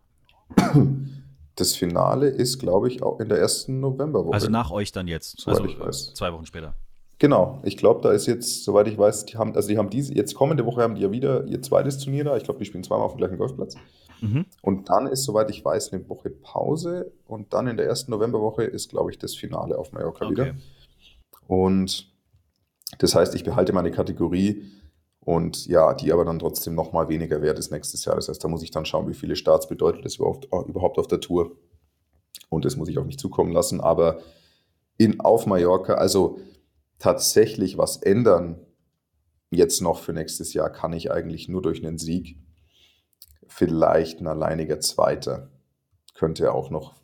Das 1.58 1.74
Finale 1.74 2.28
ist, 2.28 2.60
glaube 2.60 2.86
ich, 2.86 3.02
auch 3.02 3.18
in 3.18 3.28
der 3.28 3.38
ersten 3.38 3.80
Novemberwoche. 3.80 4.32
Also 4.32 4.48
nach 4.48 4.70
euch 4.70 4.92
dann 4.92 5.08
jetzt. 5.08 5.40
Soweit 5.40 5.56
also 5.56 5.68
ich 5.68 5.80
weiß. 5.80 6.14
zwei 6.14 6.32
Wochen 6.32 6.46
später. 6.46 6.76
Genau, 7.18 7.60
ich 7.64 7.76
glaube, 7.76 8.00
da 8.02 8.12
ist 8.12 8.26
jetzt, 8.26 8.64
soweit 8.64 8.86
ich 8.86 8.96
weiß, 8.96 9.26
die 9.26 9.36
haben, 9.36 9.54
also 9.56 9.68
die 9.68 9.76
haben 9.76 9.90
diese, 9.90 10.14
jetzt 10.14 10.34
kommende 10.34 10.64
Woche 10.64 10.82
haben 10.82 10.94
die 10.94 11.02
ja 11.02 11.10
wieder 11.10 11.44
ihr 11.46 11.60
zweites 11.62 11.98
Turnier 11.98 12.24
da. 12.24 12.36
Ich 12.36 12.44
glaube, 12.44 12.60
die 12.60 12.64
spielen 12.64 12.84
zweimal 12.84 13.06
auf 13.06 13.14
dem 13.14 13.18
gleichen 13.18 13.38
Golfplatz. 13.38 13.74
Mhm. 14.20 14.46
Und 14.62 14.88
dann 14.88 15.08
ist, 15.08 15.24
soweit 15.24 15.50
ich 15.50 15.64
weiß, 15.64 15.92
eine 15.92 16.08
Woche 16.08 16.30
Pause. 16.30 17.12
Und 17.26 17.52
dann 17.54 17.66
in 17.66 17.76
der 17.76 17.86
ersten 17.86 18.12
Novemberwoche 18.12 18.64
ist, 18.64 18.90
glaube 18.90 19.10
ich, 19.10 19.18
das 19.18 19.34
Finale 19.34 19.78
auf 19.78 19.92
Mallorca 19.92 20.26
Okay. 20.26 20.32
wieder. 20.32 20.54
Und 21.48 22.12
das 22.98 23.14
heißt, 23.14 23.34
ich 23.34 23.44
behalte 23.44 23.72
meine 23.72 23.90
Kategorie 23.90 24.62
und 25.20 25.66
ja, 25.66 25.94
die 25.94 26.12
aber 26.12 26.24
dann 26.24 26.38
trotzdem 26.38 26.74
noch 26.74 26.92
mal 26.92 27.08
weniger 27.08 27.42
wert 27.42 27.58
ist 27.58 27.70
nächstes 27.70 28.04
Jahr. 28.04 28.16
Das 28.16 28.28
heißt, 28.28 28.42
da 28.42 28.48
muss 28.48 28.62
ich 28.62 28.70
dann 28.70 28.86
schauen, 28.86 29.08
wie 29.08 29.14
viele 29.14 29.36
Starts 29.36 29.68
bedeutet 29.68 30.04
das 30.04 30.16
überhaupt, 30.16 30.48
äh, 30.52 30.68
überhaupt 30.68 30.98
auf 30.98 31.06
der 31.06 31.20
Tour. 31.20 31.56
Und 32.48 32.64
das 32.64 32.76
muss 32.76 32.88
ich 32.88 32.98
auch 32.98 33.04
nicht 33.04 33.20
zukommen 33.20 33.52
lassen. 33.52 33.80
Aber 33.80 34.20
in, 34.96 35.20
auf 35.20 35.46
Mallorca, 35.46 35.94
also 35.94 36.38
tatsächlich 36.98 37.78
was 37.78 37.96
ändern 37.96 38.58
jetzt 39.50 39.80
noch 39.80 40.00
für 40.00 40.12
nächstes 40.12 40.52
Jahr 40.52 40.70
kann 40.70 40.92
ich 40.92 41.10
eigentlich 41.10 41.48
nur 41.48 41.62
durch 41.62 41.84
einen 41.84 41.98
Sieg. 41.98 42.38
Vielleicht 43.46 44.20
ein 44.20 44.26
alleiniger 44.26 44.78
Zweiter 44.80 45.50
könnte 46.14 46.52
auch 46.52 46.70
noch 46.70 46.96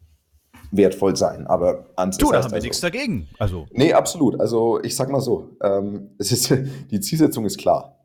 wertvoll 0.71 1.17
sein. 1.17 1.47
Aber 1.47 1.91
ans 1.97 2.19
Du, 2.19 2.31
da 2.31 2.43
haben 2.43 2.51
wir 2.51 2.55
also- 2.57 2.65
nichts 2.65 2.81
dagegen. 2.81 3.29
Also, 3.39 3.67
Nee, 3.71 3.93
absolut. 3.95 4.39
Also 4.41 4.83
ich 4.83 4.95
sag 4.97 5.09
mal 5.11 5.21
so, 5.21 5.57
ähm, 5.63 6.11
es 6.19 6.33
ist, 6.33 6.51
die 6.91 7.01
Zielsetzung 7.01 7.45
ist 7.47 7.59
klar. 7.59 7.99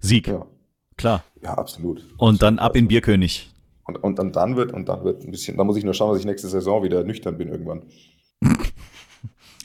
Sieg, 0.00 0.26
Ja, 0.26 0.46
klar. 0.96 1.22
ja 1.42 1.54
absolut. 1.54 2.04
Und 2.18 2.42
dann 2.42 2.58
ab 2.58 2.74
in 2.74 2.88
Bierkönig. 2.88 3.50
Und, 3.84 3.96
und, 4.02 4.18
und 4.18 4.34
dann 4.34 4.56
wird, 4.56 4.72
und 4.72 4.88
dann 4.88 5.04
wird 5.04 5.22
ein 5.22 5.30
bisschen, 5.30 5.56
da 5.56 5.64
muss 5.64 5.76
ich 5.76 5.84
nur 5.84 5.94
schauen, 5.94 6.10
dass 6.12 6.18
ich 6.20 6.26
nächste 6.26 6.48
Saison 6.48 6.82
wieder 6.82 7.04
nüchtern 7.04 7.38
bin 7.38 7.48
irgendwann. 7.48 7.84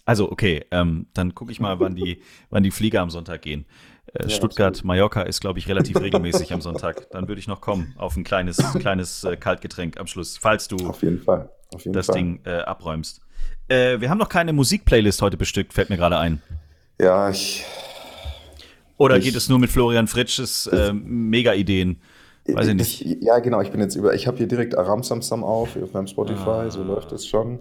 Also, 0.08 0.32
okay, 0.32 0.64
ähm, 0.72 1.06
dann 1.14 1.36
gucke 1.36 1.52
ich 1.52 1.60
mal, 1.60 1.80
wann 1.80 1.96
die, 1.96 2.22
wann 2.50 2.64
die 2.64 2.72
Flieger 2.72 3.02
am 3.02 3.10
Sonntag 3.10 3.42
gehen. 3.42 3.66
Äh, 4.14 4.24
Ja, 4.24 4.30
Stuttgart, 4.30 4.70
absolut. 4.70 4.86
Mallorca 4.86 5.22
ist, 5.24 5.42
glaube 5.42 5.60
ich, 5.60 5.68
relativ 5.68 6.00
regelmäßig 6.02 6.54
am 6.54 6.62
Sonntag. 6.62 7.10
Dann 7.12 7.28
würde 7.28 7.40
ich 7.40 7.48
noch 7.48 7.60
kommen 7.62 7.94
auf 7.98 8.16
ein 8.16 8.24
kleines, 8.24 8.58
kleines 8.80 9.24
äh, 9.26 9.36
Kaltgetränk 9.38 10.00
am 10.00 10.08
Schluss, 10.08 10.38
falls 10.38 10.68
du 10.68 10.78
Auf 10.88 11.04
jeden 11.04 11.20
Fall. 11.22 11.50
Auf 11.76 11.84
jeden 11.84 11.94
das 11.94 12.06
Fall. 12.06 12.16
Ding 12.16 12.40
äh, 12.46 12.60
abräumst. 12.60 13.20
Äh, 13.68 14.00
wir 14.00 14.10
haben 14.10 14.18
noch 14.18 14.30
keine 14.30 14.54
Musikplaylist 14.54 15.22
heute 15.22 15.36
bestückt, 15.36 15.74
fällt 15.74 15.90
mir 15.90 15.98
gerade 15.98 16.18
ein. 16.18 16.42
Ja, 17.00 17.30
ich. 17.30 17.66
Oder 18.98 19.18
Ich- 19.18 19.26
geht 19.26 19.36
es 19.36 19.50
nur 19.50 19.60
mit 19.60 19.70
Florian 19.70 20.08
Fritsches 20.08 20.68
äh, 20.68 20.94
Mega-Ideen? 20.94 22.02
Weiß 22.48 22.68
ich 22.70 22.76
nicht. 22.76 23.06
Ja, 23.22 23.40
genau, 23.40 23.60
ich 23.60 23.72
bin 23.72 23.82
jetzt 23.82 23.96
über. 23.96 24.14
Ich 24.16 24.26
habe 24.26 24.38
hier 24.38 24.48
direkt 24.48 24.78
Aram 24.78 25.04
Samsam 25.04 25.44
auf, 25.44 25.76
auf 25.76 25.92
meinem 25.94 26.08
Spotify, 26.08 26.68
so 26.72 26.80
Ah. 26.82 26.86
läuft 26.86 27.12
das 27.12 27.28
schon. 27.28 27.60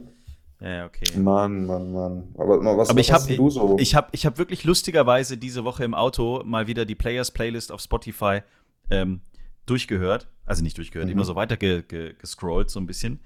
Ja, 0.61 0.87
okay. 0.87 1.05
Mann, 1.19 1.67
Mann, 1.67 1.93
Mann. 1.93 2.35
Aber 2.39 2.59
was, 2.79 2.89
Aber 2.91 2.99
ich 3.01 3.13
habe 3.13 3.27
denn 3.27 3.37
du 3.37 3.51
so? 3.51 3.77
ich 3.79 3.95
hab, 3.95 4.09
ich 4.15 4.25
hab 4.25 4.39
wirklich 4.39 4.65
lustigerweise 4.65 5.37
diese 5.37 5.65
Woche 5.65 5.85
im 5.85 5.95
Auto 5.95 6.43
mal 6.47 6.67
wieder 6.67 6.85
die 6.87 6.95
Players 6.95 7.31
Playlist 7.31 7.71
auf 7.73 7.81
Spotify 7.83 8.41
ähm, 8.91 9.21
durchgehört. 9.67 10.29
Also 10.47 10.63
nicht 10.63 10.79
durchgehört, 10.79 11.09
Mhm. 11.09 11.13
immer 11.13 11.25
so 11.25 11.35
weiter 11.35 11.57
ge, 11.57 11.83
ge, 11.83 12.15
gescrollt 12.19 12.71
so 12.71 12.81
ein 12.81 12.87
bisschen. 12.87 13.21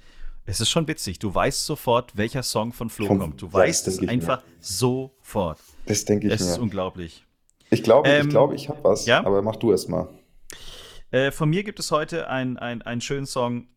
Es 0.46 0.60
ist 0.60 0.70
schon 0.70 0.88
witzig. 0.88 1.18
Du 1.20 1.32
weißt 1.32 1.66
sofort, 1.66 2.16
welcher 2.16 2.42
Song 2.42 2.72
von 2.72 2.90
Flo 2.90 3.06
Von- 3.06 3.18
kommt. 3.20 3.42
Du 3.42 3.52
weißt 3.52 3.86
es 3.86 3.96
ich 3.96 4.00
mir. 4.02 4.08
einfach 4.08 4.42
sofort. 4.58 5.58
das 5.86 6.04
denke 6.04 6.26
ich 6.26 6.32
Es 6.32 6.40
ist 6.40 6.56
mir. 6.56 6.62
unglaublich. 6.64 7.24
Ich 7.70 7.82
glaube, 7.84 8.08
Ähm, 8.08 8.26
ich, 8.26 8.30
glaube, 8.30 8.54
ich 8.56 8.68
habe 8.68 8.82
was, 8.82 9.06
ja? 9.06 9.24
aber 9.24 9.42
mach 9.42 9.54
du 9.56 9.70
erst 9.70 9.88
mal. 9.88 10.08
Äh, 11.12 11.30
von 11.30 11.48
mir 11.50 11.62
gibt 11.62 11.78
es 11.78 11.92
heute 11.92 12.28
ein- 12.28 12.56
ein- 12.56 12.82
einen 12.82 13.00
schönen 13.00 13.26
Song, 13.26 13.68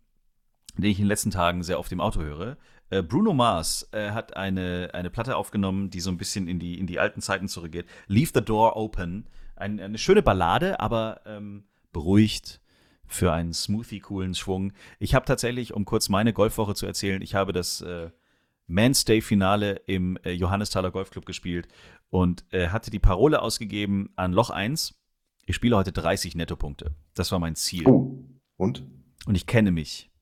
den 0.78 0.90
ich 0.90 0.98
in 0.98 1.04
den 1.04 1.10
letzten 1.10 1.30
Tagen 1.32 1.62
sehr 1.64 1.78
oft 1.80 1.92
im 1.92 2.02
Auto 2.02 2.22
höre. 2.22 2.58
Äh, 2.94 3.02
Bruno 3.02 3.34
Mars 3.34 3.90
äh, 3.92 4.12
hat 4.12 4.38
eine, 4.38 4.92
eine 4.94 5.10
Platte 5.10 5.36
aufgenommen, 5.36 5.90
die 5.90 6.00
so 6.00 6.12
ein 6.12 6.18
bisschen 6.18 6.48
in 6.48 6.60
die, 6.60 6.78
in 6.78 6.86
die 6.86 7.00
alten 7.00 7.22
Zeiten 7.22 7.48
zurückgeht. 7.48 7.88
Leave 8.08 8.32
the 8.36 8.42
Door 8.42 8.76
Open. 8.76 9.26
Ein, 9.56 9.80
eine 9.80 9.98
schöne 9.98 10.22
Ballade, 10.22 10.80
aber 10.80 11.22
ähm, 11.26 11.64
beruhigt 11.92 12.62
für 13.08 13.34
einen 13.34 13.54
smoothie 13.54 14.00
coolen 14.00 14.36
Schwung. 14.36 14.74
Ich 15.00 15.16
habe 15.16 15.26
tatsächlich, 15.26 15.74
um 15.74 15.86
kurz 15.86 16.10
meine 16.10 16.34
Golfwoche 16.34 16.76
zu 16.76 16.86
erzählen, 16.86 17.22
ich 17.24 17.34
habe 17.34 17.52
das 17.52 17.82
äh, 17.82 18.12
Man's 18.68 19.06
Day 19.06 19.22
Finale 19.22 19.82
im 19.88 20.18
äh, 20.24 20.32
Johannesthaler 20.32 20.92
Golfclub 20.92 21.26
gespielt 21.26 21.68
und 22.12 22.46
äh, 22.52 22.68
hatte 22.68 22.92
die 22.92 23.00
Parole 23.00 23.42
ausgegeben 23.42 24.12
an 24.16 24.34
Loch 24.34 24.52
1. 24.52 24.94
Ich 25.48 25.56
spiele 25.56 25.76
heute 25.78 25.92
30 25.92 26.36
Nettopunkte. 26.36 26.92
Das 27.16 27.32
war 27.32 27.40
mein 27.40 27.56
Ziel. 27.56 27.88
Oh, 27.88 28.24
und? 28.58 28.84
Und 29.26 29.36
ich 29.36 29.48
kenne 29.48 29.72
mich. 29.72 30.13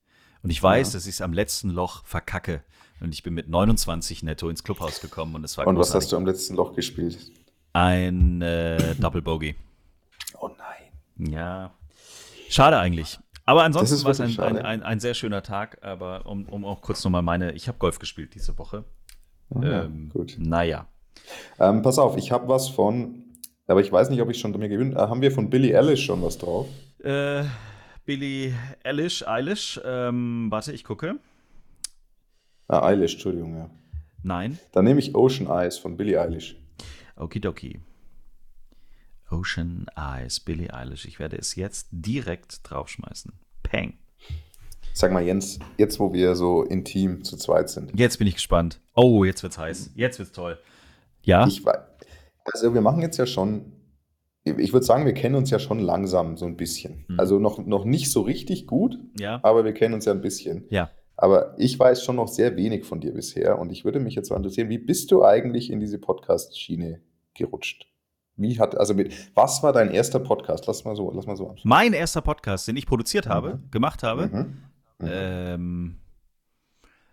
Und 0.42 0.50
ich 0.50 0.62
weiß, 0.62 0.88
Ja. 0.92 0.96
dass 0.98 1.06
ich 1.06 1.14
es 1.14 1.20
am 1.20 1.32
letzten 1.32 1.70
Loch 1.70 2.04
verkacke. 2.04 2.62
Und 3.00 3.12
ich 3.14 3.22
bin 3.22 3.34
mit 3.34 3.48
29 3.48 4.22
netto 4.22 4.48
ins 4.48 4.62
Clubhaus 4.64 5.00
gekommen 5.00 5.34
und 5.34 5.44
es 5.44 5.56
war 5.58 5.66
Und 5.66 5.76
was 5.76 5.88
großartig. 5.88 6.04
hast 6.06 6.12
du 6.12 6.16
am 6.16 6.26
letzten 6.26 6.54
Loch 6.54 6.74
gespielt? 6.74 7.18
Ein 7.72 8.42
äh, 8.42 8.94
Double 8.96 9.22
Bogey. 9.22 9.54
Oh 10.40 10.48
nein. 10.48 11.32
Ja. 11.32 11.72
Schade 12.48 12.78
eigentlich. 12.78 13.18
Aber 13.44 13.64
ansonsten 13.64 14.04
war 14.04 14.12
es 14.12 14.20
ein, 14.20 14.38
ein, 14.38 14.58
ein, 14.58 14.82
ein 14.82 15.00
sehr 15.00 15.14
schöner 15.14 15.42
Tag. 15.42 15.78
Aber 15.82 16.26
um, 16.26 16.44
um 16.46 16.64
auch 16.64 16.80
kurz 16.80 17.02
nochmal 17.02 17.22
meine, 17.22 17.52
ich 17.52 17.66
habe 17.66 17.78
Golf 17.78 17.98
gespielt 17.98 18.34
diese 18.34 18.56
Woche. 18.58 18.84
Ah, 19.54 19.62
ähm, 19.84 20.10
gut. 20.12 20.36
Naja. 20.38 20.86
Ähm, 21.58 21.82
pass 21.82 21.98
auf, 21.98 22.16
ich 22.16 22.30
habe 22.30 22.46
was 22.48 22.68
von, 22.68 23.24
aber 23.66 23.80
ich 23.80 23.90
weiß 23.90 24.10
nicht, 24.10 24.20
ob 24.22 24.30
ich 24.30 24.38
schon 24.38 24.52
mir 24.52 24.68
gewinnt. 24.68 24.94
Äh, 24.94 24.98
haben 24.98 25.22
wir 25.22 25.32
von 25.32 25.50
Billie 25.50 25.76
Eilish 25.76 26.04
schon 26.04 26.22
was 26.22 26.38
drauf? 26.38 26.66
Äh, 27.02 27.44
Billie 28.16 28.52
Eilish, 28.84 29.26
Eilish, 29.26 29.80
ähm, 29.86 30.48
warte, 30.50 30.70
ich 30.72 30.84
gucke. 30.84 31.18
Ah, 32.68 32.84
Eilish, 32.86 33.14
Entschuldigung, 33.14 33.56
ja. 33.56 33.70
Nein. 34.22 34.58
Dann 34.72 34.84
nehme 34.84 35.00
ich 35.00 35.14
Ocean 35.14 35.46
Eyes 35.48 35.78
von 35.78 35.96
Billie 35.96 36.20
Eilish. 36.20 36.56
Okidoki. 37.16 37.80
Ocean 39.30 39.86
Eyes, 39.96 40.40
Billie 40.40 40.70
Eilish. 40.74 41.06
Ich 41.06 41.18
werde 41.20 41.38
es 41.38 41.54
jetzt 41.54 41.88
direkt 41.90 42.60
draufschmeißen. 42.64 43.32
Peng. 43.62 43.94
Sag 44.92 45.10
mal, 45.10 45.22
Jens, 45.22 45.58
jetzt 45.78 45.98
wo 45.98 46.12
wir 46.12 46.36
so 46.36 46.64
intim 46.64 47.24
zu 47.24 47.38
zweit 47.38 47.70
sind, 47.70 47.98
Jetzt 47.98 48.18
bin 48.18 48.26
ich 48.26 48.34
gespannt. 48.34 48.78
Oh, 48.94 49.24
jetzt 49.24 49.42
wird's 49.42 49.56
heiß. 49.56 49.92
Jetzt 49.94 50.18
wird's 50.18 50.32
toll. 50.32 50.58
Ja. 51.22 51.46
Ich, 51.46 51.64
wei- 51.64 51.80
also 52.44 52.74
wir 52.74 52.82
machen 52.82 53.00
jetzt 53.00 53.16
ja 53.16 53.24
schon, 53.24 53.72
ich 54.44 54.72
würde 54.72 54.84
sagen, 54.84 55.04
wir 55.06 55.14
kennen 55.14 55.34
uns 55.36 55.50
ja 55.50 55.58
schon 55.58 55.78
langsam 55.78 56.36
so 56.36 56.46
ein 56.46 56.56
bisschen. 56.56 57.04
Mhm. 57.08 57.20
Also 57.20 57.38
noch, 57.38 57.58
noch 57.64 57.84
nicht 57.84 58.10
so 58.10 58.22
richtig 58.22 58.66
gut, 58.66 58.98
ja. 59.18 59.40
aber 59.42 59.64
wir 59.64 59.72
kennen 59.72 59.94
uns 59.94 60.04
ja 60.04 60.12
ein 60.12 60.20
bisschen. 60.20 60.64
Ja. 60.70 60.90
Aber 61.16 61.54
ich 61.58 61.78
weiß 61.78 62.02
schon 62.02 62.16
noch 62.16 62.26
sehr 62.28 62.56
wenig 62.56 62.84
von 62.84 63.00
dir 63.00 63.12
bisher 63.12 63.58
und 63.58 63.70
ich 63.70 63.84
würde 63.84 64.00
mich 64.00 64.14
jetzt 64.14 64.30
mal 64.30 64.36
interessieren, 64.38 64.68
wie 64.70 64.78
bist 64.78 65.12
du 65.12 65.24
eigentlich 65.24 65.70
in 65.70 65.78
diese 65.78 65.98
Podcast-Schiene 65.98 67.00
gerutscht? 67.34 67.86
Wie 68.36 68.58
hat, 68.58 68.76
also 68.76 68.94
mit, 68.94 69.12
was 69.36 69.62
war 69.62 69.72
dein 69.72 69.90
erster 69.90 70.18
Podcast? 70.18 70.66
Lass 70.66 70.84
mal 70.84 70.96
so, 70.96 71.12
lass 71.12 71.26
mal 71.26 71.36
so 71.36 71.48
anschauen. 71.50 71.68
Mein 71.68 71.92
erster 71.92 72.22
Podcast, 72.22 72.66
den 72.66 72.76
ich 72.76 72.86
produziert 72.86 73.28
habe, 73.28 73.56
Mhm. 73.56 73.70
gemacht 73.70 74.02
habe. 74.02 74.26
Mhm. 74.26 74.62
Mhm. 74.98 75.08
Ähm, 75.12 75.98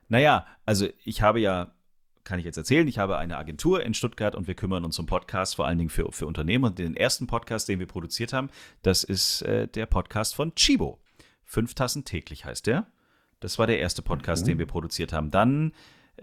naja, 0.08 0.46
also 0.66 0.88
ich 1.04 1.22
habe 1.22 1.40
ja, 1.40 1.74
kann 2.24 2.40
ich 2.40 2.46
jetzt 2.46 2.58
erzählen, 2.58 2.88
ich 2.88 3.00
habe 3.00 3.18
eine 3.18 3.38
Agentur 3.38 3.84
in 3.84 3.94
Stuttgart 3.94 4.36
und 4.36 4.48
wir 4.48 4.54
kümmern 4.56 4.86
uns 4.86 5.00
um 5.00 5.06
Podcasts, 5.06 5.56
vor 5.56 5.66
allen 5.66 5.78
Dingen 5.78 5.90
für, 5.90 6.12
für 6.12 6.28
Unternehmen. 6.28 6.66
Und 6.66 6.80
den 6.80 6.96
ersten 6.96 7.28
Podcast, 7.28 7.68
den 7.70 7.80
wir 7.80 7.88
produziert 7.88 8.34
haben, 8.34 8.50
das 8.84 9.04
ist 9.04 9.42
äh, 9.44 9.68
der 9.68 9.86
Podcast 9.86 10.36
von 10.36 10.54
Chibo. 10.56 11.00
Fünf 11.46 11.74
Tassen 11.74 12.06
täglich 12.06 12.46
heißt 12.46 12.68
der. 12.68 12.88
Das 13.40 13.58
war 13.58 13.68
der 13.68 13.80
erste 13.80 14.02
Podcast, 14.02 14.44
Mhm. 14.44 14.50
den 14.50 14.60
wir 14.60 14.66
produziert 14.68 15.14
haben. 15.14 15.32
Dann 15.32 15.72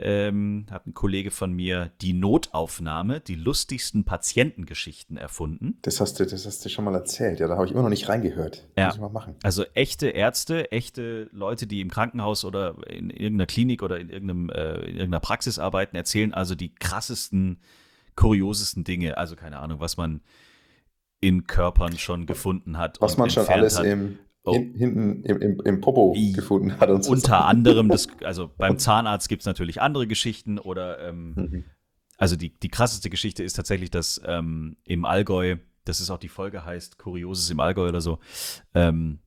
ähm, 0.00 0.66
hat 0.70 0.86
ein 0.86 0.94
Kollege 0.94 1.30
von 1.30 1.52
mir 1.52 1.90
die 2.00 2.12
Notaufnahme, 2.12 3.20
die 3.20 3.34
lustigsten 3.34 4.04
Patientengeschichten 4.04 5.16
erfunden. 5.16 5.78
Das 5.82 6.00
hast 6.00 6.20
du, 6.20 6.26
das 6.26 6.46
hast 6.46 6.64
du 6.64 6.68
schon 6.68 6.84
mal 6.84 6.94
erzählt. 6.94 7.40
Ja, 7.40 7.48
da 7.48 7.56
habe 7.56 7.66
ich 7.66 7.72
immer 7.72 7.82
noch 7.82 7.88
nicht 7.88 8.08
reingehört. 8.08 8.68
Ja. 8.76 8.86
Muss 8.86 8.94
ich 8.96 9.00
mal 9.00 9.08
machen. 9.10 9.36
Also 9.42 9.64
echte 9.74 10.08
Ärzte, 10.08 10.72
echte 10.72 11.28
Leute, 11.32 11.66
die 11.66 11.80
im 11.80 11.90
Krankenhaus 11.90 12.44
oder 12.44 12.76
in 12.88 13.10
irgendeiner 13.10 13.46
Klinik 13.46 13.82
oder 13.82 13.98
in, 13.98 14.08
irgendeinem, 14.08 14.50
äh, 14.50 14.74
in 14.80 14.96
irgendeiner 14.96 15.20
Praxis 15.20 15.58
arbeiten, 15.58 15.96
erzählen 15.96 16.34
also 16.34 16.54
die 16.54 16.74
krassesten, 16.74 17.58
kuriosesten 18.14 18.84
Dinge. 18.84 19.18
Also 19.18 19.36
keine 19.36 19.58
Ahnung, 19.58 19.80
was 19.80 19.96
man 19.96 20.20
in 21.20 21.46
Körpern 21.46 21.96
schon 21.98 22.26
gefunden 22.26 22.78
hat. 22.78 23.00
Was 23.00 23.12
und 23.12 23.18
man 23.18 23.30
schon 23.30 23.46
alles 23.48 23.78
hat. 23.78 23.86
im, 23.86 24.18
Oh. 24.46 24.52
hin, 24.54 24.74
hinten 24.76 25.22
im, 25.24 25.40
im, 25.42 25.60
im 25.64 25.80
Popo 25.80 26.14
I- 26.16 26.32
gefunden 26.32 26.78
hat 26.78 26.88
und 26.88 27.02
so. 27.04 27.12
Unter 27.12 27.44
anderem, 27.46 27.88
das, 27.88 28.08
also 28.24 28.48
beim 28.56 28.78
Zahnarzt 28.78 29.28
gibt 29.28 29.42
es 29.42 29.46
natürlich 29.46 29.82
andere 29.82 30.06
Geschichten 30.06 30.58
oder 30.58 31.00
ähm, 31.08 31.34
Mhm. 31.36 31.64
also 32.16 32.36
die, 32.36 32.50
die 32.58 32.68
krasseste 32.68 33.10
Geschichte 33.10 33.42
ist 33.42 33.54
tatsächlich, 33.54 33.90
dass 33.90 34.20
ähm, 34.24 34.76
im 34.84 35.04
Allgäu, 35.04 35.56
das 35.84 36.00
ist 36.00 36.10
auch 36.10 36.18
die 36.18 36.28
Folge 36.28 36.64
heißt, 36.64 36.96
Kurioses 36.98 37.50
im 37.50 37.60
Allgäu 37.60 37.88
oder 37.88 38.00
so, 38.00 38.18
ähm, 38.74 39.18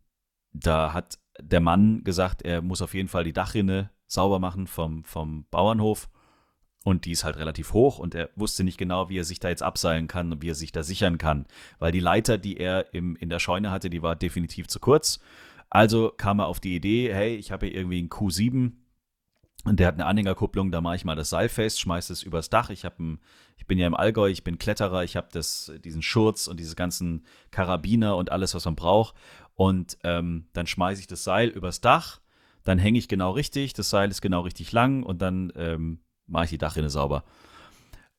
da 0.53 0.93
hat 0.93 1.19
der 1.41 1.59
Mann 1.59 2.03
gesagt, 2.03 2.41
er 2.41 2.61
muss 2.61 2.81
auf 2.81 2.93
jeden 2.93 3.07
Fall 3.09 3.23
die 3.23 3.33
Dachrinne 3.33 3.91
sauber 4.07 4.39
machen 4.39 4.67
vom, 4.67 5.03
vom 5.03 5.45
Bauernhof. 5.51 6.09
Und 6.85 7.05
die 7.05 7.11
ist 7.11 7.25
halt 7.25 7.37
relativ 7.37 7.73
hoch 7.73 7.99
und 7.99 8.15
er 8.15 8.29
wusste 8.35 8.63
nicht 8.63 8.77
genau, 8.77 9.09
wie 9.09 9.19
er 9.19 9.25
sich 9.25 9.39
da 9.39 9.49
jetzt 9.49 9.63
abseilen 9.63 10.07
kann 10.07 10.31
und 10.31 10.41
wie 10.41 10.49
er 10.49 10.55
sich 10.55 10.71
da 10.71 10.81
sichern 10.81 11.17
kann. 11.17 11.45
Weil 11.77 11.91
die 11.91 11.99
Leiter, 11.99 12.37
die 12.37 12.57
er 12.57 12.93
im, 12.93 13.17
in 13.17 13.29
der 13.29 13.39
Scheune 13.39 13.69
hatte, 13.69 13.89
die 13.89 14.01
war 14.01 14.15
definitiv 14.15 14.67
zu 14.67 14.79
kurz. 14.79 15.19
Also 15.69 16.13
kam 16.15 16.39
er 16.39 16.47
auf 16.47 16.59
die 16.59 16.75
Idee, 16.75 17.13
hey, 17.13 17.35
ich 17.35 17.51
habe 17.51 17.67
hier 17.67 17.75
irgendwie 17.75 17.99
einen 17.99 18.09
Q7 18.09 18.71
und 19.65 19.79
der 19.79 19.87
hat 19.87 19.95
eine 19.95 20.05
Anhängerkupplung, 20.05 20.71
da 20.71 20.79
mache 20.79 20.95
ich 20.95 21.05
mal 21.05 21.17
das 21.17 21.29
Seil 21.29 21.49
fest, 21.49 21.81
schmeiße 21.81 22.13
es 22.13 22.23
übers 22.23 22.49
Dach. 22.49 22.69
Ich, 22.69 22.85
ein, 22.85 23.19
ich 23.57 23.67
bin 23.67 23.77
ja 23.77 23.85
im 23.85 23.93
Allgäu, 23.93 24.29
ich 24.29 24.45
bin 24.45 24.57
Kletterer, 24.57 25.03
ich 25.03 25.17
habe 25.17 25.27
das, 25.33 25.71
diesen 25.83 26.01
Schurz 26.01 26.47
und 26.47 26.59
diese 26.59 26.75
ganzen 26.75 27.25
Karabiner 27.51 28.15
und 28.15 28.31
alles, 28.31 28.55
was 28.55 28.65
man 28.65 28.75
braucht. 28.75 29.15
Und 29.55 29.97
ähm, 30.03 30.47
dann 30.53 30.65
schmeiße 30.65 31.01
ich 31.01 31.07
das 31.07 31.25
Seil 31.25 31.49
übers 31.49 31.81
Dach, 31.81 32.21
dann 32.63 32.79
hänge 32.79 32.99
ich 32.99 33.09
genau 33.09 33.31
richtig, 33.31 33.73
das 33.73 33.89
Seil 33.89 34.09
ist 34.09 34.21
genau 34.21 34.41
richtig 34.41 34.71
lang 34.71 35.03
und 35.03 35.21
dann 35.21 35.51
ähm, 35.55 35.99
mache 36.29 36.45
ich 36.45 36.49
die 36.51 36.57
Dachrinne 36.57 36.89
sauber. 36.89 37.23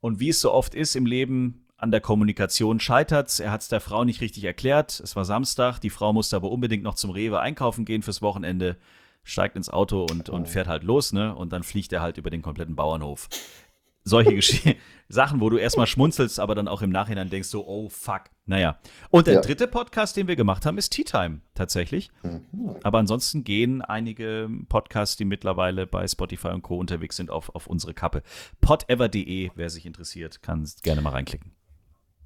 Und 0.00 0.20
wie 0.20 0.30
es 0.30 0.40
so 0.40 0.52
oft 0.52 0.74
ist 0.74 0.96
im 0.96 1.06
Leben, 1.06 1.66
an 1.80 1.90
der 1.90 2.00
Kommunikation 2.00 2.78
scheitert's. 2.78 3.40
Er 3.40 3.50
hat 3.50 3.62
es 3.62 3.68
der 3.68 3.80
Frau 3.80 4.04
nicht 4.04 4.20
richtig 4.20 4.44
erklärt. 4.44 5.00
Es 5.00 5.16
war 5.16 5.24
Samstag, 5.24 5.78
die 5.78 5.90
Frau 5.90 6.12
musste 6.12 6.36
aber 6.36 6.50
unbedingt 6.50 6.82
noch 6.82 6.94
zum 6.94 7.10
Rewe 7.10 7.40
einkaufen 7.40 7.86
gehen 7.86 8.02
fürs 8.02 8.20
Wochenende, 8.20 8.76
steigt 9.24 9.56
ins 9.56 9.70
Auto 9.70 10.06
und, 10.10 10.28
und 10.28 10.46
fährt 10.46 10.68
halt 10.68 10.82
los, 10.82 11.12
ne? 11.12 11.34
Und 11.34 11.52
dann 11.52 11.62
fliegt 11.62 11.92
er 11.92 12.02
halt 12.02 12.18
über 12.18 12.28
den 12.28 12.42
kompletten 12.42 12.76
Bauernhof. 12.76 13.28
Solche 14.10 14.34
Gesch 14.34 14.62
Sachen, 15.08 15.40
wo 15.40 15.50
du 15.50 15.56
erstmal 15.56 15.86
schmunzelst, 15.88 16.38
aber 16.38 16.54
dann 16.54 16.68
auch 16.68 16.82
im 16.82 16.90
Nachhinein 16.90 17.30
denkst 17.30 17.48
so, 17.48 17.66
oh 17.66 17.88
fuck. 17.88 18.22
Naja. 18.46 18.78
Und 19.10 19.26
der 19.26 19.34
Ja. 19.34 19.40
dritte 19.40 19.66
Podcast, 19.66 20.16
den 20.16 20.28
wir 20.28 20.36
gemacht 20.36 20.64
haben, 20.66 20.78
ist 20.78 20.90
Tea 20.90 21.02
Time 21.04 21.40
tatsächlich. 21.54 22.10
Mhm. 22.22 22.76
Aber 22.84 22.98
ansonsten 22.98 23.42
gehen 23.42 23.82
einige 23.82 24.48
Podcasts, 24.68 25.16
die 25.16 25.24
mittlerweile 25.24 25.86
bei 25.86 26.06
Spotify 26.06 26.48
und 26.48 26.62
Co. 26.62 26.76
unterwegs 26.76 27.16
sind, 27.16 27.30
auf, 27.30 27.52
auf 27.54 27.66
unsere 27.66 27.92
Kappe. 27.94 28.22
Podever.de, 28.60 29.50
wer 29.54 29.70
sich 29.70 29.84
interessiert, 29.86 30.42
kann 30.42 30.68
gerne 30.82 31.00
mal 31.02 31.10
reinklicken. 31.10 31.52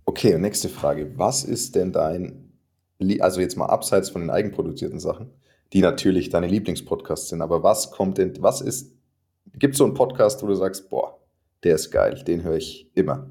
Okay, 0.04 0.36
nächste 0.38 0.68
Frage. 0.68 1.16
Was 1.18 1.44
ist 1.44 1.74
denn 1.74 1.92
dein, 1.92 2.52
also 3.20 3.40
jetzt 3.40 3.56
mal 3.56 3.66
abseits 3.66 4.10
von 4.10 4.20
den 4.20 4.30
eigenproduzierten 4.30 5.00
Sachen, 5.00 5.30
die 5.72 5.80
natürlich 5.80 6.28
deine 6.28 6.46
Lieblingspodcasts 6.48 7.30
sind, 7.30 7.40
aber 7.40 7.62
was 7.62 7.90
kommt 7.92 8.18
denn, 8.18 8.34
was 8.42 8.60
ist, 8.60 8.92
gibt 9.54 9.72
es 9.74 9.78
so 9.78 9.84
einen 9.84 9.94
Podcast, 9.94 10.42
wo 10.42 10.46
du 10.46 10.54
sagst, 10.54 10.90
boah, 10.90 11.18
der 11.64 11.74
ist 11.74 11.90
geil, 11.90 12.22
den 12.26 12.42
höre 12.42 12.56
ich 12.56 12.90
immer. 12.94 13.30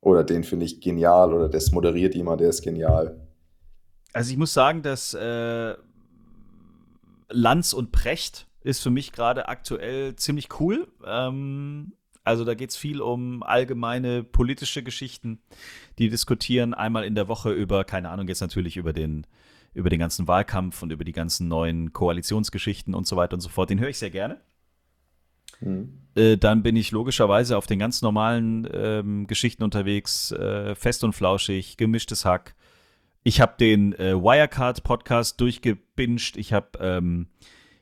Oder 0.00 0.24
den 0.24 0.44
finde 0.44 0.64
ich 0.64 0.80
genial 0.80 1.34
oder 1.34 1.48
das 1.48 1.72
moderiert 1.72 2.14
jemand, 2.14 2.40
der 2.40 2.48
ist 2.48 2.62
genial. 2.62 3.20
Also 4.12 4.32
ich 4.32 4.38
muss 4.38 4.52
sagen, 4.52 4.82
dass 4.82 5.14
äh, 5.14 5.74
Lanz 7.28 7.72
und 7.72 7.92
Precht 7.92 8.46
ist 8.62 8.82
für 8.82 8.90
mich 8.90 9.12
gerade 9.12 9.48
aktuell 9.48 10.16
ziemlich 10.16 10.48
cool. 10.58 10.88
Ähm, 11.06 11.92
also 12.24 12.44
da 12.44 12.54
geht 12.54 12.70
es 12.70 12.76
viel 12.76 13.00
um 13.00 13.42
allgemeine 13.42 14.24
politische 14.24 14.82
Geschichten, 14.82 15.40
die 15.98 16.08
diskutieren 16.08 16.74
einmal 16.74 17.04
in 17.04 17.14
der 17.14 17.28
Woche 17.28 17.52
über, 17.52 17.84
keine 17.84 18.10
Ahnung, 18.10 18.28
jetzt 18.28 18.40
natürlich 18.40 18.76
über 18.76 18.92
den, 18.92 19.26
über 19.74 19.90
den 19.90 20.00
ganzen 20.00 20.28
Wahlkampf 20.28 20.82
und 20.82 20.92
über 20.92 21.04
die 21.04 21.12
ganzen 21.12 21.48
neuen 21.48 21.92
Koalitionsgeschichten 21.92 22.94
und 22.94 23.06
so 23.06 23.16
weiter 23.16 23.34
und 23.34 23.40
so 23.40 23.48
fort. 23.48 23.70
Den 23.70 23.80
höre 23.80 23.88
ich 23.88 23.98
sehr 23.98 24.10
gerne. 24.10 24.40
Mhm. 25.60 26.00
Äh, 26.14 26.36
dann 26.36 26.62
bin 26.62 26.76
ich 26.76 26.90
logischerweise 26.90 27.56
auf 27.56 27.66
den 27.66 27.78
ganz 27.78 28.02
normalen 28.02 28.68
ähm, 28.72 29.26
Geschichten 29.26 29.62
unterwegs, 29.62 30.32
äh, 30.32 30.74
fest 30.74 31.04
und 31.04 31.12
flauschig, 31.12 31.76
gemischtes 31.76 32.24
Hack. 32.24 32.54
Ich 33.22 33.40
habe 33.40 33.54
den 33.60 33.92
äh, 33.94 34.14
Wirecard-Podcast 34.14 35.40
durchgebinged. 35.40 36.36
Ich 36.36 36.52
habe 36.52 36.78
ähm, 36.80 37.28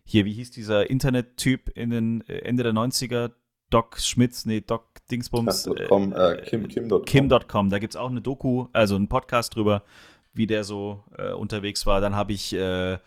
hier, 0.04 0.24
wie 0.24 0.33
hieß 0.33 0.50
dieser 0.50 0.90
Internet-Typ 0.90 1.70
in 1.76 1.90
den 1.90 2.28
äh, 2.28 2.38
Ende 2.38 2.64
der 2.64 2.72
90er? 2.72 3.31
Doc 3.70 3.98
Schmitz, 4.00 4.46
nee, 4.46 4.61
Doc 4.61 4.87
Dingsbums. 5.11 5.66
äh, 5.66 5.87
.com, 5.87 6.12
äh, 6.12 6.42
Kim, 6.46 6.66
Kim.com. 6.68 7.04
Kim.com, 7.04 7.70
da 7.70 7.78
gibt 7.78 7.92
es 7.92 7.96
auch 7.96 8.11
eine 8.11 8.22
Doku, 8.22 8.68
also 8.72 8.96
einen 8.96 9.09
Podcast 9.09 9.54
drüber, 9.54 9.83
wie 10.33 10.46
der 10.46 10.64
so 10.64 11.04
äh, 11.16 11.33
unterwegs 11.33 11.87
war. 11.87 12.00
Dann 12.00 12.16
habe 12.16 12.33
ich 12.33 12.54
äh, 12.54 12.98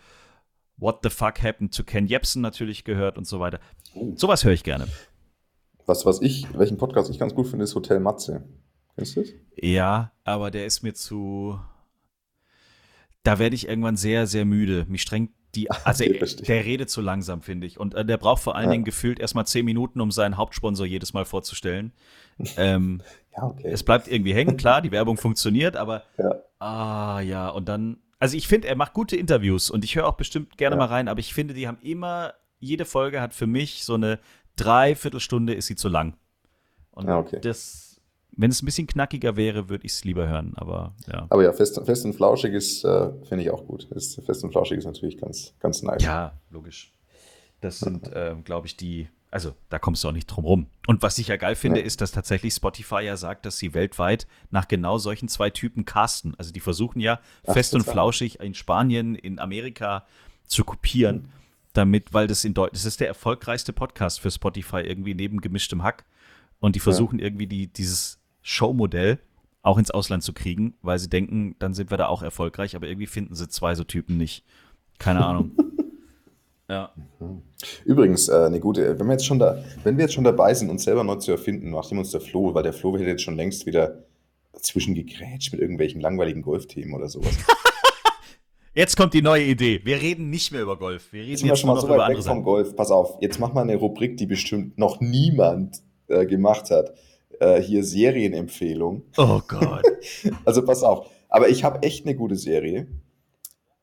What 0.82 0.98
the 1.04 1.10
Fuck 1.10 1.40
Happened 1.42 1.74
to 1.76 1.84
Ken 1.84 2.06
Jebsen 2.06 2.42
natürlich 2.42 2.82
gehört 2.84 3.16
und 3.16 3.26
so 3.26 3.38
weiter. 3.40 3.60
Oh. 3.94 4.12
Sowas 4.16 4.44
höre 4.44 4.52
ich 4.52 4.64
gerne. 4.64 4.86
Was, 5.86 6.04
was 6.04 6.20
ich, 6.20 6.46
welchen 6.58 6.76
Podcast 6.76 7.08
ich 7.10 7.18
ganz 7.18 7.34
gut 7.34 7.46
finde, 7.46 7.64
ist 7.64 7.74
Hotel 7.74 8.00
Matze. 8.00 8.42
Kennst 8.96 9.16
du 9.16 9.20
das? 9.22 9.30
Ja, 9.56 10.12
aber 10.24 10.50
der 10.50 10.66
ist 10.66 10.82
mir 10.82 10.92
zu. 10.94 11.58
Da 13.22 13.38
werde 13.38 13.54
ich 13.54 13.68
irgendwann 13.68 13.96
sehr, 13.96 14.26
sehr 14.26 14.44
müde. 14.44 14.84
Mich 14.88 15.02
strengt 15.02 15.30
die. 15.54 15.68
Also, 15.84 16.04
Okay, 16.04 16.18
er- 16.18 16.42
der 16.44 16.64
redet 16.64 16.90
zu 16.90 17.00
langsam, 17.00 17.42
finde 17.42 17.66
ich. 17.66 17.78
Und 17.78 17.94
äh, 17.94 18.04
der 18.04 18.16
braucht 18.16 18.42
vor 18.42 18.56
allen 18.56 18.66
Ja. 18.66 18.72
Dingen 18.72 18.84
gefühlt 18.84 19.20
erstmal 19.20 19.46
zehn 19.46 19.64
Minuten, 19.64 20.00
um 20.00 20.10
seinen 20.10 20.36
Hauptsponsor 20.36 20.86
jedes 20.86 21.12
Mal 21.12 21.24
vorzustellen. 21.24 21.92
ähm, 22.56 23.02
Ja, 23.36 23.44
okay. 23.44 23.68
es 23.70 23.82
bleibt 23.82 24.08
irgendwie 24.08 24.34
hängen, 24.34 24.58
klar, 24.58 24.82
die 24.82 24.90
Werbung 24.90 25.16
funktioniert, 25.16 25.76
aber. 25.76 26.02
Ja. 26.18 26.34
Ah, 26.58 27.20
ja, 27.20 27.48
und 27.48 27.66
dann. 27.68 27.98
Also, 28.22 28.36
ich 28.36 28.46
finde, 28.46 28.68
er 28.68 28.76
macht 28.76 28.92
gute 28.94 29.16
Interviews 29.16 29.68
und 29.68 29.84
ich 29.84 29.96
höre 29.96 30.06
auch 30.06 30.14
bestimmt 30.16 30.56
gerne 30.56 30.76
Ja. 30.76 30.78
mal 30.78 30.86
rein, 30.86 31.08
aber 31.08 31.18
ich 31.18 31.34
finde, 31.34 31.54
die 31.54 31.66
haben 31.66 31.78
immer. 31.82 32.34
Jede 32.60 32.84
Folge 32.84 33.20
hat 33.20 33.34
für 33.34 33.48
mich 33.48 33.84
so 33.84 33.94
eine 33.94 34.20
Dreiviertelstunde 34.54 35.54
ist 35.54 35.66
sie 35.66 35.74
zu 35.74 35.88
lang. 35.88 36.14
Und 36.92 37.08
Ja, 37.08 37.18
okay. 37.18 37.40
das, 37.40 38.00
wenn 38.36 38.50
es 38.50 38.62
ein 38.62 38.66
bisschen 38.66 38.86
knackiger 38.86 39.34
wäre, 39.36 39.68
würde 39.68 39.84
ich 39.84 39.92
es 39.92 40.04
lieber 40.04 40.28
hören, 40.28 40.52
aber 40.54 40.94
ja. 41.10 41.26
Aber 41.30 41.42
ja, 41.42 41.52
fest, 41.52 41.80
fest 41.84 42.04
und 42.04 42.14
flauschig 42.14 42.52
ist, 42.54 42.84
äh, 42.84 43.10
finde 43.24 43.42
ich 43.42 43.50
auch 43.50 43.66
gut. 43.66 43.84
Ist, 43.90 44.22
fest 44.24 44.44
und 44.44 44.52
flauschig 44.52 44.78
ist 44.78 44.84
natürlich 44.84 45.18
ganz, 45.18 45.54
ganz 45.58 45.82
nice. 45.82 46.02
Ja, 46.04 46.38
logisch. 46.50 46.92
Das 47.60 47.80
sind, 47.80 48.10
ähm, 48.14 48.44
glaube 48.44 48.68
ich, 48.68 48.76
die, 48.76 49.08
also 49.32 49.54
da 49.70 49.78
kommst 49.78 50.04
du 50.04 50.08
auch 50.08 50.12
nicht 50.12 50.26
drum 50.26 50.44
rum. 50.44 50.66
Und 50.86 51.02
was 51.02 51.18
ich 51.18 51.28
ja 51.28 51.36
geil 51.36 51.54
finde, 51.56 51.80
Ja. 51.80 51.86
ist, 51.86 52.00
dass 52.00 52.12
tatsächlich 52.12 52.54
Spotify 52.54 53.00
ja 53.02 53.16
sagt, 53.16 53.46
dass 53.46 53.58
sie 53.58 53.74
weltweit 53.74 54.26
nach 54.50 54.68
genau 54.68 54.98
solchen 54.98 55.26
zwei 55.28 55.50
Typen 55.50 55.84
casten. 55.84 56.34
Also 56.38 56.52
die 56.52 56.60
versuchen 56.60 57.00
ja 57.00 57.18
Ach, 57.46 57.54
fest 57.54 57.74
und 57.74 57.82
flauschig 57.84 58.40
in 58.40 58.54
Spanien, 58.54 59.14
in 59.14 59.38
Amerika 59.38 60.06
zu 60.46 60.64
kopieren, 60.64 61.30
damit, 61.72 62.12
weil 62.12 62.26
das 62.26 62.44
in 62.44 62.52
Deutschland, 62.54 62.76
das 62.76 62.84
ist 62.84 63.00
der 63.00 63.08
erfolgreichste 63.08 63.72
Podcast 63.72 64.20
für 64.20 64.30
Spotify 64.30 64.80
irgendwie 64.80 65.14
neben 65.14 65.40
gemischtem 65.40 65.82
Hack. 65.82 66.04
Und 66.60 66.76
die 66.76 66.80
versuchen 66.80 67.18
irgendwie 67.18 67.46
die, 67.46 67.66
dieses 67.72 68.20
Showmodell 68.42 69.18
auch 69.62 69.78
ins 69.78 69.90
Ausland 69.90 70.22
zu 70.22 70.32
kriegen, 70.32 70.74
weil 70.82 70.98
sie 70.98 71.08
denken, 71.08 71.56
dann 71.58 71.72
sind 71.72 71.90
wir 71.90 71.96
da 71.96 72.08
auch 72.08 72.22
erfolgreich, 72.22 72.76
aber 72.76 72.86
irgendwie 72.86 73.06
finden 73.06 73.34
sie 73.34 73.48
zwei 73.48 73.74
so 73.74 73.84
Typen 73.84 74.16
nicht. 74.18 74.44
Keine 74.98 75.24
Ahnung. 75.24 75.52
Ja. 76.68 76.92
Übrigens, 77.84 78.28
äh, 78.28 78.46
eine 78.46 78.60
gute, 78.60 78.98
wenn 78.98 79.06
wir, 79.06 79.12
jetzt 79.12 79.26
schon 79.26 79.38
da, 79.38 79.62
wenn 79.84 79.96
wir 79.96 80.04
jetzt 80.04 80.14
schon 80.14 80.24
dabei 80.24 80.54
sind, 80.54 80.70
uns 80.70 80.84
selber 80.84 81.04
neu 81.04 81.16
zu 81.16 81.32
erfinden, 81.32 81.70
nachdem 81.70 81.98
uns 81.98 82.10
der 82.10 82.20
Flo, 82.20 82.54
weil 82.54 82.62
der 82.62 82.72
Flo 82.72 82.94
hätte 82.94 83.04
jetzt 83.04 83.22
schon 83.22 83.36
längst 83.36 83.66
wieder 83.66 84.04
zwischengegrätscht 84.54 85.52
mit 85.52 85.60
irgendwelchen 85.60 86.00
langweiligen 86.00 86.42
Golfthemen 86.42 86.94
oder 86.94 87.08
sowas. 87.08 87.36
Jetzt 88.74 88.96
kommt 88.96 89.12
die 89.12 89.20
neue 89.20 89.44
Idee. 89.44 89.82
Wir 89.84 90.00
reden 90.00 90.30
nicht 90.30 90.50
mehr 90.50 90.62
über 90.62 90.78
Golf. 90.78 91.12
Wir 91.12 91.20
reden 91.20 91.32
Jetzt 91.32 91.42
jetzt 91.42 91.60
schon 91.60 91.66
nur 91.68 91.76
mal 91.76 91.82
noch 91.82 91.88
so 91.88 91.94
über 91.94 92.04
weit 92.04 92.16
weg 92.16 92.24
vom. 92.24 92.42
Golf. 92.42 92.74
Pass 92.74 92.90
auf, 92.90 93.18
jetzt 93.20 93.38
mach 93.38 93.52
mal 93.52 93.60
eine 93.60 93.76
Rubrik, 93.76 94.16
die 94.16 94.24
bestimmt 94.24 94.78
noch 94.78 94.98
niemand 95.00 95.82
äh, 96.08 96.24
gemacht 96.24 96.70
hat. 96.70 96.94
Äh, 97.38 97.60
hier 97.60 97.84
Serienempfehlung. 97.84 99.02
Oh 99.18 99.40
Gott. 99.46 99.82
Also 100.46 100.64
pass 100.64 100.82
auf. 100.82 101.06
Aber 101.28 101.50
ich 101.50 101.64
habe 101.64 101.82
echt 101.82 102.06
eine 102.06 102.14
gute 102.14 102.36
Serie. 102.36 102.86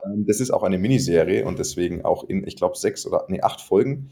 Ähm, 0.06 0.26
Das 0.26 0.40
ist 0.40 0.52
auch 0.52 0.64
eine 0.64 0.78
Miniserie 0.78 1.46
und 1.46 1.60
deswegen 1.60 2.06
auch 2.06 2.24
in, 2.24 2.46
ich 2.48 2.56
glaube, 2.56 2.78
sechs 2.78 3.06
oder 3.06 3.26
nee, 3.28 3.42
acht 3.42 3.62
Folgen 3.62 4.10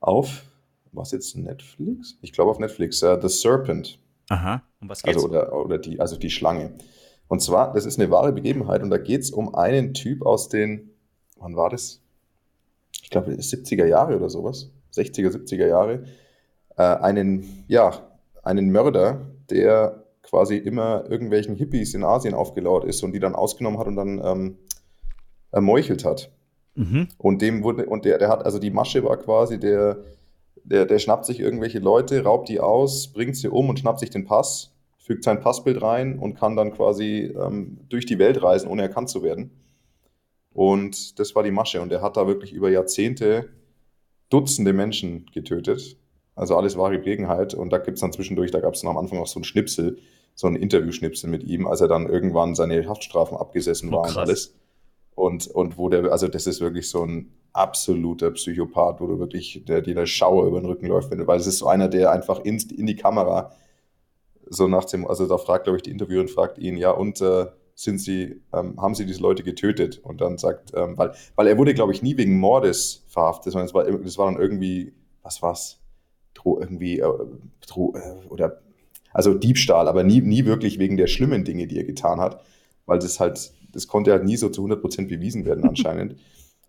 auf, 0.00 0.44
was 0.92 1.10
jetzt 1.12 1.36
Netflix? 1.36 2.18
Ich 2.22 2.32
glaube 2.32 2.50
auf 2.50 2.58
Netflix, 2.58 3.02
äh, 3.02 3.18
The 3.20 3.28
Serpent. 3.28 3.98
Aha. 4.28 4.62
Um 4.80 4.88
was 4.88 5.02
geht's? 5.02 5.16
Also, 5.16 5.28
oder, 5.28 5.52
oder 5.52 5.78
die, 5.78 6.00
also 6.00 6.16
die 6.16 6.30
Schlange. 6.30 6.74
Und 7.28 7.40
zwar, 7.40 7.72
das 7.72 7.86
ist 7.86 7.98
eine 7.98 8.10
wahre 8.10 8.32
Begebenheit 8.32 8.82
und 8.82 8.90
da 8.90 8.98
geht 8.98 9.22
es 9.22 9.30
um 9.30 9.54
einen 9.54 9.94
Typ 9.94 10.24
aus 10.24 10.48
den, 10.48 10.90
wann 11.36 11.56
war 11.56 11.70
das? 11.70 12.00
Ich 13.02 13.10
glaube, 13.10 13.32
70er 13.32 13.86
Jahre 13.86 14.16
oder 14.16 14.30
sowas. 14.30 14.70
60er, 14.94 15.30
70er 15.30 15.66
Jahre. 15.66 16.04
Äh, 16.76 16.82
einen, 16.82 17.64
ja, 17.68 17.92
einen 18.42 18.70
Mörder, 18.70 19.26
der 19.50 20.04
quasi 20.22 20.56
immer 20.56 21.04
irgendwelchen 21.08 21.54
Hippies 21.54 21.94
in 21.94 22.04
Asien 22.04 22.34
aufgelauert 22.34 22.84
ist 22.84 23.02
und 23.02 23.12
die 23.12 23.20
dann 23.20 23.34
ausgenommen 23.34 23.78
hat 23.78 23.86
und 23.86 23.96
dann 23.96 24.22
ähm, 24.24 24.58
ermeuchelt 25.54 26.04
hat. 26.04 26.30
mhm. 26.74 27.08
Und 27.18 27.42
dem 27.42 27.62
wurde, 27.62 27.86
und 27.86 28.04
der, 28.04 28.18
der 28.18 28.28
hat, 28.28 28.44
also 28.44 28.58
die 28.58 28.70
Masche 28.70 29.04
war 29.04 29.16
quasi, 29.16 29.58
der, 29.58 30.04
der, 30.64 30.86
der 30.86 30.98
schnappt 30.98 31.26
sich 31.26 31.40
irgendwelche 31.40 31.78
Leute, 31.78 32.24
raubt 32.24 32.48
die 32.48 32.60
aus, 32.60 33.12
bringt 33.12 33.36
sie 33.36 33.48
um 33.48 33.68
und 33.68 33.78
schnappt 33.78 34.00
sich 34.00 34.10
den 34.10 34.24
Pass, 34.24 34.72
fügt 34.98 35.24
sein 35.24 35.40
Passbild 35.40 35.82
rein 35.82 36.18
und 36.18 36.34
kann 36.34 36.56
dann 36.56 36.72
quasi 36.72 37.32
ähm, 37.38 37.78
durch 37.88 38.06
die 38.06 38.18
Welt 38.18 38.42
reisen, 38.42 38.68
ohne 38.68 38.82
erkannt 38.82 39.10
zu 39.10 39.22
werden. 39.22 39.50
Und 40.52 41.18
das 41.18 41.34
war 41.34 41.42
die 41.42 41.50
Masche. 41.50 41.82
Und 41.82 41.92
er 41.92 42.00
hat 42.00 42.16
da 42.16 42.26
wirklich 42.26 42.52
über 42.52 42.70
Jahrzehnte 42.70 43.50
Dutzende 44.30 44.72
Menschen 44.72 45.26
getötet. 45.32 45.98
Also 46.34 46.56
alles 46.56 46.76
wahre 46.76 46.98
Gelegenheit. 46.98 47.54
Und 47.54 47.70
da 47.70 47.78
gibt 47.78 47.96
es 47.96 48.00
dann 48.00 48.12
zwischendurch, 48.12 48.50
da 48.50 48.60
gab 48.60 48.74
es 48.74 48.80
dann 48.80 48.90
am 48.90 48.96
Anfang 48.96 49.18
auch 49.18 49.26
so 49.26 49.38
ein 49.38 49.44
Schnipsel, 49.44 49.98
so 50.34 50.46
ein 50.46 50.56
Interviewschnipsel 50.56 51.28
mit 51.28 51.44
ihm, 51.44 51.66
als 51.66 51.80
er 51.80 51.88
dann 51.88 52.08
irgendwann 52.08 52.54
seine 52.54 52.88
Haftstrafen 52.88 53.36
abgesessen 53.36 53.90
Oh, 53.90 53.98
war 53.98 54.08
und 54.08 54.16
alles. 54.16 54.54
Und, 55.14 55.46
und 55.46 55.78
wo 55.78 55.88
der, 55.88 56.10
also 56.10 56.28
das 56.28 56.46
ist 56.46 56.60
wirklich 56.60 56.90
so 56.90 57.04
ein 57.04 57.32
absoluter 57.52 58.32
Psychopath, 58.32 59.00
wo 59.00 59.06
du 59.06 59.18
wirklich, 59.18 59.62
der 59.66 59.80
dir 59.80 59.94
der 59.94 60.06
Schauer 60.06 60.46
über 60.46 60.60
den 60.60 60.66
Rücken 60.66 60.86
läuft, 60.86 61.10
wenn 61.10 61.18
du, 61.18 61.26
weil 61.26 61.38
es 61.38 61.46
ist 61.46 61.58
so 61.58 61.68
einer, 61.68 61.88
der 61.88 62.10
einfach 62.10 62.40
in, 62.40 62.58
in 62.76 62.86
die 62.86 62.96
Kamera 62.96 63.52
so 64.46 64.66
nach 64.66 64.84
dem, 64.84 65.06
also 65.06 65.26
da 65.26 65.38
fragt, 65.38 65.64
glaube 65.64 65.76
ich, 65.76 65.82
die 65.82 65.90
Interviewerin 65.90 66.28
fragt 66.28 66.58
ihn, 66.58 66.76
ja, 66.76 66.90
und 66.90 67.20
äh, 67.20 67.46
sind 67.74 67.98
Sie, 67.98 68.40
ähm, 68.52 68.80
haben 68.80 68.94
Sie 68.94 69.06
diese 69.06 69.20
Leute 69.20 69.42
getötet? 69.42 69.98
Und 69.98 70.20
dann 70.20 70.38
sagt, 70.38 70.72
ähm, 70.74 70.96
weil, 70.96 71.12
weil 71.34 71.46
er 71.46 71.58
wurde, 71.58 71.74
glaube 71.74 71.92
ich, 71.92 72.02
nie 72.02 72.16
wegen 72.16 72.38
Mordes 72.38 73.04
verhaftet, 73.08 73.52
sondern 73.52 73.66
es 73.66 73.74
war, 73.74 73.84
das 73.84 74.18
war 74.18 74.30
dann 74.30 74.40
irgendwie, 74.40 74.92
was 75.22 75.42
war's? 75.42 75.80
Dro 76.34 76.60
irgendwie, 76.60 76.98
äh, 76.98 77.12
Dro 77.66 77.94
äh, 77.96 78.26
oder, 78.28 78.60
also 79.12 79.34
Diebstahl, 79.34 79.88
aber 79.88 80.02
nie, 80.02 80.20
nie 80.20 80.44
wirklich 80.44 80.78
wegen 80.78 80.96
der 80.96 81.06
schlimmen 81.06 81.44
Dinge, 81.44 81.66
die 81.66 81.78
er 81.78 81.84
getan 81.84 82.20
hat, 82.20 82.42
weil 82.86 82.98
das 82.98 83.20
halt, 83.20 83.52
das 83.74 83.88
konnte 83.88 84.12
halt 84.12 84.24
nie 84.24 84.36
so 84.36 84.48
zu 84.48 84.64
100% 84.64 85.08
bewiesen 85.08 85.44
werden 85.44 85.64
anscheinend. 85.68 86.16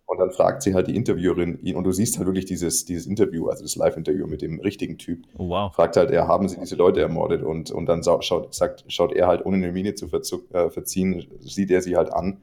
Und 0.08 0.18
dann 0.18 0.30
fragt 0.30 0.62
sie 0.62 0.72
halt 0.74 0.86
die 0.86 0.94
Interviewerin 0.94 1.58
ihn, 1.62 1.74
und 1.74 1.82
du 1.82 1.90
siehst 1.90 2.16
halt 2.16 2.26
wirklich 2.26 2.44
dieses, 2.44 2.84
dieses 2.84 3.06
Interview, 3.06 3.48
also 3.48 3.64
das 3.64 3.74
Live-Interview 3.74 4.28
mit 4.28 4.40
dem 4.40 4.60
richtigen 4.60 4.98
Typ, 4.98 5.24
Oh, 5.36 5.48
wow. 5.48 5.74
fragt 5.74 5.96
halt 5.96 6.12
er, 6.12 6.28
haben 6.28 6.48
sie 6.48 6.58
diese 6.60 6.76
Leute 6.76 7.00
ermordet? 7.00 7.42
Und, 7.42 7.72
und 7.72 7.86
dann 7.86 8.04
schaut, 8.04 8.54
sagt, 8.54 8.84
schaut 8.86 9.12
er 9.12 9.26
halt, 9.26 9.44
ohne 9.44 9.56
eine 9.56 9.72
Miene 9.72 9.94
zu 9.94 10.06
äh, 10.06 10.70
verziehen, 10.70 11.26
sieht 11.40 11.72
er 11.72 11.82
sie 11.82 11.96
halt 11.96 12.12
an 12.12 12.38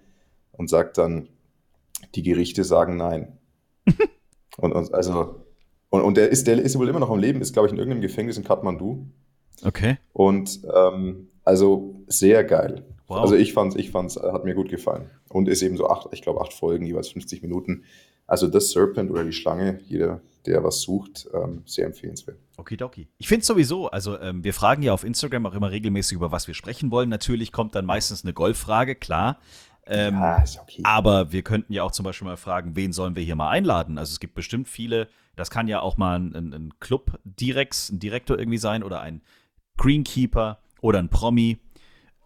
und 0.52 0.70
sagt 0.70 0.98
dann, 0.98 1.30
die 2.16 2.22
Gerichte 2.22 2.66
sagen 2.66 2.98
nein. 2.98 3.38
und, 4.58 4.74
und 4.74 4.94
also, 4.94 5.46
und, 5.90 6.02
und 6.02 6.18
der 6.18 6.30
ist, 6.30 6.48
der 6.48 6.62
ist 6.62 6.78
wohl 6.78 6.90
immer 6.90 7.00
noch 7.00 7.12
am 7.12 7.20
Leben, 7.20 7.40
ist, 7.42 7.54
glaube 7.54 7.68
ich, 7.68 7.72
in 7.72 7.80
irgendeinem 7.80 8.02
Gefängnis 8.02 8.38
in 8.38 8.44
Kathmandu. 8.44 9.06
Okay. 9.64 9.98
Und 10.12 10.60
ähm, 10.76 11.30
also 11.44 11.96
sehr 12.08 12.44
geil. 12.44 12.86
Wow. 13.08 13.22
Also 13.22 13.36
ich 13.36 13.54
fand's, 13.54 13.76
ich 13.76 13.92
fand's, 13.92 14.18
äh, 14.18 14.32
hat 14.32 14.46
mir 14.46 14.56
gut 14.56 14.70
gefallen. 14.70 15.10
Und 15.30 15.48
ist 15.48 15.62
eben 15.62 15.78
so 15.78 15.88
acht, 15.88 16.08
ich 16.12 16.22
glaube, 16.22 16.42
acht 16.42 16.54
Folgen, 16.54 16.86
jeweils 16.86 17.10
50 17.10 17.42
Minuten. 17.42 17.84
Also 18.26 18.48
das 18.48 18.72
Serpent 18.72 19.12
oder 19.12 19.24
die 19.24 19.34
Schlange, 19.34 19.80
jeder, 19.86 20.22
der 20.46 20.64
was 20.64 20.82
sucht, 20.82 21.28
ähm, 21.34 21.64
sehr 21.66 21.86
empfehlenswert. 21.86 22.38
Okidoki. 22.58 23.10
Ich 23.18 23.28
finde 23.28 23.46
sowieso, 23.46 23.90
also 23.90 24.18
ähm, 24.20 24.44
wir 24.44 24.54
fragen 24.54 24.84
ja 24.84 24.94
auf 24.94 25.04
Instagram 25.04 25.46
auch 25.46 25.54
immer 25.54 25.72
regelmäßig, 25.72 26.16
über 26.16 26.32
was 26.32 26.48
wir 26.48 26.54
sprechen 26.54 26.92
wollen. 26.92 27.10
Natürlich 27.10 27.52
kommt 27.52 27.76
dann 27.76 27.86
meistens 27.86 28.24
eine 28.24 28.34
Golffrage, 28.34 28.96
klar. 28.96 29.40
Ähm, 29.86 30.16
ja, 30.16 30.42
ist 30.42 30.60
okay. 30.60 30.82
Aber 30.86 31.34
wir 31.34 31.42
könnten 31.42 31.74
ja 31.74 31.84
auch 31.84 31.92
zum 31.92 32.06
Beispiel 32.06 32.28
mal 32.28 32.38
fragen, 32.38 32.76
wen 32.76 32.94
sollen 32.94 33.16
wir 33.18 33.24
hier 33.24 33.36
mal 33.36 33.50
einladen? 33.50 33.98
Also 33.98 34.12
es 34.12 34.20
gibt 34.22 34.34
bestimmt 34.34 34.70
viele, 34.70 35.10
das 35.36 35.50
kann 35.50 35.68
ja 35.68 35.82
auch 35.82 35.98
mal 35.98 36.18
ein, 36.18 36.34
ein, 36.34 36.54
ein 36.54 36.74
Club 36.80 37.20
Direx, 37.26 37.90
ein 37.90 38.00
Direktor 38.00 38.40
irgendwie 38.40 38.58
sein 38.58 38.84
oder 38.84 39.02
ein 39.02 39.22
Greenkeeper 39.76 40.63
oder 40.84 41.00
ein 41.00 41.10
Promi. 41.10 41.58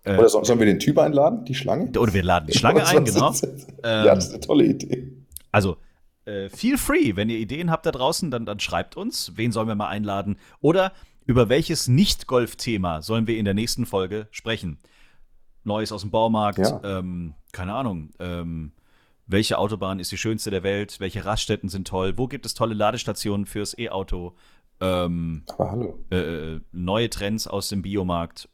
Äh, 0.03 0.17
Oder 0.17 0.29
so, 0.29 0.43
sollen 0.43 0.59
wir 0.59 0.65
den 0.65 0.79
Typ 0.79 0.97
einladen, 0.99 1.45
die 1.45 1.53
Schlange? 1.55 1.91
oder 1.97 2.13
wir 2.13 2.23
laden 2.23 2.47
die 2.47 2.57
Schlange 2.57 2.85
ein, 2.85 3.03
genau. 3.05 3.31
ja, 3.33 3.39
Ähm, 3.83 4.05
das 4.05 4.25
ist 4.27 4.31
eine 4.31 4.39
tolle 4.41 4.65
Idee. 4.65 5.13
Also, 5.51 5.77
äh, 6.25 6.49
feel 6.49 6.77
free, 6.77 7.15
wenn 7.15 7.29
ihr 7.29 7.37
Ideen 7.37 7.69
habt 7.71 7.85
da 7.85 7.91
draußen, 7.91 8.31
dann, 8.31 8.45
dann 8.45 8.59
schreibt 8.59 8.95
uns, 8.97 9.33
wen 9.35 9.51
sollen 9.51 9.67
wir 9.67 9.75
mal 9.75 9.89
einladen 9.89 10.37
oder 10.61 10.91
über 11.25 11.49
welches 11.49 11.87
Nicht-Golf-Thema 11.89 13.01
sollen 13.01 13.27
wir 13.27 13.37
in 13.37 13.45
der 13.45 13.53
nächsten 13.53 13.85
Folge 13.85 14.27
sprechen. 14.31 14.79
Neues 15.65 15.91
aus 15.91 16.01
dem 16.01 16.11
Baumarkt, 16.11 16.59
Ja. 16.59 16.79
ähm, 16.83 17.33
keine 17.51 17.73
Ahnung, 17.73 18.11
ähm, 18.19 18.71
welche 19.25 19.57
Autobahn 19.57 19.99
ist 19.99 20.11
die 20.13 20.17
schönste 20.17 20.51
der 20.51 20.63
Welt, 20.63 21.01
welche 21.01 21.25
Raststätten 21.25 21.67
sind 21.67 21.85
toll, 21.87 22.17
wo 22.17 22.27
gibt 22.27 22.45
es 22.45 22.53
tolle 22.53 22.73
Ladestationen 22.75 23.45
fürs 23.45 23.77
E-Auto, 23.77 24.35
ähm, 24.80 25.43
Aber 25.47 25.71
hallo. 25.71 26.05
äh, 26.11 26.59
neue 26.71 27.09
Trends 27.09 27.47
aus 27.47 27.69
dem 27.69 27.82
Biomarkt. 27.82 28.49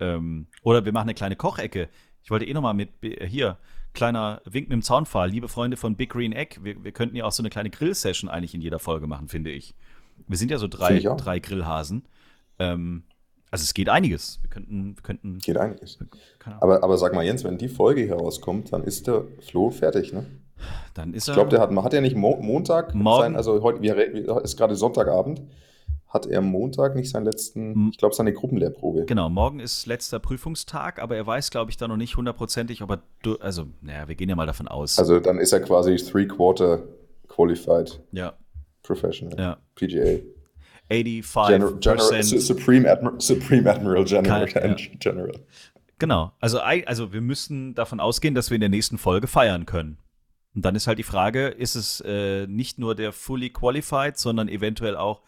Ähm, 0.00 0.46
oder 0.62 0.84
wir 0.84 0.92
machen 0.92 1.08
eine 1.08 1.14
kleine 1.14 1.36
Kochecke. 1.36 1.88
Ich 2.22 2.30
wollte 2.30 2.46
eh 2.46 2.52
noch 2.54 2.62
mal 2.62 2.74
mit 2.74 2.90
äh, 3.02 3.26
hier 3.26 3.58
kleiner 3.94 4.42
Wink 4.44 4.68
mit 4.68 4.74
dem 4.74 4.82
Zaunpfahl, 4.82 5.30
liebe 5.30 5.48
Freunde 5.48 5.76
von 5.76 5.96
Big 5.96 6.10
Green 6.10 6.32
Egg. 6.32 6.60
Wir, 6.62 6.82
wir 6.84 6.92
könnten 6.92 7.16
ja 7.16 7.24
auch 7.24 7.32
so 7.32 7.42
eine 7.42 7.50
kleine 7.50 7.70
Grill-Session 7.70 8.30
eigentlich 8.30 8.54
in 8.54 8.60
jeder 8.60 8.78
Folge 8.78 9.06
machen, 9.06 9.28
finde 9.28 9.50
ich. 9.50 9.74
Wir 10.26 10.36
sind 10.36 10.50
ja 10.50 10.58
so 10.58 10.68
drei, 10.68 11.00
drei 11.00 11.38
Grillhasen. 11.38 12.04
Ähm, 12.58 13.04
also 13.50 13.62
es 13.62 13.72
geht 13.74 13.88
einiges. 13.88 14.40
Wir 14.42 14.50
könnten, 14.50 14.96
wir 14.96 15.02
könnten, 15.02 15.38
Geht 15.38 15.56
einiges. 15.56 15.98
Aber, 16.60 16.82
aber 16.82 16.98
sag 16.98 17.14
mal, 17.14 17.24
Jens, 17.24 17.44
wenn 17.44 17.58
die 17.58 17.68
Folge 17.68 18.02
hier 18.02 18.14
rauskommt, 18.14 18.72
dann 18.72 18.84
ist 18.84 19.06
der 19.06 19.24
Flo 19.40 19.70
fertig, 19.70 20.12
ne? 20.12 20.26
Dann 20.94 21.14
ist 21.14 21.28
Ich 21.28 21.34
glaube, 21.34 21.50
der 21.50 21.60
hat, 21.60 21.70
hat 21.74 21.94
er 21.94 22.00
nicht 22.00 22.16
Mo 22.16 22.36
Montag 22.40 22.94
Morgen? 22.94 23.22
sein, 23.22 23.36
also 23.36 23.62
heute, 23.62 23.84
ist 24.42 24.56
gerade 24.56 24.74
Sonntagabend, 24.76 25.42
hat 26.08 26.26
er 26.26 26.40
Montag 26.40 26.94
nicht 26.94 27.10
seinen 27.10 27.24
letzten, 27.24 27.90
ich 27.90 27.98
glaube, 27.98 28.14
seine 28.14 28.32
Gruppenlehrprobe. 28.32 29.04
Genau, 29.04 29.28
morgen 29.28 29.60
ist 29.60 29.86
letzter 29.86 30.18
Prüfungstag, 30.18 31.00
aber 31.02 31.16
er 31.16 31.26
weiß, 31.26 31.50
glaube 31.50 31.70
ich, 31.70 31.76
da 31.76 31.86
noch 31.86 31.96
nicht 31.98 32.16
hundertprozentig, 32.16 32.82
ob 32.82 32.90
er. 32.90 33.36
Also, 33.40 33.66
naja, 33.82 34.08
wir 34.08 34.14
gehen 34.14 34.28
ja 34.28 34.36
mal 34.36 34.46
davon 34.46 34.68
aus. 34.68 34.98
Also 34.98 35.20
dann 35.20 35.38
ist 35.38 35.52
er 35.52 35.60
quasi 35.60 35.96
Three-Quarter 35.96 36.82
Qualified 37.28 38.00
ja, 38.12 38.32
Professional. 38.82 39.38
ja. 39.38 39.56
PGA. 39.74 40.18
85%. 40.90 41.48
General, 41.48 41.74
General, 41.80 42.22
Su- 42.22 42.38
Supreme, 42.38 42.90
Admiral, 42.90 43.20
Supreme 43.20 43.70
Admiral 43.70 44.04
General. 44.04 44.46
Kein- 44.46 44.70
ja. 44.70 44.76
General. 44.98 45.32
Genau. 45.98 46.32
Also, 46.40 46.60
also 46.60 47.12
wir 47.12 47.20
müssen 47.20 47.74
davon 47.74 48.00
ausgehen, 48.00 48.34
dass 48.34 48.50
wir 48.50 48.54
in 48.54 48.60
der 48.60 48.70
nächsten 48.70 48.96
Folge 48.98 49.26
feiern 49.26 49.66
können. 49.66 49.98
Und 50.58 50.64
dann 50.64 50.74
ist 50.74 50.88
halt 50.88 50.98
die 50.98 51.04
Frage, 51.04 51.46
ist 51.46 51.76
es 51.76 52.00
äh, 52.00 52.48
nicht 52.48 52.80
nur 52.80 52.96
der 52.96 53.12
Fully 53.12 53.50
Qualified, 53.50 54.18
sondern 54.18 54.48
eventuell 54.48 54.96
auch 54.96 55.22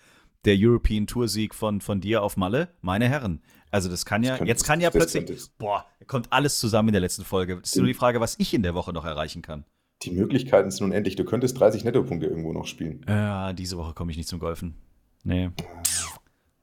der 0.45 0.57
European 0.59 1.07
Tour-Sieg 1.07 1.55
von, 1.55 1.81
von 1.81 2.01
dir 2.01 2.25
auf 2.25 2.37
Malle? 2.37 2.71
Meine 2.81 3.09
Herren. 3.09 3.41
Also 3.71 3.89
das 3.89 4.05
kann 4.05 4.25
ja, 4.25 4.39
Das 4.39 4.49
jetzt 4.49 4.65
kann 4.65 4.81
ja 4.81 4.91
plötzlich, 4.91 5.41
boah, 5.57 5.87
kommt 6.09 6.33
alles 6.33 6.59
zusammen 6.59 6.89
in 6.89 6.95
der 6.95 7.01
letzten 7.03 7.25
Folge. 7.25 7.61
Es 7.63 7.71
ist 7.71 7.77
nur 7.77 7.87
die 7.87 7.95
Frage, 7.95 8.21
was 8.21 8.41
ich 8.41 8.53
in 8.55 8.65
der 8.65 8.75
Woche 8.75 8.93
noch 8.93 9.05
erreichen 9.05 9.41
kann. 9.41 9.65
Die 10.03 10.11
Möglichkeiten 10.11 10.69
sind 10.73 10.87
unendlich. 10.87 11.15
Du 11.15 11.25
könntest 11.25 11.61
30 11.61 11.85
Nettopunkte 11.85 12.27
irgendwo 12.27 12.53
noch 12.53 12.67
spielen. 12.67 13.07
Ja, 13.07 13.53
diese 13.53 13.77
Woche 13.77 13.95
komme 13.95 14.11
ich 14.11 14.17
nicht 14.17 14.29
zum 14.29 14.41
Golfen. 14.41 14.75
Nee. 15.23 15.51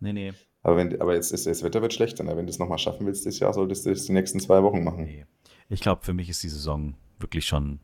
Nee, 0.01 0.11
nee. 0.11 0.33
Aber, 0.61 0.75
wenn, 0.75 0.99
aber 0.99 1.15
jetzt 1.15 1.31
ist 1.31 1.47
das 1.47 1.63
Wetter 1.63 1.81
wird 1.81 1.93
schlechter. 1.93 2.25
Ne? 2.25 2.35
Wenn 2.35 2.45
du 2.45 2.49
es 2.49 2.59
nochmal 2.59 2.79
schaffen 2.79 3.07
willst 3.07 3.23
dieses 3.23 3.39
Jahr, 3.39 3.53
solltest 3.53 3.85
du 3.85 3.91
es 3.91 4.07
die 4.07 4.11
nächsten 4.11 4.41
zwei 4.41 4.61
Wochen 4.61 4.83
machen. 4.83 5.05
nee. 5.05 5.25
Ich 5.69 5.79
glaube, 5.79 6.03
für 6.03 6.13
mich 6.13 6.27
ist 6.27 6.43
die 6.43 6.49
Saison 6.49 6.95
wirklich 7.17 7.45
schon. 7.45 7.79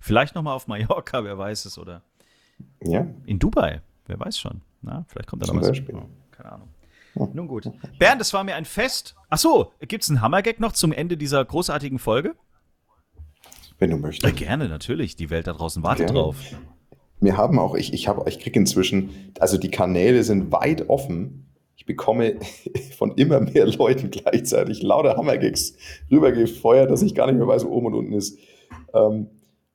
Vielleicht 0.00 0.34
noch 0.34 0.42
mal 0.42 0.54
auf 0.54 0.66
Mallorca, 0.66 1.24
wer 1.24 1.36
weiß 1.38 1.64
es, 1.64 1.78
oder 1.78 2.02
Ja, 2.82 3.06
in 3.26 3.38
Dubai, 3.38 3.80
wer 4.06 4.18
weiß 4.20 4.38
schon. 4.38 4.62
Na, 4.82 5.04
vielleicht 5.08 5.28
kommt 5.28 5.42
da 5.42 5.52
noch 5.52 5.60
was. 5.60 5.68
Beispiel. 5.68 5.96
Keine 6.30 6.52
Ahnung. 6.52 6.68
Nun 7.32 7.48
gut. 7.48 7.68
Bernd, 7.98 8.20
es 8.20 8.32
war 8.32 8.44
mir 8.44 8.54
ein 8.54 8.64
Fest. 8.64 9.16
Ach 9.28 9.38
so, 9.38 9.72
gibt's 9.80 10.08
einen 10.08 10.20
Hammergag 10.20 10.60
noch 10.60 10.72
zum 10.72 10.92
Ende 10.92 11.16
dieser 11.16 11.44
großartigen 11.44 11.98
Folge? 11.98 12.34
wenn 13.80 13.90
du 13.90 13.96
Ja, 13.96 14.02
möchtest. 14.02 14.36
gerne, 14.36 14.68
natürlich. 14.68 15.14
Die 15.16 15.30
Welt 15.30 15.46
da 15.46 15.52
draußen 15.52 15.82
wartet 15.84 16.06
Gerne. 16.08 16.20
drauf. 16.20 16.36
wir 17.20 17.36
haben 17.36 17.58
auch, 17.60 17.74
ich, 17.76 17.92
ich, 17.92 18.08
ich 18.26 18.38
kriege 18.40 18.58
inzwischen, 18.58 19.10
also 19.38 19.56
die 19.56 19.70
Kanäle 19.70 20.24
sind 20.24 20.50
weit 20.50 20.88
offen. 20.88 21.46
Ich 21.76 21.86
bekomme 21.86 22.36
von 22.98 23.12
immer 23.16 23.38
mehr 23.40 23.66
Leuten 23.66 24.10
gleichzeitig 24.10 24.82
lauter 24.82 25.16
Hammergags 25.16 25.74
rübergefeuert, 26.10 26.90
dass 26.90 27.02
ich 27.02 27.14
gar 27.14 27.26
nicht 27.26 27.36
mehr 27.38 27.46
weiß, 27.46 27.64
wo 27.66 27.68
oben 27.70 27.86
und 27.86 27.94
unten 27.94 28.12
ist. 28.14 28.38
Ähm, 28.94 29.28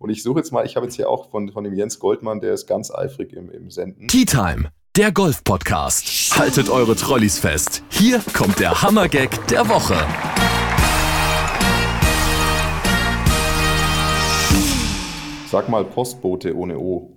und 0.04 0.10
ich 0.10 0.22
suche 0.22 0.39
jetzt 0.39 0.51
mal, 0.51 0.66
ich 0.66 0.76
habe 0.76 0.86
jetzt 0.86 0.95
hier 0.95 1.10
auch 1.10 1.30
von, 1.30 1.49
von 1.54 1.64
dem 1.64 1.74
Jens 1.74 1.97
Goldmann, 1.97 2.41
der 2.41 2.54
ist 2.54 2.68
ganz 2.68 2.91
eifrig 2.91 3.32
im, 3.32 3.49
im 3.49 3.72
Senden. 3.72 4.10
Tea 4.10 4.26
Time, 4.26 4.70
der 4.97 5.14
Golf-Podcast. 5.14 6.38
Haltet 6.38 6.70
eure 6.70 6.97
Trolleys 6.97 7.39
fest. 7.39 7.82
Hier 7.89 8.22
kommt 8.34 8.60
der 8.60 8.82
Hammergag 8.82 9.47
der 9.47 9.70
Woche. 9.70 9.95
Sag 15.49 15.70
mal 15.70 15.86
Postbote 15.86 16.54
ohne 16.54 16.78
O. 16.78 17.16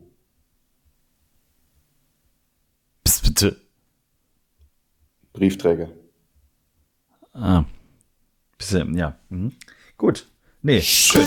Psst, 3.02 3.24
bitte. 3.24 3.60
Briefträger. 5.32 5.88
Ah. 7.32 7.64
Bisschen, 8.56 8.96
ja. 8.96 9.18
Mhm. 9.28 9.54
Gut. 9.98 10.28
Nee, 10.62 10.80
schön. 10.80 11.26